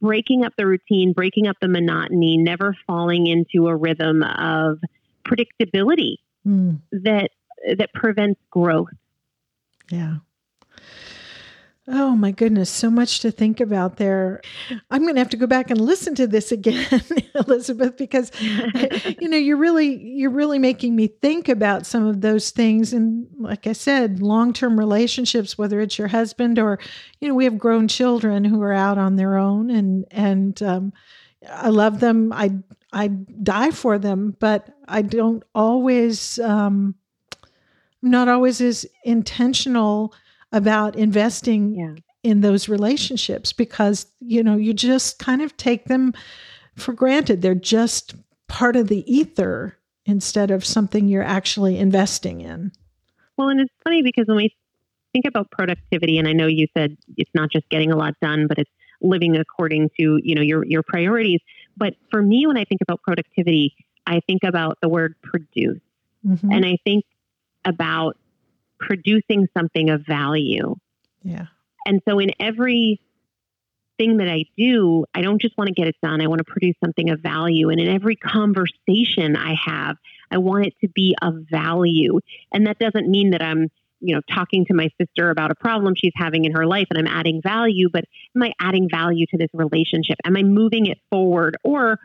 breaking 0.00 0.44
up 0.44 0.52
the 0.56 0.66
routine, 0.66 1.12
breaking 1.12 1.46
up 1.46 1.56
the 1.60 1.68
monotony, 1.68 2.36
never 2.36 2.76
falling 2.86 3.26
into 3.26 3.68
a 3.68 3.76
rhythm 3.76 4.22
of 4.22 4.78
predictability 5.26 6.16
mm. 6.46 6.80
that 6.92 7.30
that 7.76 7.92
prevents 7.92 8.40
growth. 8.50 8.88
Yeah. 9.90 10.16
Oh 11.90 12.14
my 12.14 12.32
goodness, 12.32 12.68
so 12.68 12.90
much 12.90 13.20
to 13.20 13.30
think 13.30 13.60
about 13.60 13.96
there. 13.96 14.42
I'm 14.90 15.02
going 15.02 15.14
to 15.14 15.20
have 15.20 15.30
to 15.30 15.38
go 15.38 15.46
back 15.46 15.70
and 15.70 15.80
listen 15.80 16.14
to 16.16 16.26
this 16.26 16.52
again, 16.52 16.86
Elizabeth, 17.34 17.96
because 17.96 18.30
you 18.40 19.28
know, 19.28 19.38
you're 19.38 19.56
really 19.56 19.98
you're 19.98 20.30
really 20.30 20.58
making 20.58 20.94
me 20.94 21.06
think 21.06 21.48
about 21.48 21.86
some 21.86 22.06
of 22.06 22.20
those 22.20 22.50
things 22.50 22.92
and 22.92 23.26
like 23.38 23.66
I 23.66 23.72
said, 23.72 24.20
long-term 24.20 24.78
relationships 24.78 25.56
whether 25.56 25.80
it's 25.80 25.98
your 25.98 26.08
husband 26.08 26.58
or 26.58 26.78
you 27.20 27.28
know, 27.28 27.34
we 27.34 27.44
have 27.44 27.58
grown 27.58 27.88
children 27.88 28.44
who 28.44 28.60
are 28.60 28.74
out 28.74 28.98
on 28.98 29.16
their 29.16 29.38
own 29.38 29.70
and 29.70 30.04
and 30.10 30.62
um, 30.62 30.92
I 31.50 31.68
love 31.70 32.00
them. 32.00 32.34
I 32.34 32.52
I 32.92 33.08
die 33.08 33.70
for 33.70 33.98
them, 33.98 34.36
but 34.40 34.68
I 34.86 35.00
don't 35.00 35.42
always 35.54 36.38
um, 36.40 36.96
I'm 38.02 38.10
not 38.10 38.28
always 38.28 38.60
as 38.60 38.84
intentional 39.04 40.12
about 40.52 40.96
investing 40.96 41.74
yeah. 41.74 41.94
in 42.22 42.40
those 42.40 42.68
relationships 42.68 43.52
because 43.52 44.06
you 44.20 44.42
know 44.42 44.56
you 44.56 44.72
just 44.72 45.18
kind 45.18 45.42
of 45.42 45.56
take 45.56 45.86
them 45.86 46.12
for 46.76 46.92
granted 46.92 47.42
they're 47.42 47.54
just 47.54 48.14
part 48.48 48.76
of 48.76 48.88
the 48.88 49.10
ether 49.12 49.76
instead 50.06 50.50
of 50.50 50.64
something 50.64 51.08
you're 51.08 51.22
actually 51.22 51.78
investing 51.78 52.40
in 52.40 52.72
well 53.36 53.48
and 53.48 53.60
it's 53.60 53.72
funny 53.84 54.02
because 54.02 54.26
when 54.26 54.36
we 54.36 54.54
think 55.12 55.26
about 55.26 55.50
productivity 55.50 56.18
and 56.18 56.26
i 56.26 56.32
know 56.32 56.46
you 56.46 56.66
said 56.76 56.96
it's 57.16 57.30
not 57.34 57.50
just 57.50 57.68
getting 57.68 57.90
a 57.90 57.96
lot 57.96 58.14
done 58.20 58.46
but 58.46 58.58
it's 58.58 58.70
living 59.00 59.36
according 59.36 59.88
to 59.98 60.18
you 60.22 60.34
know 60.34 60.42
your 60.42 60.64
your 60.64 60.82
priorities 60.82 61.40
but 61.76 61.94
for 62.10 62.22
me 62.22 62.46
when 62.46 62.56
i 62.56 62.64
think 62.64 62.80
about 62.80 63.00
productivity 63.02 63.74
i 64.06 64.20
think 64.26 64.42
about 64.44 64.78
the 64.80 64.88
word 64.88 65.14
produce 65.22 65.80
mm-hmm. 66.26 66.50
and 66.50 66.64
i 66.64 66.76
think 66.84 67.04
about 67.64 68.16
producing 68.78 69.46
something 69.56 69.90
of 69.90 70.06
value. 70.06 70.76
Yeah. 71.22 71.46
And 71.86 72.00
so 72.08 72.18
in 72.18 72.30
every 72.38 73.00
thing 73.98 74.18
that 74.18 74.28
I 74.28 74.44
do, 74.56 75.04
I 75.14 75.22
don't 75.22 75.40
just 75.40 75.56
want 75.58 75.68
to 75.68 75.74
get 75.74 75.88
it 75.88 75.96
done. 76.02 76.20
I 76.20 76.28
want 76.28 76.38
to 76.38 76.44
produce 76.44 76.76
something 76.82 77.10
of 77.10 77.20
value. 77.20 77.68
And 77.68 77.80
in 77.80 77.88
every 77.88 78.16
conversation 78.16 79.36
I 79.36 79.54
have, 79.66 79.96
I 80.30 80.38
want 80.38 80.66
it 80.66 80.74
to 80.82 80.88
be 80.88 81.16
of 81.20 81.34
value. 81.50 82.20
And 82.52 82.66
that 82.66 82.78
doesn't 82.78 83.08
mean 83.08 83.30
that 83.30 83.42
I'm, 83.42 83.68
you 84.00 84.14
know, 84.14 84.20
talking 84.32 84.64
to 84.66 84.74
my 84.74 84.88
sister 85.00 85.30
about 85.30 85.50
a 85.50 85.56
problem 85.56 85.94
she's 85.96 86.12
having 86.14 86.44
in 86.44 86.52
her 86.52 86.66
life 86.66 86.86
and 86.90 86.98
I'm 86.98 87.12
adding 87.12 87.40
value, 87.42 87.88
but 87.92 88.04
am 88.36 88.42
I 88.42 88.52
adding 88.60 88.88
value 88.88 89.26
to 89.30 89.36
this 89.36 89.48
relationship? 89.52 90.16
Am 90.24 90.36
I 90.36 90.42
moving 90.42 90.86
it 90.86 90.98
forward? 91.10 91.56
Or 91.64 91.98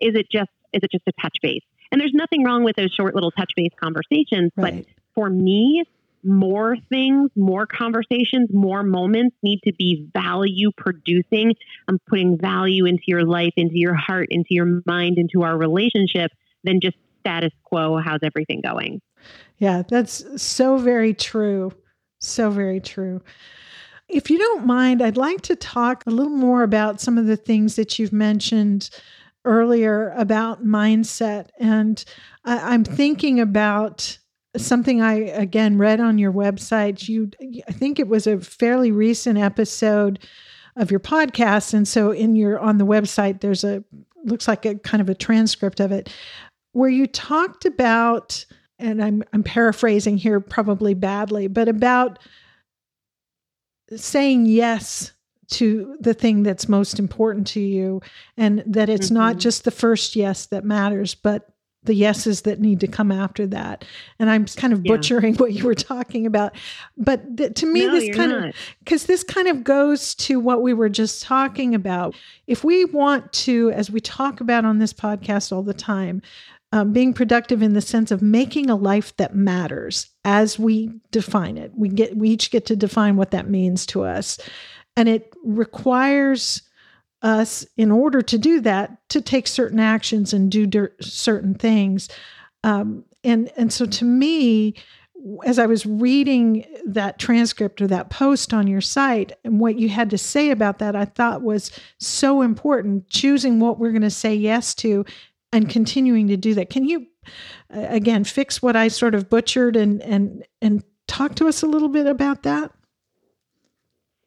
is 0.00 0.14
it 0.14 0.30
just 0.30 0.50
is 0.72 0.80
it 0.82 0.90
just 0.90 1.04
a 1.06 1.12
touch 1.22 1.36
base? 1.42 1.62
And 1.92 2.00
there's 2.00 2.12
nothing 2.12 2.42
wrong 2.44 2.64
with 2.64 2.76
those 2.76 2.92
short 2.92 3.14
little 3.14 3.30
touch 3.30 3.52
base 3.56 3.70
conversations, 3.80 4.50
right. 4.56 4.84
but 4.84 4.94
for 5.14 5.30
me, 5.30 5.84
more 6.26 6.76
things, 6.88 7.30
more 7.36 7.66
conversations, 7.66 8.48
more 8.52 8.82
moments 8.82 9.36
need 9.42 9.60
to 9.64 9.72
be 9.72 10.08
value 10.12 10.70
producing. 10.76 11.54
I'm 11.88 11.98
putting 12.08 12.38
value 12.38 12.84
into 12.84 13.04
your 13.06 13.24
life, 13.24 13.52
into 13.56 13.78
your 13.78 13.94
heart, 13.94 14.28
into 14.30 14.48
your 14.50 14.82
mind, 14.86 15.18
into 15.18 15.42
our 15.42 15.56
relationship 15.56 16.32
than 16.64 16.80
just 16.80 16.96
status 17.20 17.52
quo. 17.64 17.98
How's 17.98 18.20
everything 18.22 18.60
going? 18.62 19.00
Yeah, 19.58 19.82
that's 19.88 20.42
so 20.42 20.76
very 20.76 21.14
true. 21.14 21.72
So 22.20 22.50
very 22.50 22.80
true. 22.80 23.22
If 24.08 24.30
you 24.30 24.38
don't 24.38 24.66
mind, 24.66 25.02
I'd 25.02 25.16
like 25.16 25.42
to 25.42 25.56
talk 25.56 26.04
a 26.06 26.10
little 26.10 26.32
more 26.32 26.62
about 26.62 27.00
some 27.00 27.18
of 27.18 27.26
the 27.26 27.36
things 27.36 27.76
that 27.76 27.98
you've 27.98 28.12
mentioned 28.12 28.90
earlier 29.44 30.10
about 30.16 30.64
mindset. 30.64 31.48
And 31.58 32.04
I, 32.44 32.74
am 32.74 32.84
thinking 32.84 33.40
about 33.40 34.18
something 34.58 35.00
I 35.00 35.14
again 35.14 35.78
read 35.78 36.00
on 36.00 36.18
your 36.18 36.32
website. 36.32 37.08
You, 37.08 37.30
I 37.68 37.72
think 37.72 37.98
it 37.98 38.08
was 38.08 38.26
a 38.26 38.40
fairly 38.40 38.92
recent 38.92 39.38
episode 39.38 40.18
of 40.76 40.90
your 40.90 41.00
podcast, 41.00 41.74
and 41.74 41.86
so 41.86 42.10
in 42.10 42.36
your 42.36 42.58
on 42.58 42.78
the 42.78 42.86
website, 42.86 43.40
there's 43.40 43.64
a 43.64 43.82
looks 44.24 44.48
like 44.48 44.66
a 44.66 44.74
kind 44.76 45.00
of 45.00 45.08
a 45.08 45.14
transcript 45.14 45.80
of 45.80 45.92
it 45.92 46.12
where 46.72 46.90
you 46.90 47.06
talked 47.06 47.64
about, 47.64 48.44
and 48.78 49.02
I'm 49.02 49.22
I'm 49.32 49.42
paraphrasing 49.42 50.18
here 50.18 50.40
probably 50.40 50.94
badly, 50.94 51.48
but 51.48 51.68
about 51.68 52.18
saying 53.94 54.46
yes 54.46 55.12
to 55.48 55.96
the 56.00 56.14
thing 56.14 56.42
that's 56.42 56.68
most 56.68 56.98
important 56.98 57.46
to 57.46 57.60
you 57.60 58.00
and 58.36 58.62
that 58.66 58.88
it's 58.88 59.06
mm-hmm. 59.06 59.14
not 59.14 59.38
just 59.38 59.64
the 59.64 59.70
first 59.70 60.16
yes 60.16 60.46
that 60.46 60.64
matters 60.64 61.14
but 61.14 61.55
the 61.86 61.94
yeses 61.94 62.42
that 62.42 62.60
need 62.60 62.80
to 62.80 62.86
come 62.86 63.10
after 63.10 63.46
that. 63.48 63.84
And 64.18 64.28
I'm 64.28 64.44
kind 64.46 64.72
of 64.72 64.82
butchering 64.82 65.34
yeah. 65.34 65.40
what 65.40 65.52
you 65.52 65.64
were 65.64 65.74
talking 65.74 66.26
about, 66.26 66.54
but 66.96 67.36
th- 67.36 67.54
to 67.54 67.66
me, 67.66 67.86
no, 67.86 67.92
this 67.92 68.14
kind 68.14 68.32
not. 68.32 68.48
of 68.48 68.54
because 68.80 69.06
this 69.06 69.22
kind 69.22 69.48
of 69.48 69.64
goes 69.64 70.14
to 70.16 70.38
what 70.38 70.62
we 70.62 70.74
were 70.74 70.88
just 70.88 71.22
talking 71.22 71.74
about. 71.74 72.14
If 72.46 72.64
we 72.64 72.84
want 72.84 73.32
to, 73.32 73.70
as 73.72 73.90
we 73.90 74.00
talk 74.00 74.40
about 74.40 74.64
on 74.64 74.78
this 74.78 74.92
podcast 74.92 75.52
all 75.52 75.62
the 75.62 75.74
time, 75.74 76.22
um, 76.72 76.92
being 76.92 77.14
productive 77.14 77.62
in 77.62 77.72
the 77.72 77.80
sense 77.80 78.10
of 78.10 78.22
making 78.22 78.68
a 78.68 78.76
life 78.76 79.16
that 79.16 79.34
matters 79.34 80.10
as 80.24 80.58
we 80.58 80.90
define 81.10 81.56
it. 81.56 81.72
We 81.76 81.88
get 81.88 82.16
we 82.16 82.30
each 82.30 82.50
get 82.50 82.66
to 82.66 82.76
define 82.76 83.16
what 83.16 83.30
that 83.30 83.48
means 83.48 83.86
to 83.86 84.02
us, 84.02 84.38
and 84.96 85.08
it 85.08 85.32
requires 85.44 86.62
us 87.22 87.66
in 87.76 87.90
order 87.90 88.22
to 88.22 88.38
do 88.38 88.60
that 88.60 88.96
to 89.08 89.20
take 89.20 89.46
certain 89.46 89.80
actions 89.80 90.32
and 90.32 90.50
do 90.50 90.66
der- 90.66 90.94
certain 91.00 91.54
things. 91.54 92.08
Um, 92.64 93.04
and 93.24 93.50
and 93.56 93.72
so 93.72 93.86
to 93.86 94.04
me 94.04 94.74
as 95.44 95.58
i 95.58 95.66
was 95.66 95.84
reading 95.86 96.64
that 96.84 97.18
transcript 97.18 97.80
or 97.80 97.86
that 97.88 98.10
post 98.10 98.54
on 98.54 98.68
your 98.68 98.82
site 98.82 99.32
and 99.44 99.58
what 99.58 99.76
you 99.76 99.88
had 99.88 100.10
to 100.10 100.18
say 100.18 100.50
about 100.50 100.78
that 100.78 100.94
i 100.94 101.04
thought 101.04 101.42
was 101.42 101.70
so 101.98 102.42
important 102.42 103.08
choosing 103.08 103.58
what 103.58 103.78
we're 103.78 103.90
going 103.90 104.02
to 104.02 104.10
say 104.10 104.34
yes 104.34 104.74
to 104.74 105.04
and 105.52 105.68
continuing 105.68 106.28
to 106.28 106.36
do 106.36 106.54
that. 106.54 106.70
Can 106.70 106.84
you 106.84 107.06
again 107.70 108.22
fix 108.22 108.62
what 108.62 108.76
i 108.76 108.86
sort 108.86 109.14
of 109.14 109.28
butchered 109.28 109.74
and 109.74 110.00
and 110.02 110.44
and 110.62 110.84
talk 111.08 111.34
to 111.34 111.48
us 111.48 111.62
a 111.62 111.66
little 111.66 111.88
bit 111.88 112.06
about 112.06 112.44
that 112.44 112.70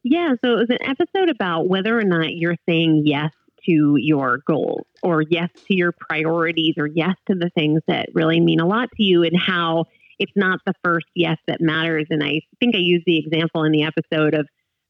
yeah, 0.04 0.34
so 0.44 0.54
it 0.54 0.70
was 0.70 0.70
an 0.70 0.90
episode 0.90 1.30
about 1.30 1.68
whether 1.68 1.98
or 1.98 2.04
not 2.04 2.34
you're 2.34 2.58
saying 2.68 3.04
yes 3.06 3.32
to 3.66 3.96
your 3.98 4.40
goals 4.48 4.86
or 5.04 5.22
yes 5.22 5.50
to 5.68 5.76
your 5.76 5.92
priorities 5.92 6.76
or 6.78 6.88
yes 6.88 7.16
to 7.28 7.36
the 7.36 7.50
things 7.56 7.82
that 7.88 8.08
really 8.14 8.40
mean 8.40 8.60
a 8.60 8.68
lot 8.68 8.90
to 8.96 9.04
you 9.04 9.24
and 9.24 9.38
how 9.38 9.86
it's 10.18 10.32
not 10.36 10.60
the 10.66 10.74
first 10.84 11.08
yes 11.16 11.38
that 11.48 11.62
matters. 11.62 12.08
And 12.10 12.24
I 12.24 12.42
think 12.60 12.76
I 12.76 12.80
used 12.80 13.04
the 13.06 13.18
example 13.18 13.64
in 13.64 13.72
the 13.72 13.84
episode 13.84 14.34
of 14.34 14.48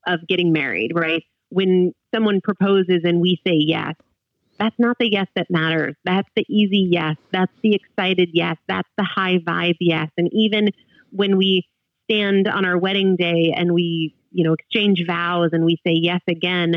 of 0.08 0.20
getting 0.28 0.52
married, 0.52 0.92
right? 0.96 1.24
When 1.50 1.94
someone 2.14 2.42
proposes 2.42 3.02
and 3.04 3.20
we 3.20 3.40
say 3.46 3.54
yes, 3.54 3.96
that's 4.60 4.76
not 4.78 4.98
the 5.00 5.10
yes 5.12 5.28
that 5.36 5.48
matters. 5.50 5.96
That's 6.04 6.30
the 6.36 6.46
easy 6.50 6.88
yes. 6.92 7.16
That's 7.32 7.52
the 7.64 7.76
excited 7.76 8.30
yes. 8.34 8.58
That's 8.68 8.90
the 8.98 9.04
high 9.04 9.38
vibe 9.38 9.78
yes. 9.80 10.10
And 10.18 10.30
even 10.32 10.70
when 11.12 11.38
we 11.38 11.68
stand 12.10 12.48
on 12.48 12.66
our 12.66 12.78
wedding 12.78 13.16
day 13.16 13.54
and 13.56 13.74
we 13.74 14.16
you 14.32 14.44
know, 14.44 14.54
exchange 14.54 15.04
vows 15.06 15.50
and 15.52 15.66
we 15.66 15.78
say 15.86 15.94
yes 15.94 16.22
again, 16.28 16.76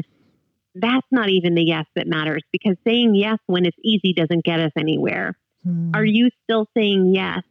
that's 0.74 1.06
not 1.10 1.28
even 1.28 1.54
the 1.54 1.62
yes 1.62 1.84
that 1.96 2.06
matters 2.06 2.42
because 2.50 2.76
saying 2.86 3.14
yes 3.14 3.38
when 3.46 3.66
it's 3.66 3.76
easy 3.84 4.12
doesn't 4.14 4.44
get 4.44 4.60
us 4.60 4.72
anywhere. 4.76 5.36
Hmm. 5.64 5.90
Are 5.94 6.04
you 6.04 6.30
still 6.44 6.66
saying 6.76 7.12
yes 7.14 7.42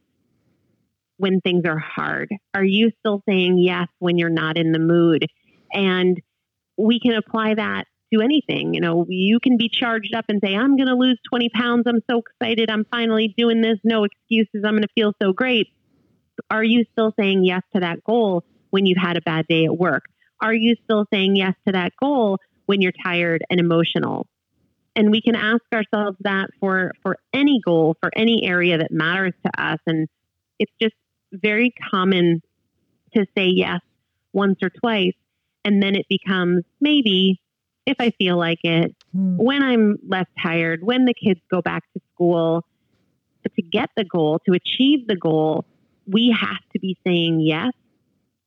when 1.18 1.40
things 1.40 1.64
are 1.66 1.78
hard? 1.78 2.30
Are 2.54 2.64
you 2.64 2.90
still 2.98 3.22
saying 3.28 3.58
yes 3.58 3.88
when 3.98 4.18
you're 4.18 4.28
not 4.28 4.58
in 4.58 4.72
the 4.72 4.78
mood? 4.78 5.26
And 5.72 6.20
we 6.76 7.00
can 7.00 7.14
apply 7.14 7.54
that 7.54 7.84
to 8.12 8.20
anything. 8.20 8.74
You 8.74 8.80
know, 8.80 9.06
you 9.08 9.38
can 9.40 9.56
be 9.56 9.68
charged 9.68 10.14
up 10.14 10.26
and 10.28 10.40
say, 10.44 10.54
I'm 10.54 10.76
going 10.76 10.88
to 10.88 10.94
lose 10.94 11.18
20 11.30 11.48
pounds. 11.50 11.84
I'm 11.86 12.02
so 12.10 12.20
excited. 12.20 12.70
I'm 12.70 12.84
finally 12.90 13.34
doing 13.36 13.60
this. 13.62 13.78
No 13.84 14.04
excuses. 14.04 14.64
I'm 14.64 14.72
going 14.72 14.82
to 14.82 14.88
feel 14.94 15.12
so 15.22 15.32
great. 15.32 15.68
Are 16.50 16.64
you 16.64 16.84
still 16.92 17.12
saying 17.18 17.44
yes 17.44 17.62
to 17.74 17.80
that 17.80 18.02
goal 18.04 18.44
when 18.72 18.86
you've 18.86 18.98
had 18.98 19.16
a 19.16 19.20
bad 19.20 19.46
day 19.46 19.66
at 19.66 19.76
work? 19.76 20.06
Are 20.40 20.54
you 20.54 20.74
still 20.82 21.06
saying 21.12 21.36
yes 21.36 21.54
to 21.66 21.72
that 21.72 21.92
goal 22.00 22.38
when 22.66 22.80
you're 22.80 22.92
tired 23.04 23.44
and 23.48 23.60
emotional? 23.60 24.26
And 24.96 25.10
we 25.10 25.22
can 25.22 25.36
ask 25.36 25.62
ourselves 25.72 26.16
that 26.20 26.50
for, 26.58 26.92
for 27.02 27.16
any 27.32 27.60
goal, 27.64 27.96
for 28.00 28.10
any 28.16 28.44
area 28.44 28.78
that 28.78 28.90
matters 28.90 29.34
to 29.44 29.62
us. 29.62 29.78
And 29.86 30.08
it's 30.58 30.72
just 30.80 30.94
very 31.32 31.72
common 31.90 32.42
to 33.14 33.24
say 33.36 33.46
yes 33.46 33.80
once 34.32 34.58
or 34.62 34.70
twice. 34.70 35.14
And 35.64 35.82
then 35.82 35.94
it 35.94 36.06
becomes 36.08 36.64
maybe 36.80 37.40
if 37.86 37.96
I 38.00 38.10
feel 38.10 38.36
like 38.36 38.60
it, 38.64 38.94
mm. 39.16 39.36
when 39.36 39.62
I'm 39.62 39.98
less 40.06 40.26
tired, 40.42 40.82
when 40.82 41.04
the 41.04 41.14
kids 41.14 41.40
go 41.50 41.62
back 41.62 41.84
to 41.94 42.00
school. 42.14 42.64
But 43.42 43.54
to 43.56 43.62
get 43.62 43.90
the 43.96 44.04
goal, 44.04 44.40
to 44.46 44.54
achieve 44.54 45.08
the 45.08 45.16
goal, 45.16 45.64
we 46.06 46.36
have 46.38 46.60
to 46.72 46.78
be 46.78 46.96
saying 47.04 47.40
yes, 47.40 47.72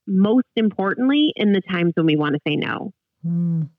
most 0.08 0.48
importantly, 0.56 1.34
in 1.36 1.54
the 1.54 1.62
times 1.62 1.94
when 1.96 2.06
we 2.06 2.16
want 2.16 2.36
to 2.36 2.42
say 2.48 2.56
no. 2.56 2.94
Mm. 3.26 3.70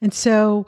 And 0.00 0.14
so, 0.14 0.66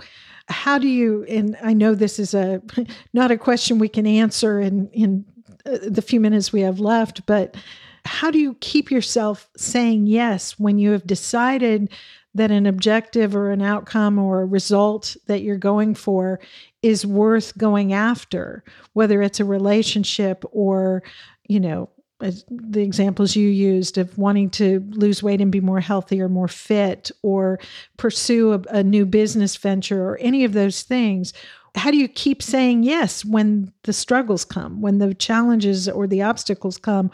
how 0.48 0.78
do 0.78 0.88
you, 0.88 1.24
and 1.24 1.56
I 1.62 1.74
know 1.74 1.94
this 1.94 2.18
is 2.18 2.34
a 2.34 2.60
not 3.12 3.30
a 3.30 3.38
question 3.38 3.78
we 3.78 3.88
can 3.88 4.06
answer 4.06 4.60
in, 4.60 4.88
in 4.88 5.24
uh, 5.66 5.78
the 5.82 6.02
few 6.02 6.20
minutes 6.20 6.52
we 6.52 6.62
have 6.62 6.80
left, 6.80 7.24
but 7.26 7.56
how 8.04 8.30
do 8.30 8.38
you 8.38 8.54
keep 8.60 8.90
yourself 8.90 9.48
saying 9.56 10.06
yes 10.06 10.58
when 10.58 10.78
you 10.78 10.92
have 10.92 11.06
decided 11.06 11.90
that 12.34 12.50
an 12.50 12.66
objective 12.66 13.34
or 13.34 13.50
an 13.50 13.60
outcome 13.60 14.18
or 14.18 14.42
a 14.42 14.46
result 14.46 15.16
that 15.26 15.42
you're 15.42 15.56
going 15.56 15.94
for 15.94 16.40
is 16.82 17.04
worth 17.04 17.56
going 17.58 17.92
after, 17.92 18.64
whether 18.92 19.20
it's 19.20 19.40
a 19.40 19.44
relationship 19.44 20.44
or, 20.52 21.02
you 21.48 21.60
know, 21.60 21.90
the 22.20 22.82
examples 22.82 23.34
you 23.34 23.48
used 23.48 23.98
of 23.98 24.16
wanting 24.18 24.50
to 24.50 24.80
lose 24.90 25.22
weight 25.22 25.40
and 25.40 25.50
be 25.50 25.60
more 25.60 25.80
healthy 25.80 26.20
or 26.20 26.28
more 26.28 26.48
fit 26.48 27.10
or 27.22 27.58
pursue 27.96 28.52
a, 28.52 28.60
a, 28.68 28.82
new 28.82 29.06
business 29.06 29.56
venture 29.56 30.04
or 30.04 30.18
any 30.18 30.44
of 30.44 30.52
those 30.52 30.82
things 30.82 31.32
how 31.76 31.90
do 31.90 31.96
you 31.96 32.08
keep 32.08 32.42
saying 32.42 32.82
yes 32.82 33.24
when 33.24 33.72
the 33.84 33.92
struggles 33.92 34.44
come 34.44 34.80
when 34.80 34.98
the 34.98 35.14
challenges 35.14 35.88
or 35.88 36.06
the 36.06 36.22
obstacles 36.22 36.76
come 36.76 37.10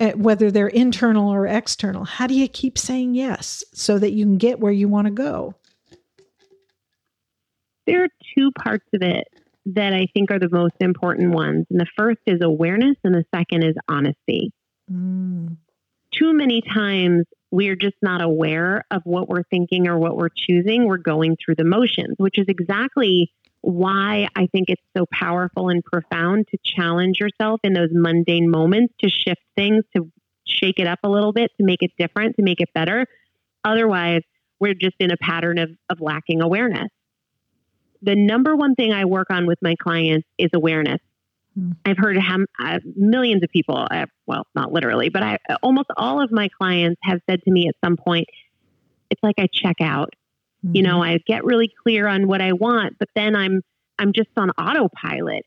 eh, 0.00 0.12
whether 0.12 0.50
they're 0.50 0.68
internal 0.68 1.28
or 1.28 1.46
external? 1.46 2.04
How 2.04 2.26
do 2.26 2.34
you 2.34 2.48
keep 2.48 2.78
saying 2.78 3.14
yes 3.14 3.64
so 3.72 3.98
that 3.98 4.12
you 4.12 4.24
can 4.24 4.38
get 4.38 4.60
where 4.60 4.72
you 4.72 4.88
want 4.88 5.06
to 5.06 5.12
go? 5.12 5.54
There 7.86 8.04
are 8.04 8.08
two 8.36 8.52
parts 8.52 8.86
of 8.92 9.02
it 9.02 9.28
that 9.74 9.92
I 9.92 10.06
think 10.14 10.30
are 10.30 10.38
the 10.38 10.48
most 10.50 10.74
important 10.80 11.32
ones. 11.32 11.66
And 11.70 11.78
the 11.78 11.86
first 11.96 12.20
is 12.26 12.40
awareness, 12.42 12.96
and 13.04 13.14
the 13.14 13.24
second 13.34 13.64
is 13.64 13.74
honesty. 13.88 14.50
Mm. 14.90 15.56
Too 16.14 16.32
many 16.32 16.62
times 16.62 17.26
we're 17.50 17.76
just 17.76 17.96
not 18.02 18.22
aware 18.22 18.84
of 18.90 19.02
what 19.04 19.28
we're 19.28 19.42
thinking 19.50 19.86
or 19.86 19.98
what 19.98 20.16
we're 20.16 20.30
choosing. 20.34 20.86
We're 20.86 20.98
going 20.98 21.36
through 21.42 21.56
the 21.56 21.64
motions, 21.64 22.14
which 22.16 22.38
is 22.38 22.46
exactly 22.48 23.30
why 23.60 24.28
I 24.36 24.46
think 24.46 24.68
it's 24.68 24.82
so 24.96 25.04
powerful 25.12 25.68
and 25.68 25.84
profound 25.84 26.46
to 26.50 26.58
challenge 26.64 27.18
yourself 27.20 27.60
in 27.64 27.72
those 27.72 27.90
mundane 27.92 28.50
moments, 28.50 28.94
to 29.00 29.10
shift 29.10 29.42
things, 29.56 29.84
to 29.96 30.10
shake 30.46 30.78
it 30.78 30.86
up 30.86 31.00
a 31.02 31.08
little 31.08 31.32
bit, 31.32 31.50
to 31.58 31.64
make 31.64 31.82
it 31.82 31.90
different, 31.98 32.36
to 32.36 32.42
make 32.42 32.60
it 32.60 32.68
better. 32.74 33.06
Otherwise, 33.64 34.22
we're 34.60 34.74
just 34.74 34.96
in 35.00 35.10
a 35.10 35.16
pattern 35.20 35.58
of, 35.58 35.70
of 35.90 36.00
lacking 36.00 36.40
awareness 36.40 36.88
the 38.02 38.14
number 38.14 38.54
one 38.54 38.74
thing 38.74 38.92
I 38.92 39.04
work 39.04 39.28
on 39.30 39.46
with 39.46 39.58
my 39.62 39.74
clients 39.80 40.26
is 40.38 40.50
awareness. 40.54 41.00
Mm. 41.58 41.76
I've 41.84 41.98
heard 41.98 42.16
ham, 42.18 42.46
uh, 42.62 42.78
millions 42.96 43.42
of 43.42 43.50
people, 43.50 43.86
uh, 43.90 44.06
well, 44.26 44.46
not 44.54 44.72
literally, 44.72 45.08
but 45.08 45.22
I, 45.22 45.38
almost 45.62 45.88
all 45.96 46.20
of 46.20 46.30
my 46.30 46.48
clients 46.48 47.00
have 47.02 47.20
said 47.28 47.42
to 47.42 47.50
me 47.50 47.68
at 47.68 47.74
some 47.84 47.96
point, 47.96 48.28
it's 49.10 49.22
like 49.22 49.36
I 49.38 49.48
check 49.52 49.76
out. 49.80 50.14
Mm-hmm. 50.64 50.76
You 50.76 50.82
know, 50.82 51.02
I 51.02 51.18
get 51.26 51.44
really 51.44 51.70
clear 51.82 52.06
on 52.06 52.26
what 52.26 52.40
I 52.40 52.52
want, 52.52 52.98
but 52.98 53.08
then 53.14 53.34
I'm 53.34 53.62
I'm 53.98 54.12
just 54.12 54.28
on 54.36 54.50
autopilot. 54.50 55.44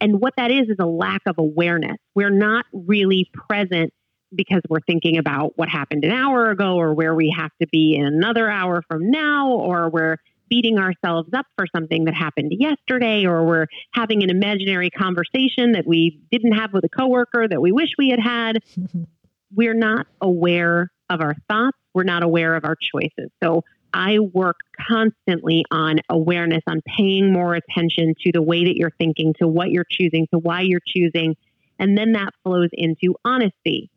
And 0.00 0.20
what 0.20 0.34
that 0.36 0.50
is 0.50 0.68
is 0.68 0.76
a 0.80 0.86
lack 0.86 1.22
of 1.26 1.36
awareness. 1.38 1.96
We're 2.14 2.30
not 2.30 2.64
really 2.72 3.28
present 3.32 3.92
because 4.34 4.62
we're 4.68 4.80
thinking 4.80 5.18
about 5.18 5.52
what 5.56 5.68
happened 5.68 6.04
an 6.04 6.10
hour 6.10 6.50
ago 6.50 6.76
or 6.76 6.94
where 6.94 7.14
we 7.14 7.34
have 7.36 7.50
to 7.60 7.68
be 7.68 7.96
in 7.96 8.04
another 8.04 8.48
hour 8.48 8.82
from 8.88 9.10
now 9.10 9.50
or 9.50 9.90
we're 9.90 10.16
beating 10.52 10.76
ourselves 10.76 11.30
up 11.32 11.46
for 11.56 11.66
something 11.74 12.04
that 12.04 12.12
happened 12.12 12.52
yesterday, 12.54 13.24
or 13.24 13.46
we're 13.46 13.66
having 13.94 14.22
an 14.22 14.28
imaginary 14.28 14.90
conversation 14.90 15.72
that 15.72 15.86
we 15.86 16.20
didn't 16.30 16.52
have 16.52 16.74
with 16.74 16.84
a 16.84 16.90
coworker 16.90 17.48
that 17.48 17.62
we 17.62 17.72
wish 17.72 17.88
we 17.96 18.10
had 18.10 18.20
had. 18.20 18.58
we're 19.54 19.72
not 19.72 20.06
aware 20.20 20.90
of 21.08 21.22
our 21.22 21.34
thoughts. 21.48 21.78
We're 21.94 22.02
not 22.02 22.22
aware 22.22 22.54
of 22.54 22.66
our 22.66 22.76
choices. 22.76 23.30
So 23.42 23.64
I 23.94 24.18
work 24.18 24.56
constantly 24.78 25.64
on 25.70 26.00
awareness, 26.10 26.62
on 26.66 26.82
paying 26.98 27.32
more 27.32 27.54
attention 27.54 28.14
to 28.20 28.30
the 28.30 28.42
way 28.42 28.64
that 28.64 28.76
you're 28.76 28.92
thinking, 28.98 29.32
to 29.38 29.48
what 29.48 29.70
you're 29.70 29.86
choosing, 29.90 30.26
to 30.34 30.38
why 30.38 30.60
you're 30.60 30.82
choosing. 30.86 31.34
And 31.78 31.96
then 31.96 32.12
that 32.12 32.34
flows 32.42 32.68
into 32.74 33.14
honesty. 33.24 33.90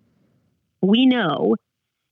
We 0.82 1.06
know 1.06 1.58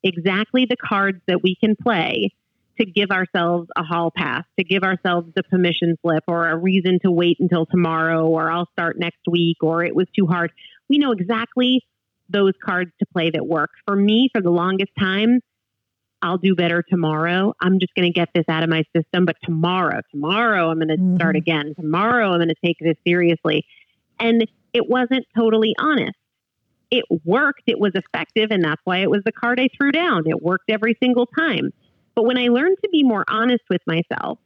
exactly 0.03 0.65
the 0.65 0.75
cards 0.75 1.21
that 1.27 1.41
we 1.41 1.55
can 1.55 1.77
play 1.81 2.31
to 2.79 2.85
give 2.85 3.11
ourselves 3.11 3.69
a 3.75 3.83
hall 3.83 4.11
pass, 4.15 4.43
to 4.57 4.63
give 4.63 4.83
ourselves 4.83 5.27
the 5.35 5.43
permission 5.43 5.95
slip 6.01 6.23
or 6.27 6.49
a 6.49 6.57
reason 6.57 6.99
to 7.03 7.11
wait 7.11 7.37
until 7.39 7.65
tomorrow 7.65 8.27
or 8.27 8.51
I'll 8.51 8.69
start 8.71 8.97
next 8.97 9.21
week 9.29 9.57
or 9.61 9.83
it 9.83 9.95
was 9.95 10.07
too 10.17 10.25
hard. 10.25 10.51
We 10.89 10.97
know 10.97 11.11
exactly 11.11 11.81
those 12.29 12.53
cards 12.63 12.91
to 12.99 13.05
play 13.13 13.29
that 13.29 13.45
work. 13.45 13.69
For 13.85 13.95
me, 13.95 14.29
for 14.33 14.41
the 14.41 14.49
longest 14.49 14.91
time, 14.99 15.39
I'll 16.21 16.37
do 16.37 16.55
better 16.55 16.81
tomorrow. 16.81 17.53
I'm 17.61 17.79
just 17.79 17.93
going 17.95 18.11
to 18.11 18.17
get 18.17 18.29
this 18.33 18.45
out 18.47 18.63
of 18.63 18.69
my 18.69 18.83
system. 18.95 19.25
But 19.25 19.35
tomorrow, 19.43 19.99
tomorrow, 20.11 20.69
I'm 20.69 20.77
going 20.77 20.87
to 20.87 20.95
mm-hmm. 20.95 21.15
start 21.17 21.35
again. 21.35 21.73
Tomorrow, 21.75 22.31
I'm 22.31 22.37
going 22.37 22.47
to 22.47 22.55
take 22.63 22.77
this 22.79 22.95
seriously. 23.05 23.65
And 24.19 24.47
it 24.73 24.89
wasn't 24.89 25.25
totally 25.35 25.75
honest. 25.77 26.15
It 26.89 27.05
worked, 27.25 27.63
it 27.67 27.79
was 27.79 27.93
effective, 27.95 28.51
and 28.51 28.63
that's 28.63 28.81
why 28.83 28.99
it 28.99 29.09
was 29.09 29.21
the 29.25 29.31
card 29.31 29.59
I 29.59 29.67
threw 29.75 29.91
down. 29.91 30.23
It 30.27 30.41
worked 30.41 30.69
every 30.69 30.95
single 31.01 31.25
time. 31.25 31.71
But 32.15 32.25
when 32.25 32.37
I 32.37 32.47
learned 32.47 32.77
to 32.83 32.89
be 32.89 33.03
more 33.03 33.25
honest 33.27 33.63
with 33.69 33.81
myself, 33.87 34.39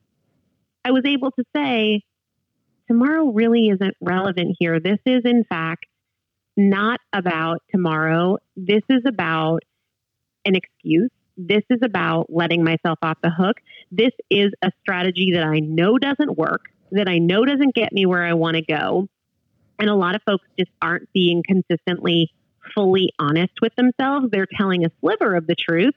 I 0.86 0.92
was 0.92 1.04
able 1.06 1.32
to 1.32 1.44
say, 1.56 2.02
tomorrow 2.88 3.26
really 3.26 3.68
isn't 3.68 3.96
relevant 4.02 4.56
here. 4.60 4.80
This 4.80 5.00
is, 5.06 5.24
in 5.26 5.44
fact, 5.44 5.86
not 6.56 7.00
about 7.14 7.62
tomorrow. 7.72 8.38
This 8.56 8.84
is 8.90 9.04
about 9.06 9.64
an 10.46 10.56
excuse. 10.56 11.10
This 11.36 11.64
is 11.70 11.80
about 11.84 12.28
letting 12.30 12.64
myself 12.64 12.98
off 13.02 13.18
the 13.22 13.30
hook. 13.30 13.58
This 13.92 14.12
is 14.30 14.52
a 14.64 14.72
strategy 14.82 15.34
that 15.34 15.44
I 15.44 15.60
know 15.60 15.98
doesn't 15.98 16.38
work, 16.38 16.62
that 16.92 17.08
I 17.08 17.20
know 17.20 17.46
doesn't 17.46 17.76
get 17.76 17.92
me 17.92 18.06
where 18.06 18.24
I 18.24 18.34
want 18.34 18.56
to 18.56 18.64
go. 18.64 19.08
And 19.78 19.90
a 19.90 19.96
lot 19.96 20.16
of 20.16 20.22
folks 20.26 20.46
just 20.58 20.72
aren't 20.82 21.12
being 21.14 21.44
consistently 21.48 22.32
fully 22.74 23.12
honest 23.20 23.54
with 23.62 23.76
themselves. 23.76 24.28
They're 24.32 24.48
telling 24.58 24.86
a 24.86 24.92
sliver 25.00 25.36
of 25.36 25.46
the 25.46 25.56
truth 25.56 25.94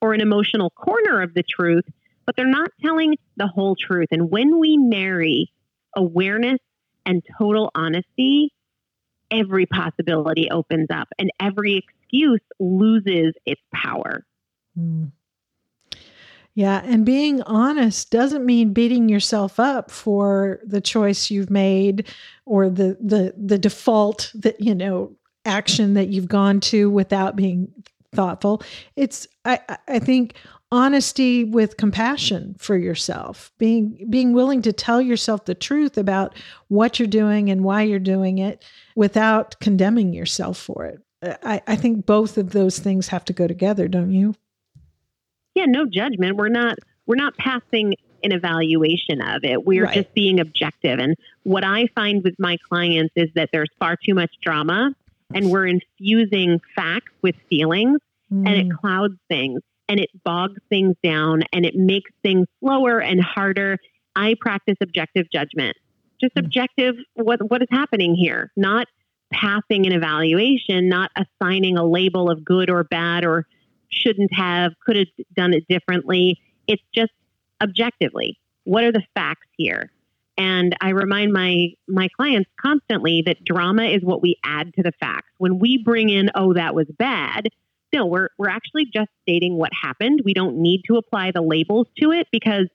or 0.00 0.14
an 0.14 0.20
emotional 0.20 0.70
corner 0.70 1.22
of 1.22 1.34
the 1.34 1.42
truth, 1.42 1.84
but 2.26 2.36
they're 2.36 2.46
not 2.46 2.70
telling 2.82 3.16
the 3.36 3.46
whole 3.46 3.76
truth. 3.76 4.08
And 4.10 4.30
when 4.30 4.58
we 4.58 4.76
marry 4.76 5.52
awareness 5.96 6.58
and 7.06 7.22
total 7.38 7.70
honesty, 7.74 8.52
every 9.30 9.66
possibility 9.66 10.48
opens 10.50 10.88
up 10.90 11.08
and 11.18 11.30
every 11.40 11.84
excuse 11.84 12.40
loses 12.58 13.34
its 13.46 13.60
power. 13.72 14.24
Mm. 14.78 15.12
Yeah, 16.56 16.82
and 16.84 17.04
being 17.04 17.42
honest 17.42 18.10
doesn't 18.12 18.46
mean 18.46 18.72
beating 18.72 19.08
yourself 19.08 19.58
up 19.58 19.90
for 19.90 20.60
the 20.64 20.80
choice 20.80 21.28
you've 21.28 21.50
made 21.50 22.08
or 22.46 22.70
the 22.70 22.96
the 23.00 23.34
the 23.36 23.58
default 23.58 24.30
that 24.34 24.60
you 24.60 24.72
know 24.72 25.16
action 25.44 25.94
that 25.94 26.08
you've 26.08 26.28
gone 26.28 26.60
to 26.60 26.88
without 26.90 27.34
being 27.34 27.68
thoughtful. 28.14 28.62
It's 28.96 29.26
I 29.44 29.60
I 29.88 29.98
think 29.98 30.34
honesty 30.72 31.44
with 31.44 31.76
compassion 31.76 32.56
for 32.58 32.76
yourself, 32.76 33.52
being 33.58 34.06
being 34.10 34.32
willing 34.32 34.62
to 34.62 34.72
tell 34.72 35.00
yourself 35.00 35.44
the 35.44 35.54
truth 35.54 35.96
about 35.96 36.36
what 36.68 36.98
you're 36.98 37.06
doing 37.06 37.50
and 37.50 37.62
why 37.62 37.82
you're 37.82 37.98
doing 37.98 38.38
it 38.38 38.64
without 38.96 39.58
condemning 39.60 40.12
yourself 40.12 40.58
for 40.58 40.86
it. 40.86 41.00
I, 41.42 41.62
I 41.66 41.76
think 41.76 42.06
both 42.06 42.36
of 42.36 42.50
those 42.50 42.78
things 42.78 43.08
have 43.08 43.24
to 43.26 43.32
go 43.32 43.46
together, 43.46 43.88
don't 43.88 44.10
you? 44.10 44.34
Yeah, 45.54 45.66
no 45.66 45.86
judgment. 45.86 46.36
We're 46.36 46.48
not 46.48 46.76
we're 47.06 47.16
not 47.16 47.36
passing 47.36 47.94
an 48.24 48.32
evaluation 48.32 49.20
of 49.20 49.44
it. 49.44 49.64
We're 49.64 49.84
right. 49.84 49.94
just 49.94 50.14
being 50.14 50.40
objective. 50.40 50.98
And 50.98 51.14
what 51.42 51.62
I 51.62 51.86
find 51.94 52.24
with 52.24 52.34
my 52.38 52.56
clients 52.68 53.12
is 53.16 53.28
that 53.34 53.50
there's 53.52 53.70
far 53.78 53.96
too 53.96 54.14
much 54.14 54.32
drama 54.42 54.94
and 55.32 55.50
we're 55.50 55.66
infusing 55.66 56.60
facts 56.74 57.12
with 57.22 57.34
feelings 57.48 57.98
mm. 58.32 58.46
and 58.46 58.56
it 58.56 58.68
mm. 58.68 58.78
clouds 58.78 59.14
things 59.28 59.60
and 59.88 60.00
it 60.00 60.10
bogs 60.24 60.60
things 60.68 60.94
down 61.02 61.42
and 61.52 61.64
it 61.64 61.74
makes 61.74 62.10
things 62.22 62.46
slower 62.60 63.00
and 63.00 63.22
harder. 63.22 63.78
I 64.16 64.34
practice 64.40 64.76
objective 64.82 65.26
judgment. 65.32 65.76
Just 66.20 66.34
mm. 66.34 66.44
objective 66.44 66.94
what 67.14 67.40
what 67.50 67.62
is 67.62 67.68
happening 67.70 68.14
here, 68.14 68.52
not 68.56 68.86
passing 69.32 69.86
an 69.86 69.92
evaluation, 69.92 70.88
not 70.88 71.10
assigning 71.16 71.76
a 71.76 71.84
label 71.84 72.30
of 72.30 72.44
good 72.44 72.70
or 72.70 72.84
bad 72.84 73.24
or 73.24 73.46
shouldn't 73.88 74.32
have, 74.32 74.72
could 74.84 74.96
have 74.96 75.06
done 75.36 75.54
it 75.54 75.64
differently. 75.68 76.40
It's 76.66 76.82
just 76.94 77.12
objectively, 77.62 78.38
what 78.64 78.84
are 78.84 78.92
the 78.92 79.02
facts 79.14 79.46
here? 79.56 79.90
And 80.36 80.74
I 80.80 80.90
remind 80.90 81.32
my 81.32 81.68
my 81.86 82.08
clients 82.16 82.50
constantly 82.60 83.22
that 83.26 83.44
drama 83.44 83.84
is 83.84 84.02
what 84.02 84.20
we 84.20 84.36
add 84.44 84.74
to 84.74 84.82
the 84.82 84.92
facts. 84.98 85.30
When 85.38 85.58
we 85.58 85.78
bring 85.78 86.10
in, 86.10 86.30
oh, 86.34 86.54
that 86.54 86.74
was 86.74 86.86
bad, 86.98 87.48
no, 87.92 88.06
we're 88.06 88.30
we're 88.38 88.48
actually 88.48 88.86
just 88.86 89.10
stating 89.22 89.56
what 89.56 89.70
happened. 89.80 90.22
We 90.24 90.34
don't 90.34 90.56
need 90.56 90.82
to 90.88 90.96
apply 90.96 91.30
the 91.30 91.42
labels 91.42 91.86
to 92.00 92.10
it 92.10 92.26
because 92.32 92.66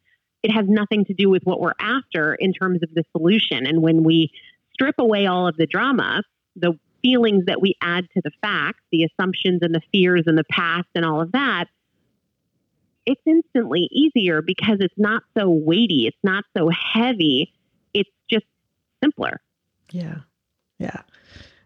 it 0.42 0.52
has 0.52 0.66
nothing 0.70 1.04
to 1.06 1.14
do 1.14 1.30
with 1.30 1.44
what 1.44 1.60
we're 1.60 1.74
after 1.80 2.34
in 2.36 2.54
terms 2.54 2.82
of 2.82 2.90
the 2.94 3.04
solution. 3.12 3.66
And 3.68 3.82
when 3.82 4.04
we 4.04 4.32
strip 4.74 4.96
away 4.98 5.28
all 5.28 5.48
of 5.48 5.58
the 5.58 5.66
drama, 5.66 6.24
the 6.56 6.80
feelings 7.02 7.46
that 7.48 7.62
we 7.62 7.76
add 7.82 8.08
to 8.14 8.22
the 8.24 8.32
facts, 8.42 8.82
the 8.92 9.04
assumptions 9.04 9.60
and 9.62 9.76
the 9.76 9.82
fears 9.92 10.24
and 10.26 10.38
the 10.38 10.46
past 10.50 10.88
and 10.96 11.04
all 11.06 11.22
of 11.22 11.34
that, 11.34 11.66
it's 13.10 13.22
instantly 13.26 13.90
easier 13.92 14.44
because 14.44 14.78
it's 14.82 14.98
not 14.98 15.24
so 15.36 15.50
weighty, 15.50 16.06
it's 16.06 16.24
not 16.24 16.44
so 16.56 16.70
heavy, 16.70 17.52
it's 17.92 18.10
just 18.30 18.46
simpler. 19.04 19.42
Yeah. 19.92 20.18
Yeah. 20.78 21.02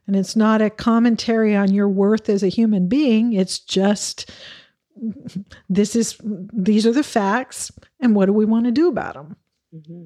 And 0.07 0.15
it's 0.15 0.37
not 0.37 0.61
a 0.61 0.69
commentary 0.69 1.53
on 1.53 1.73
your 1.73 1.89
worth 1.89 2.29
as 2.29 2.43
a 2.43 2.47
human 2.47 2.87
being. 2.87 3.33
It's 3.33 3.59
just 3.59 4.31
this 5.69 5.97
is 5.97 6.17
these 6.23 6.87
are 6.87 6.93
the 6.93 7.03
facts 7.03 7.71
and 7.99 8.15
what 8.15 8.27
do 8.27 8.33
we 8.33 8.45
want 8.45 8.65
to 8.65 8.71
do 8.71 8.87
about 8.87 9.15
them 9.15 9.35
mm-hmm. 9.75 10.05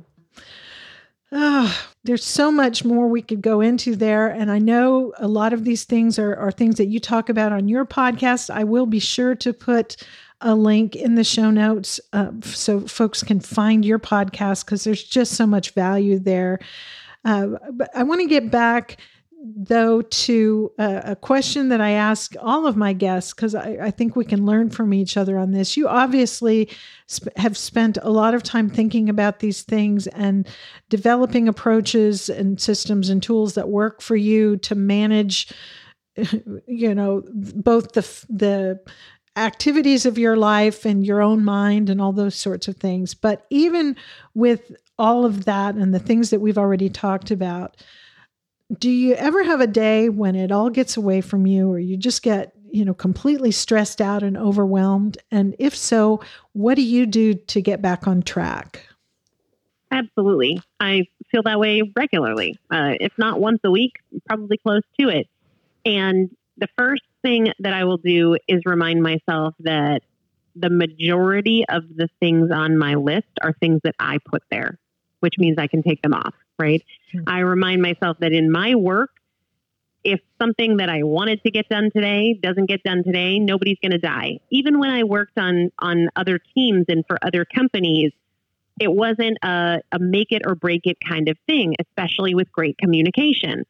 oh, 1.33 1.87
there's 2.05 2.23
so 2.23 2.49
much 2.49 2.85
more 2.85 3.09
we 3.09 3.21
could 3.21 3.41
go 3.41 3.59
into 3.59 3.97
there 3.97 4.29
and 4.29 4.49
i 4.49 4.57
know 4.57 5.11
a 5.17 5.27
lot 5.27 5.51
of 5.51 5.65
these 5.65 5.83
things 5.83 6.17
are, 6.17 6.33
are 6.37 6.53
things 6.53 6.77
that 6.77 6.85
you 6.85 7.01
talk 7.01 7.27
about 7.27 7.51
on 7.51 7.67
your 7.67 7.85
podcast 7.85 8.49
i 8.49 8.63
will 8.63 8.85
be 8.85 8.99
sure 8.99 9.35
to 9.35 9.51
put 9.51 9.97
a 10.41 10.55
link 10.55 10.95
in 10.95 11.15
the 11.15 11.23
show 11.23 11.49
notes 11.49 11.99
uh, 12.13 12.31
so 12.41 12.81
folks 12.81 13.23
can 13.23 13.39
find 13.39 13.83
your 13.83 13.99
podcast 13.99 14.65
because 14.65 14.83
there's 14.83 15.03
just 15.03 15.33
so 15.33 15.47
much 15.47 15.71
value 15.71 16.19
there 16.19 16.59
uh, 17.25 17.47
but 17.71 17.89
i 17.95 18.03
want 18.03 18.21
to 18.21 18.27
get 18.27 18.51
back 18.51 18.97
though, 19.55 20.01
to 20.01 20.71
a, 20.77 21.01
a, 21.05 21.15
question 21.15 21.69
that 21.69 21.81
I 21.81 21.91
ask 21.91 22.35
all 22.41 22.65
of 22.65 22.75
my 22.75 22.93
guests, 22.93 23.33
because 23.33 23.55
I, 23.55 23.77
I, 23.81 23.91
think 23.91 24.15
we 24.15 24.25
can 24.25 24.45
learn 24.45 24.69
from 24.69 24.93
each 24.93 25.15
other 25.15 25.37
on 25.37 25.51
this. 25.51 25.77
You 25.77 25.87
obviously 25.87 26.69
sp- 27.05 27.35
have 27.37 27.57
spent 27.57 27.97
a 28.01 28.09
lot 28.09 28.33
of 28.33 28.43
time 28.43 28.69
thinking 28.69 29.09
about 29.09 29.39
these 29.39 29.61
things 29.61 30.07
and 30.07 30.47
developing 30.89 31.47
approaches 31.47 32.29
and 32.29 32.59
systems 32.59 33.09
and 33.09 33.21
tools 33.21 33.53
that 33.53 33.69
work 33.69 34.01
for 34.01 34.15
you 34.15 34.57
to 34.57 34.75
manage, 34.75 35.51
you 36.67 36.95
know, 36.95 37.23
both 37.31 37.93
the 37.93 38.01
the 38.29 38.79
activities 39.37 40.05
of 40.05 40.17
your 40.17 40.35
life 40.35 40.85
and 40.85 41.05
your 41.05 41.21
own 41.21 41.45
mind 41.45 41.89
and 41.89 42.01
all 42.01 42.11
those 42.11 42.35
sorts 42.35 42.67
of 42.67 42.77
things. 42.77 43.13
But 43.13 43.45
even 43.49 43.95
with 44.33 44.75
all 44.97 45.25
of 45.25 45.45
that 45.45 45.75
and 45.75 45.93
the 45.93 45.99
things 45.99 46.31
that 46.31 46.41
we've 46.41 46.57
already 46.57 46.89
talked 46.89 47.31
about, 47.31 47.77
do 48.79 48.89
you 48.89 49.13
ever 49.13 49.43
have 49.43 49.61
a 49.61 49.67
day 49.67 50.09
when 50.09 50.35
it 50.35 50.51
all 50.51 50.69
gets 50.69 50.97
away 50.97 51.21
from 51.21 51.45
you 51.45 51.71
or 51.71 51.79
you 51.79 51.95
just 51.95 52.21
get 52.21 52.53
you 52.69 52.83
know 52.83 52.93
completely 52.93 53.51
stressed 53.51 54.01
out 54.01 54.23
and 54.23 54.37
overwhelmed? 54.37 55.17
And 55.31 55.55
if 55.59 55.75
so 55.75 56.21
what 56.53 56.75
do 56.75 56.81
you 56.81 57.05
do 57.05 57.35
to 57.35 57.61
get 57.61 57.81
back 57.81 58.07
on 58.07 58.23
track? 58.23 58.87
Absolutely. 59.89 60.61
I 60.79 61.05
feel 61.31 61.43
that 61.43 61.59
way 61.59 61.81
regularly. 61.95 62.59
Uh, 62.69 62.93
if 62.99 63.13
not 63.17 63.39
once 63.39 63.59
a 63.63 63.71
week 63.71 63.93
probably 64.27 64.57
close 64.57 64.81
to 64.99 65.09
it. 65.09 65.27
And 65.85 66.35
the 66.57 66.67
first 66.77 67.03
thing 67.27 67.51
that 67.59 67.73
i 67.73 67.83
will 67.83 67.97
do 67.97 68.37
is 68.47 68.61
remind 68.65 69.01
myself 69.01 69.53
that 69.59 70.01
the 70.55 70.69
majority 70.69 71.65
of 71.69 71.83
the 71.95 72.07
things 72.19 72.49
on 72.51 72.77
my 72.77 72.95
list 72.95 73.27
are 73.41 73.53
things 73.53 73.79
that 73.83 73.95
i 73.99 74.17
put 74.25 74.43
there 74.49 74.77
which 75.19 75.35
means 75.37 75.57
i 75.57 75.67
can 75.67 75.83
take 75.83 76.01
them 76.01 76.13
off 76.13 76.33
right? 76.59 76.83
I 77.25 77.39
remind 77.39 77.81
myself 77.81 78.17
that 78.19 78.33
in 78.33 78.51
my 78.51 78.75
work, 78.75 79.11
if 80.03 80.19
something 80.41 80.77
that 80.77 80.89
I 80.89 81.03
wanted 81.03 81.43
to 81.43 81.51
get 81.51 81.67
done 81.69 81.89
today 81.93 82.39
doesn't 82.41 82.67
get 82.67 82.83
done 82.83 83.03
today, 83.03 83.39
nobody's 83.39 83.77
going 83.81 83.91
to 83.91 83.97
die. 83.97 84.39
Even 84.51 84.79
when 84.79 84.89
I 84.89 85.03
worked 85.03 85.37
on 85.37 85.71
on 85.79 86.09
other 86.15 86.39
teams 86.55 86.85
and 86.87 87.03
for 87.07 87.17
other 87.21 87.45
companies, 87.45 88.11
it 88.79 88.93
wasn't 88.93 89.37
a, 89.43 89.79
a 89.91 89.99
make 89.99 90.31
it 90.31 90.43
or 90.45 90.55
break 90.55 90.81
it 90.85 90.97
kind 91.07 91.27
of 91.27 91.37
thing, 91.47 91.75
especially 91.79 92.35
with 92.35 92.51
great 92.51 92.77
communication. 92.77 93.65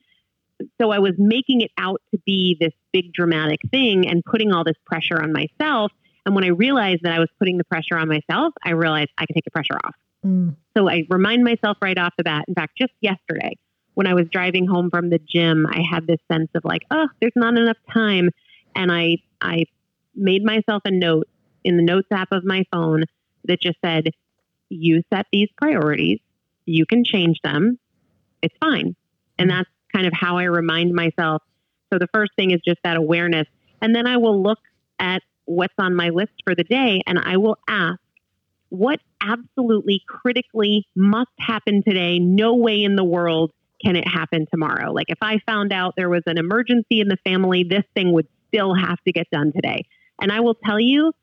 So 0.81 0.91
I 0.91 0.99
was 0.99 1.13
making 1.17 1.61
it 1.61 1.71
out 1.77 2.01
to 2.11 2.19
be 2.25 2.57
this 2.59 2.73
big 2.91 3.13
dramatic 3.13 3.59
thing 3.69 4.07
and 4.07 4.23
putting 4.25 4.51
all 4.51 4.63
this 4.63 4.77
pressure 4.85 5.21
on 5.21 5.31
myself. 5.31 5.91
And 6.25 6.35
when 6.35 6.43
I 6.43 6.49
realized 6.49 7.03
that 7.03 7.13
I 7.13 7.19
was 7.19 7.29
putting 7.39 7.57
the 7.57 7.63
pressure 7.63 7.97
on 7.97 8.07
myself, 8.07 8.53
I 8.63 8.71
realized 8.71 9.09
I 9.17 9.25
could 9.25 9.35
take 9.35 9.45
the 9.45 9.51
pressure 9.51 9.77
off. 9.83 9.95
Mm. 10.25 10.55
So 10.75 10.89
I 10.89 11.05
remind 11.09 11.43
myself 11.43 11.77
right 11.81 11.97
off 11.97 12.13
the 12.17 12.23
bat. 12.23 12.45
In 12.47 12.55
fact, 12.55 12.77
just 12.77 12.93
yesterday, 13.01 13.57
when 13.93 14.07
I 14.07 14.13
was 14.13 14.27
driving 14.29 14.67
home 14.67 14.89
from 14.89 15.09
the 15.09 15.19
gym, 15.19 15.65
I 15.67 15.81
had 15.81 16.05
this 16.05 16.19
sense 16.31 16.49
of 16.53 16.65
like, 16.65 16.83
oh, 16.91 17.07
there's 17.21 17.33
not 17.35 17.57
enough 17.57 17.77
time. 17.93 18.29
And 18.75 18.91
I, 18.91 19.17
I 19.41 19.65
made 20.15 20.43
myself 20.43 20.81
a 20.85 20.91
note 20.91 21.27
in 21.63 21.77
the 21.77 21.83
notes 21.83 22.07
app 22.11 22.31
of 22.31 22.43
my 22.43 22.63
phone 22.71 23.03
that 23.45 23.61
just 23.61 23.77
said, 23.83 24.09
you 24.69 25.01
set 25.13 25.27
these 25.31 25.49
priorities, 25.57 26.19
you 26.65 26.85
can 26.85 27.03
change 27.03 27.39
them, 27.43 27.79
it's 28.41 28.55
fine. 28.59 28.95
And 29.39 29.49
that's 29.49 29.69
kind 29.93 30.07
of 30.07 30.13
how 30.13 30.37
I 30.37 30.43
remind 30.43 30.93
myself. 30.93 31.41
So 31.91 31.99
the 31.99 32.07
first 32.13 32.31
thing 32.35 32.51
is 32.51 32.59
just 32.65 32.79
that 32.83 32.97
awareness. 32.97 33.47
And 33.81 33.95
then 33.95 34.07
I 34.07 34.17
will 34.17 34.41
look 34.41 34.59
at 34.99 35.21
what's 35.45 35.73
on 35.77 35.95
my 35.95 36.09
list 36.09 36.33
for 36.43 36.55
the 36.55 36.63
day 36.63 37.01
and 37.05 37.17
I 37.17 37.37
will 37.37 37.57
ask, 37.67 37.99
what 38.69 38.99
absolutely 39.21 40.01
critically 40.07 40.85
must 40.95 41.31
happen 41.39 41.83
today? 41.87 42.19
No 42.19 42.55
way 42.55 42.83
in 42.83 42.95
the 42.95 43.03
world 43.03 43.51
can 43.83 43.95
it 43.95 44.07
happen 44.07 44.45
tomorrow. 44.51 44.91
Like 44.91 45.07
if 45.09 45.19
I 45.21 45.39
found 45.45 45.71
out 45.71 45.93
there 45.95 46.09
was 46.09 46.23
an 46.25 46.37
emergency 46.37 46.99
in 46.99 47.07
the 47.07 47.17
family, 47.23 47.63
this 47.63 47.83
thing 47.93 48.11
would 48.13 48.27
still 48.47 48.73
have 48.73 48.97
to 49.05 49.11
get 49.11 49.29
done 49.31 49.53
today. 49.53 49.85
And 50.19 50.31
I 50.31 50.39
will 50.41 50.55
tell 50.55 50.79
you 50.79 51.13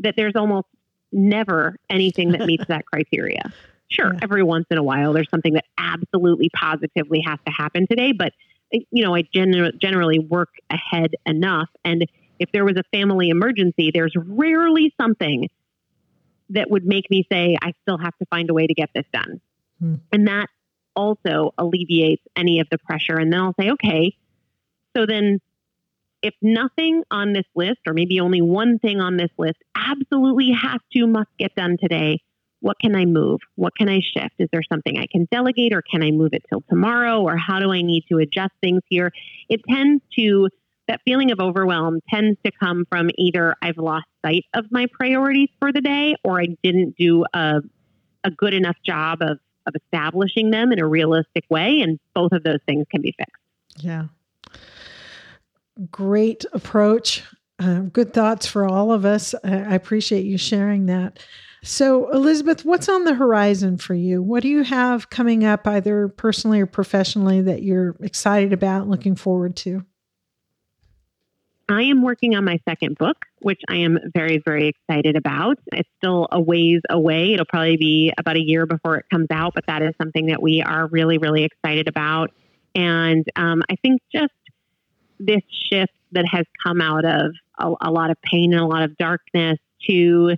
that 0.00 0.14
there's 0.16 0.36
almost 0.36 0.66
never 1.10 1.76
anything 1.90 2.32
that 2.32 2.42
meets 2.42 2.66
that 2.68 2.86
criteria. 2.92 3.52
Sure, 3.92 4.12
yeah. 4.12 4.20
every 4.22 4.42
once 4.42 4.66
in 4.70 4.78
a 4.78 4.82
while 4.82 5.12
there's 5.12 5.30
something 5.30 5.54
that 5.54 5.64
absolutely 5.78 6.48
positively 6.54 7.22
has 7.26 7.38
to 7.46 7.52
happen 7.52 7.86
today, 7.88 8.12
but 8.12 8.32
you 8.70 9.04
know, 9.04 9.14
I 9.14 9.22
gen- 9.34 9.72
generally 9.80 10.18
work 10.18 10.48
ahead 10.70 11.14
enough 11.26 11.68
and 11.84 12.06
if 12.42 12.50
there 12.52 12.64
was 12.64 12.76
a 12.76 12.82
family 12.92 13.28
emergency, 13.28 13.92
there's 13.94 14.14
rarely 14.16 14.92
something 15.00 15.48
that 16.50 16.70
would 16.70 16.84
make 16.84 17.08
me 17.08 17.24
say, 17.30 17.56
I 17.62 17.72
still 17.82 17.98
have 17.98 18.16
to 18.18 18.26
find 18.26 18.50
a 18.50 18.54
way 18.54 18.66
to 18.66 18.74
get 18.74 18.90
this 18.94 19.04
done. 19.12 19.40
Hmm. 19.78 19.94
And 20.10 20.26
that 20.26 20.48
also 20.96 21.54
alleviates 21.56 22.22
any 22.36 22.60
of 22.60 22.68
the 22.70 22.78
pressure. 22.78 23.16
And 23.16 23.32
then 23.32 23.40
I'll 23.40 23.54
say, 23.58 23.70
okay, 23.70 24.16
so 24.96 25.06
then 25.06 25.40
if 26.20 26.34
nothing 26.42 27.02
on 27.10 27.32
this 27.32 27.46
list, 27.54 27.78
or 27.86 27.94
maybe 27.94 28.20
only 28.20 28.42
one 28.42 28.78
thing 28.78 29.00
on 29.00 29.16
this 29.16 29.30
list, 29.38 29.58
absolutely 29.74 30.50
has 30.52 30.80
to, 30.94 31.06
must 31.06 31.30
get 31.38 31.54
done 31.54 31.76
today, 31.80 32.20
what 32.62 32.78
can 32.78 32.96
I 32.96 33.04
move? 33.04 33.40
What 33.56 33.76
can 33.76 33.88
I 33.88 34.00
shift? 34.00 34.34
Is 34.38 34.48
there 34.52 34.62
something 34.62 34.98
I 34.98 35.06
can 35.06 35.26
delegate, 35.30 35.74
or 35.74 35.82
can 35.82 36.02
I 36.02 36.10
move 36.10 36.30
it 36.32 36.44
till 36.48 36.62
tomorrow? 36.70 37.20
Or 37.20 37.36
how 37.36 37.58
do 37.58 37.72
I 37.72 37.82
need 37.82 38.04
to 38.08 38.18
adjust 38.18 38.52
things 38.60 38.80
here? 38.88 39.12
It 39.48 39.60
tends 39.68 40.02
to 40.16 40.48
that 40.88 41.00
feeling 41.04 41.30
of 41.30 41.40
overwhelm 41.40 42.00
tends 42.08 42.38
to 42.44 42.52
come 42.58 42.84
from 42.88 43.10
either 43.16 43.54
I've 43.62 43.78
lost 43.78 44.06
sight 44.24 44.44
of 44.54 44.66
my 44.70 44.86
priorities 44.92 45.48
for 45.60 45.72
the 45.72 45.80
day 45.80 46.16
or 46.24 46.40
I 46.40 46.48
didn't 46.62 46.96
do 46.96 47.24
a, 47.32 47.60
a 48.24 48.30
good 48.30 48.52
enough 48.52 48.76
job 48.84 49.18
of, 49.22 49.38
of 49.66 49.74
establishing 49.76 50.50
them 50.50 50.72
in 50.72 50.80
a 50.80 50.86
realistic 50.86 51.44
way. 51.48 51.80
And 51.80 51.98
both 52.14 52.32
of 52.32 52.42
those 52.42 52.58
things 52.66 52.86
can 52.90 53.00
be 53.00 53.14
fixed. 53.16 53.84
Yeah. 53.84 54.06
Great 55.90 56.44
approach. 56.52 57.22
Uh, 57.58 57.80
good 57.80 58.12
thoughts 58.12 58.46
for 58.46 58.66
all 58.66 58.92
of 58.92 59.04
us. 59.04 59.34
I 59.44 59.74
appreciate 59.74 60.26
you 60.26 60.36
sharing 60.36 60.86
that. 60.86 61.20
So, 61.64 62.10
Elizabeth, 62.10 62.64
what's 62.64 62.88
on 62.88 63.04
the 63.04 63.14
horizon 63.14 63.76
for 63.76 63.94
you? 63.94 64.20
What 64.20 64.42
do 64.42 64.48
you 64.48 64.64
have 64.64 65.10
coming 65.10 65.44
up, 65.44 65.64
either 65.66 66.08
personally 66.08 66.60
or 66.60 66.66
professionally, 66.66 67.40
that 67.42 67.62
you're 67.62 67.94
excited 68.00 68.52
about, 68.52 68.88
looking 68.88 69.14
forward 69.14 69.54
to? 69.58 69.84
I 71.68 71.84
am 71.84 72.02
working 72.02 72.34
on 72.34 72.44
my 72.44 72.58
second 72.68 72.98
book, 72.98 73.16
which 73.40 73.60
I 73.68 73.76
am 73.76 73.96
very, 74.12 74.42
very 74.44 74.68
excited 74.68 75.14
about. 75.14 75.58
It's 75.72 75.88
still 75.98 76.26
a 76.32 76.40
ways 76.40 76.80
away. 76.90 77.32
It'll 77.32 77.46
probably 77.46 77.76
be 77.76 78.12
about 78.18 78.36
a 78.36 78.42
year 78.42 78.66
before 78.66 78.96
it 78.96 79.06
comes 79.08 79.28
out, 79.30 79.54
but 79.54 79.64
that 79.68 79.82
is 79.82 79.94
something 80.02 80.26
that 80.26 80.42
we 80.42 80.62
are 80.62 80.88
really, 80.88 81.18
really 81.18 81.44
excited 81.44 81.86
about. 81.86 82.32
And 82.74 83.24
um, 83.36 83.62
I 83.70 83.76
think 83.76 84.02
just 84.12 84.32
this 85.20 85.42
shift 85.70 85.92
that 86.10 86.26
has 86.30 86.44
come 86.66 86.80
out 86.80 87.04
of 87.04 87.32
a, 87.58 87.72
a 87.88 87.90
lot 87.92 88.10
of 88.10 88.20
pain 88.22 88.52
and 88.52 88.60
a 88.60 88.66
lot 88.66 88.82
of 88.82 88.96
darkness 88.96 89.58
to 89.88 90.36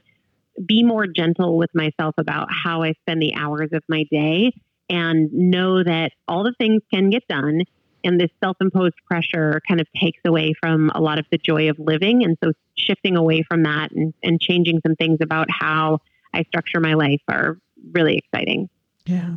be 0.65 0.83
more 0.83 1.07
gentle 1.07 1.57
with 1.57 1.71
myself 1.75 2.15
about 2.19 2.49
how 2.51 2.83
I 2.83 2.95
spend 3.03 3.21
the 3.21 3.35
hours 3.35 3.71
of 3.73 3.83
my 3.89 4.05
day 4.11 4.53
and 4.89 5.33
know 5.33 5.83
that 5.83 6.13
all 6.29 6.45
the 6.45 6.55
things 6.59 6.83
can 6.93 7.11
get 7.11 7.27
done. 7.29 7.63
And 8.05 8.21
this 8.21 8.31
self-imposed 8.43 8.97
pressure 9.07 9.63
kind 9.67 9.81
of 9.81 9.87
takes 9.99 10.21
away 10.27 10.53
from 10.61 10.91
a 10.95 11.01
lot 11.01 11.19
of 11.19 11.25
the 11.31 11.39
joy 11.39 11.71
of 11.71 11.79
living. 11.79 12.23
And 12.23 12.37
so 12.45 12.53
shifting 12.77 13.17
away 13.17 13.43
from 13.49 13.63
that 13.63 13.93
and, 13.93 14.13
and 14.23 14.41
changing 14.41 14.81
some 14.87 14.95
things 14.97 15.19
about 15.23 15.49
how 15.51 15.99
i 16.35 16.43
structure 16.43 16.81
my 16.81 16.95
life 16.95 17.23
are 17.29 17.59
really 17.93 18.19
exciting. 18.19 18.69
Yeah. 19.07 19.37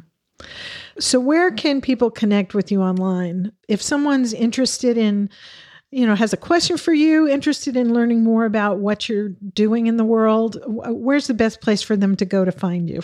So 0.99 1.20
where 1.20 1.51
can 1.51 1.80
people 1.80 2.09
connect 2.11 2.53
with 2.53 2.72
you 2.72 2.82
online? 2.82 3.51
If 3.68 3.82
someone's 3.82 4.34
interested 4.34 4.97
in 4.97 5.30
you 5.91 6.05
know 6.05 6.15
has 6.15 6.33
a 6.33 6.38
question 6.38 6.77
for 6.77 6.93
you 6.93 7.27
interested 7.27 7.77
in 7.77 7.93
learning 7.93 8.23
more 8.23 8.45
about 8.45 8.79
what 8.79 9.07
you're 9.07 9.29
doing 9.29 9.88
in 9.88 9.97
the 9.97 10.03
world 10.03 10.57
where's 10.67 11.27
the 11.27 11.33
best 11.33 11.61
place 11.61 11.81
for 11.81 11.95
them 11.95 12.15
to 12.15 12.25
go 12.25 12.43
to 12.45 12.51
find 12.51 12.89
you? 12.89 13.01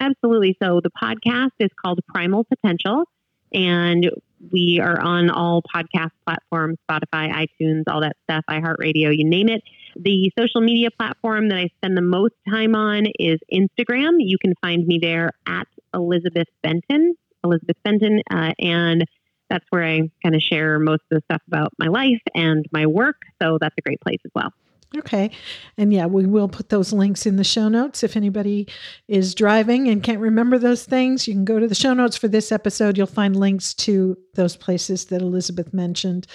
Absolutely. 0.00 0.56
So 0.62 0.80
the 0.82 0.90
podcast 0.90 1.50
is 1.58 1.70
called 1.82 2.00
primal 2.08 2.44
potential 2.44 3.04
and 3.52 4.10
we 4.52 4.78
are 4.80 5.00
on 5.00 5.30
all 5.30 5.62
podcast 5.62 6.10
platforms 6.24 6.78
spotify 6.88 7.32
itunes 7.32 7.82
all 7.88 8.02
that 8.02 8.16
stuff 8.24 8.44
iheartradio 8.48 9.16
you 9.16 9.24
name 9.24 9.48
it. 9.48 9.62
The 9.96 10.30
social 10.38 10.60
media 10.60 10.90
platform 10.90 11.48
that 11.48 11.58
i 11.58 11.68
spend 11.78 11.96
the 11.96 12.02
most 12.02 12.34
time 12.48 12.74
on 12.74 13.06
is 13.18 13.38
instagram. 13.52 14.16
You 14.18 14.38
can 14.38 14.54
find 14.60 14.86
me 14.86 14.98
there 15.02 15.32
at 15.46 15.66
elizabeth 15.92 16.48
benton 16.62 17.16
elizabeth 17.44 17.76
benton 17.84 18.22
uh, 18.30 18.52
and 18.58 19.04
that's 19.50 19.64
where 19.70 19.84
I 19.84 20.10
kind 20.22 20.34
of 20.34 20.42
share 20.42 20.78
most 20.78 21.02
of 21.10 21.20
the 21.20 21.22
stuff 21.24 21.42
about 21.46 21.72
my 21.78 21.88
life 21.88 22.20
and 22.34 22.66
my 22.72 22.86
work. 22.86 23.22
So 23.40 23.58
that's 23.60 23.74
a 23.78 23.82
great 23.82 24.00
place 24.00 24.20
as 24.24 24.30
well. 24.34 24.52
Okay. 24.96 25.30
And 25.76 25.92
yeah, 25.92 26.06
we 26.06 26.24
will 26.24 26.48
put 26.48 26.70
those 26.70 26.94
links 26.94 27.26
in 27.26 27.36
the 27.36 27.44
show 27.44 27.68
notes. 27.68 28.02
If 28.02 28.16
anybody 28.16 28.66
is 29.06 29.34
driving 29.34 29.88
and 29.88 30.02
can't 30.02 30.20
remember 30.20 30.58
those 30.58 30.84
things, 30.84 31.28
you 31.28 31.34
can 31.34 31.44
go 31.44 31.58
to 31.58 31.68
the 31.68 31.74
show 31.74 31.92
notes 31.92 32.16
for 32.16 32.26
this 32.26 32.50
episode. 32.50 32.96
You'll 32.96 33.06
find 33.06 33.36
links 33.36 33.74
to 33.74 34.16
those 34.34 34.56
places 34.56 35.06
that 35.06 35.20
Elizabeth 35.20 35.74
mentioned. 35.74 36.26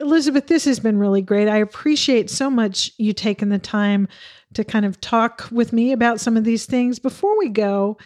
Elizabeth, 0.00 0.48
this 0.48 0.64
has 0.64 0.80
been 0.80 0.98
really 0.98 1.22
great. 1.22 1.46
I 1.46 1.58
appreciate 1.58 2.28
so 2.28 2.50
much 2.50 2.90
you 2.98 3.12
taking 3.12 3.50
the 3.50 3.60
time 3.60 4.08
to 4.54 4.64
kind 4.64 4.84
of 4.84 5.00
talk 5.00 5.46
with 5.52 5.72
me 5.72 5.92
about 5.92 6.20
some 6.20 6.36
of 6.36 6.42
these 6.42 6.66
things. 6.66 6.98
Before 6.98 7.38
we 7.38 7.48
go, 7.48 7.98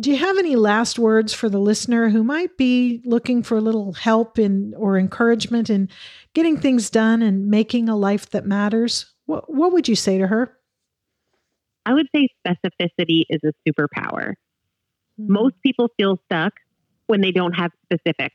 do 0.00 0.10
you 0.10 0.16
have 0.16 0.38
any 0.38 0.56
last 0.56 0.98
words 0.98 1.32
for 1.32 1.48
the 1.48 1.60
listener 1.60 2.08
who 2.08 2.24
might 2.24 2.56
be 2.56 3.00
looking 3.04 3.42
for 3.42 3.56
a 3.56 3.60
little 3.60 3.92
help 3.92 4.38
in 4.38 4.74
or 4.76 4.98
encouragement 4.98 5.70
in 5.70 5.88
getting 6.34 6.56
things 6.56 6.90
done 6.90 7.22
and 7.22 7.46
making 7.46 7.88
a 7.88 7.96
life 7.96 8.30
that 8.30 8.44
matters? 8.44 9.14
What, 9.26 9.52
what 9.52 9.72
would 9.72 9.86
you 9.86 9.94
say 9.94 10.18
to 10.18 10.26
her? 10.26 10.56
I 11.86 11.94
would 11.94 12.08
say 12.14 12.28
specificity 12.44 13.22
is 13.28 13.40
a 13.44 13.52
superpower. 13.68 14.32
Mm-hmm. 15.20 15.32
Most 15.32 15.54
people 15.62 15.88
feel 15.96 16.18
stuck 16.24 16.54
when 17.06 17.20
they 17.20 17.30
don't 17.30 17.52
have 17.52 17.70
specifics, 17.84 18.34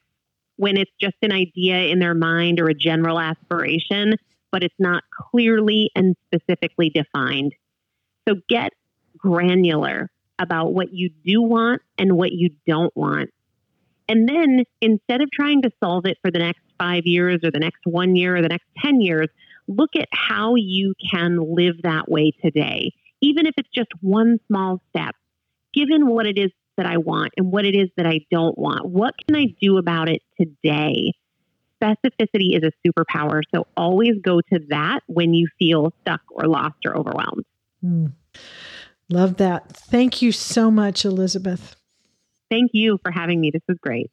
when 0.56 0.78
it's 0.78 0.92
just 1.02 1.16
an 1.22 1.34
idea 1.34 1.88
in 1.92 2.00
their 2.00 2.14
mind 2.14 2.62
or 2.62 2.70
a 2.70 2.74
general 2.74 3.20
aspiration, 3.20 4.16
but 4.52 4.64
it's 4.64 4.76
not 4.80 5.04
clearly 5.32 5.90
and 5.94 6.16
specifically 6.34 6.90
defined. 6.90 7.54
So 8.28 8.36
get 8.48 8.72
granular 9.18 10.10
about 10.40 10.74
what 10.74 10.94
you 10.94 11.10
do 11.26 11.42
want 11.42 11.82
and 11.98 12.18
what 12.18 12.32
you 12.32 12.50
don't 12.66 12.96
want. 12.96 13.30
And 14.08 14.28
then 14.28 14.64
instead 14.82 15.22
of 15.22 15.30
trying 15.32 15.62
to 15.62 15.72
solve 15.84 16.06
it 16.06 16.18
for 16.24 16.32
the 16.32 16.40
next 16.40 16.62
five 16.80 17.06
years 17.06 17.42
or 17.44 17.52
the 17.52 17.60
next 17.60 17.82
one 17.84 18.16
year 18.16 18.38
or 18.38 18.42
the 18.42 18.48
next 18.48 18.66
10 18.84 19.02
years, 19.02 19.28
look 19.68 19.92
at 19.96 20.08
how 20.12 20.56
you 20.56 20.96
can 21.12 21.38
live 21.56 21.76
that 21.84 22.10
way 22.10 22.32
today, 22.44 22.92
even 23.22 23.46
if 23.46 23.54
it's 23.58 23.70
just 23.74 23.90
one 24.02 24.40
small 24.48 24.82
step. 24.90 25.16
Given 25.74 26.08
what 26.08 26.26
it 26.26 26.40
is 26.40 26.50
that 26.78 26.88
I 26.88 26.98
want 26.98 27.34
and 27.38 27.52
what 27.52 27.66
it 27.66 27.76
is 27.76 27.90
that 27.98 28.08
I 28.08 28.22
don't 28.32 28.58
want, 28.58 28.88
what 28.88 29.14
can 29.28 29.36
I 29.36 29.54
do 29.62 29.78
about 29.78 30.10
it 30.10 30.24
today? 30.40 31.14
Specificity 31.82 32.58
is 32.58 32.64
a 32.64 32.72
superpower. 32.86 33.44
So 33.54 33.68
always 33.78 34.14
go 34.24 34.42
to 34.42 34.60
that 34.70 35.02
when 35.06 35.36
you 35.36 35.48
feel 35.60 35.94
stuck 36.02 36.22
or 36.32 36.48
lost 36.48 36.78
or 36.86 36.98
overwhelmed. 36.98 37.46
Mm. 37.86 38.14
Love 39.10 39.38
that. 39.38 39.76
Thank 39.76 40.22
you 40.22 40.32
so 40.32 40.70
much, 40.70 41.04
Elizabeth. 41.04 41.76
Thank 42.50 42.72
you 42.74 43.00
for 43.04 43.12
having 43.12 43.42
me. 43.42 43.52
This 43.52 43.64
was 43.68 43.78
great. 43.82 44.12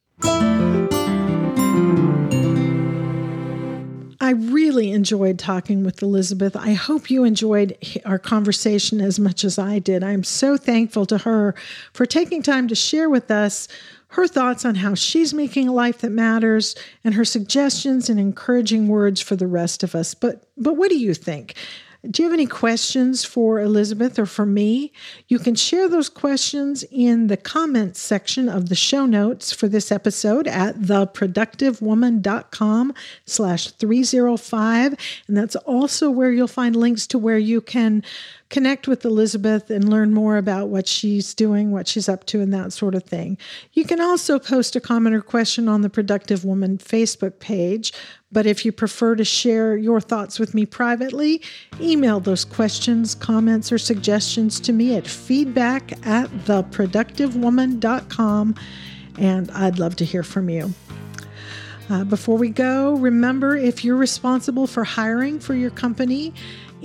I 4.19 4.31
really 4.31 4.91
enjoyed 4.91 5.39
talking 5.39 5.85
with 5.85 6.03
Elizabeth. 6.03 6.57
I 6.57 6.73
hope 6.73 7.11
you 7.11 7.23
enjoyed 7.23 7.77
our 8.05 8.19
conversation 8.19 9.01
as 9.01 9.21
much 9.21 9.45
as 9.45 9.59
I 9.59 9.79
did. 9.79 10.03
I'm 10.03 10.25
so 10.25 10.57
thankful 10.57 11.07
to 11.07 11.19
her 11.19 11.55
for 11.93 12.07
taking 12.07 12.43
time 12.43 12.67
to 12.69 12.75
share 12.75 13.09
with 13.09 13.31
us 13.31 13.69
her 14.09 14.27
thoughts 14.27 14.65
on 14.65 14.77
how 14.77 14.95
she's 14.95 15.35
making 15.35 15.69
a 15.69 15.73
life 15.73 15.99
that 15.99 16.11
matters 16.11 16.75
and 17.05 17.15
her 17.15 17.25
suggestions 17.25 18.09
and 18.09 18.19
encouraging 18.19 18.89
words 18.89 19.21
for 19.21 19.37
the 19.37 19.47
rest 19.47 19.83
of 19.83 19.95
us. 19.95 20.15
But 20.15 20.49
but 20.57 20.75
what 20.75 20.91
do 20.91 20.99
you 20.99 21.15
think? 21.15 21.55
Do 22.11 22.23
you 22.23 22.29
have 22.29 22.35
any 22.35 22.47
questions 22.47 23.25
for 23.25 23.61
Elizabeth 23.61 24.19
or 24.19 24.27
for 24.27 24.45
me? 24.47 24.93
You 25.29 25.39
can 25.39 25.55
share 25.55 25.89
those 25.89 26.09
questions 26.09 26.85
in 26.91 27.27
the 27.27 27.37
comments 27.37 28.01
section 28.01 28.49
of 28.49 28.69
the 28.69 28.75
show 28.75 29.07
notes 29.07 29.53
for 29.53 29.69
this 29.69 29.93
episode 29.93 30.47
at 30.47 30.77
theproductivewoman.com 30.77 32.95
slash 33.25 33.71
305. 33.71 34.95
And 35.27 35.37
that's 35.37 35.57
also 35.57 36.09
where 36.11 36.31
you'll 36.31 36.47
find 36.49 36.77
links 36.77 37.07
to 37.09 37.19
where 37.19 37.39
you 37.39 37.61
can 37.61 38.03
connect 38.49 38.87
with 38.87 39.05
Elizabeth 39.05 39.71
and 39.71 39.89
learn 39.89 40.15
more 40.15 40.37
about 40.37 40.69
what 40.69 40.87
she's 40.87 41.35
doing, 41.35 41.73
what 41.73 41.89
she's 41.89 42.09
up 42.09 42.25
to, 42.27 42.41
and 42.41 42.55
that 42.55 42.73
sort 42.73 42.95
of 42.95 43.03
thing. 43.03 43.37
You 43.73 43.85
can 43.85 44.01
also 44.01 44.39
post 44.39 44.77
a 44.77 44.81
comment 44.81 45.17
or 45.17 45.21
question 45.21 45.69
on 45.69 45.83
the 45.83 45.91
Productive 45.91 46.45
Woman 46.45 46.79
Facebook 46.79 47.41
page. 47.41 47.93
But 48.37 48.45
if 48.45 48.67
you 48.67 48.71
prefer 48.71 49.17
to 49.17 49.25
share 49.25 49.79
your 49.79 49.99
thoughts 49.99 50.39
with 50.39 50.53
me 50.53 50.67
privately, 50.67 51.41
email 51.81 52.21
those 52.21 52.45
questions, 52.45 53.15
comments, 53.15 53.73
or 53.73 53.79
suggestions 53.79 54.61
to 54.61 54.75
me 54.75 54.95
at 54.95 55.07
feedback 55.07 55.93
at 56.07 56.29
theproductivewoman.com, 56.45 58.55
and 59.19 59.51
I'd 59.53 59.79
love 59.79 59.97
to 59.97 60.05
hear 60.05 60.23
from 60.23 60.51
you. 60.51 60.75
Uh, 61.89 62.05
before 62.05 62.37
we 62.37 62.51
go, 62.51 62.97
remember 62.97 63.57
if 63.57 63.83
you're 63.83 63.97
responsible 63.97 64.67
for 64.67 64.85
hiring 64.85 65.41
for 65.41 65.55
your 65.55 65.71
company, 65.71 66.35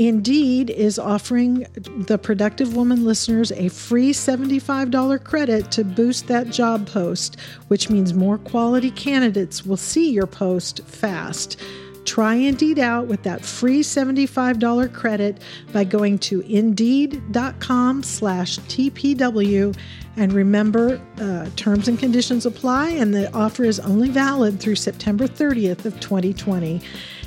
Indeed 0.08 0.72
is 0.72 0.98
offering 0.98 1.68
the 1.76 2.18
Productive 2.18 2.76
Woman 2.76 3.06
listeners 3.06 3.52
a 3.52 3.70
free 3.70 4.14
$75 4.14 5.24
credit 5.24 5.72
to 5.74 5.84
boost 5.84 6.26
that 6.26 6.48
job 6.48 6.88
post, 6.88 7.40
which 7.68 7.88
means 7.92 8.12
more 8.12 8.40
quality 8.40 8.90
candidates 8.90 9.64
will 9.64 9.78
see 9.78 10.10
your 10.10 10.26
post 10.26 10.84
fast. 10.86 11.62
Try 12.06 12.34
Indeed 12.34 12.80
out 12.80 13.06
with 13.06 13.22
that 13.24 13.46
free 13.46 13.84
$75 13.84 14.92
credit 14.92 15.40
by 15.72 15.84
going 15.84 16.18
to 16.18 16.42
indeed.com 16.42 18.02
slash 18.02 18.58
TPW. 18.58 19.78
And 20.18 20.34
remember, 20.34 21.00
uh, 21.20 21.48
terms 21.56 21.88
and 21.88 22.00
conditions 22.00 22.48
apply, 22.48 22.90
and 22.90 23.14
the 23.14 23.32
offer 23.36 23.66
is 23.66 23.80
only 23.80 24.10
valid 24.10 24.60
through 24.60 24.76
September 24.78 25.28
30th 25.28 25.86
of 25.86 26.00
2020. 26.00 26.82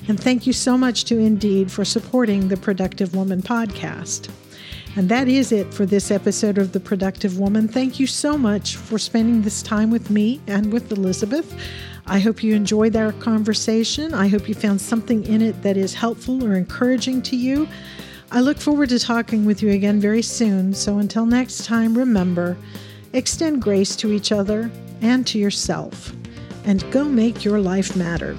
And 0.07 0.21
thank 0.21 0.47
you 0.47 0.53
so 0.53 0.77
much 0.77 1.05
to 1.05 1.19
Indeed 1.19 1.73
for 1.73 1.85
supporting 1.85 2.49
the 2.49 2.57
Productive 2.57 3.15
Woman 3.15 3.41
podcast. 3.41 4.29
And 4.97 5.09
that 5.09 5.29
is 5.29 5.51
it 5.51 5.73
for 5.73 5.87
this 5.87 6.11
episode 6.11 6.59
of 6.59 6.73
The 6.73 6.81
Productive 6.81 7.39
Woman. 7.39 7.67
Thank 7.67 7.99
you 7.99 8.07
so 8.07 8.39
much 8.39 8.77
for 8.77 8.99
spending 8.99 9.43
this 9.43 9.63
time 9.63 9.91
with 9.91 10.11
me 10.11 10.41
and 10.47 10.73
with 10.73 10.93
Elizabeth. 10.93 11.53
I 12.07 12.21
hope 12.21 12.45
you 12.45 12.55
enjoyed 12.55 12.95
our 12.97 13.13
conversation. 13.13 14.13
I 14.13 14.29
hope 14.29 14.47
you 14.47 14.55
found 14.55 14.81
something 14.81 15.25
in 15.25 15.41
it 15.41 15.63
that 15.63 15.77
is 15.77 15.95
helpful 15.95 16.45
or 16.45 16.55
encouraging 16.55 17.23
to 17.23 17.37
you. 17.37 17.67
I 18.31 18.41
look 18.41 18.59
forward 18.59 18.91
to 18.91 18.99
talking 18.99 19.47
with 19.47 19.63
you 19.63 19.71
again 19.71 20.01
very 20.01 20.23
soon. 20.23 20.75
So 20.75 20.99
until 20.99 21.25
next 21.25 21.65
time, 21.65 21.97
remember 21.97 22.57
extend 23.15 23.63
grace 23.63 23.97
to 23.97 24.13
each 24.13 24.33
other 24.33 24.71
and 25.01 25.27
to 25.29 25.39
yourself, 25.39 26.13
and 26.65 26.89
go 26.91 27.05
make 27.05 27.45
your 27.45 27.61
life 27.61 27.97
matter. 27.97 28.37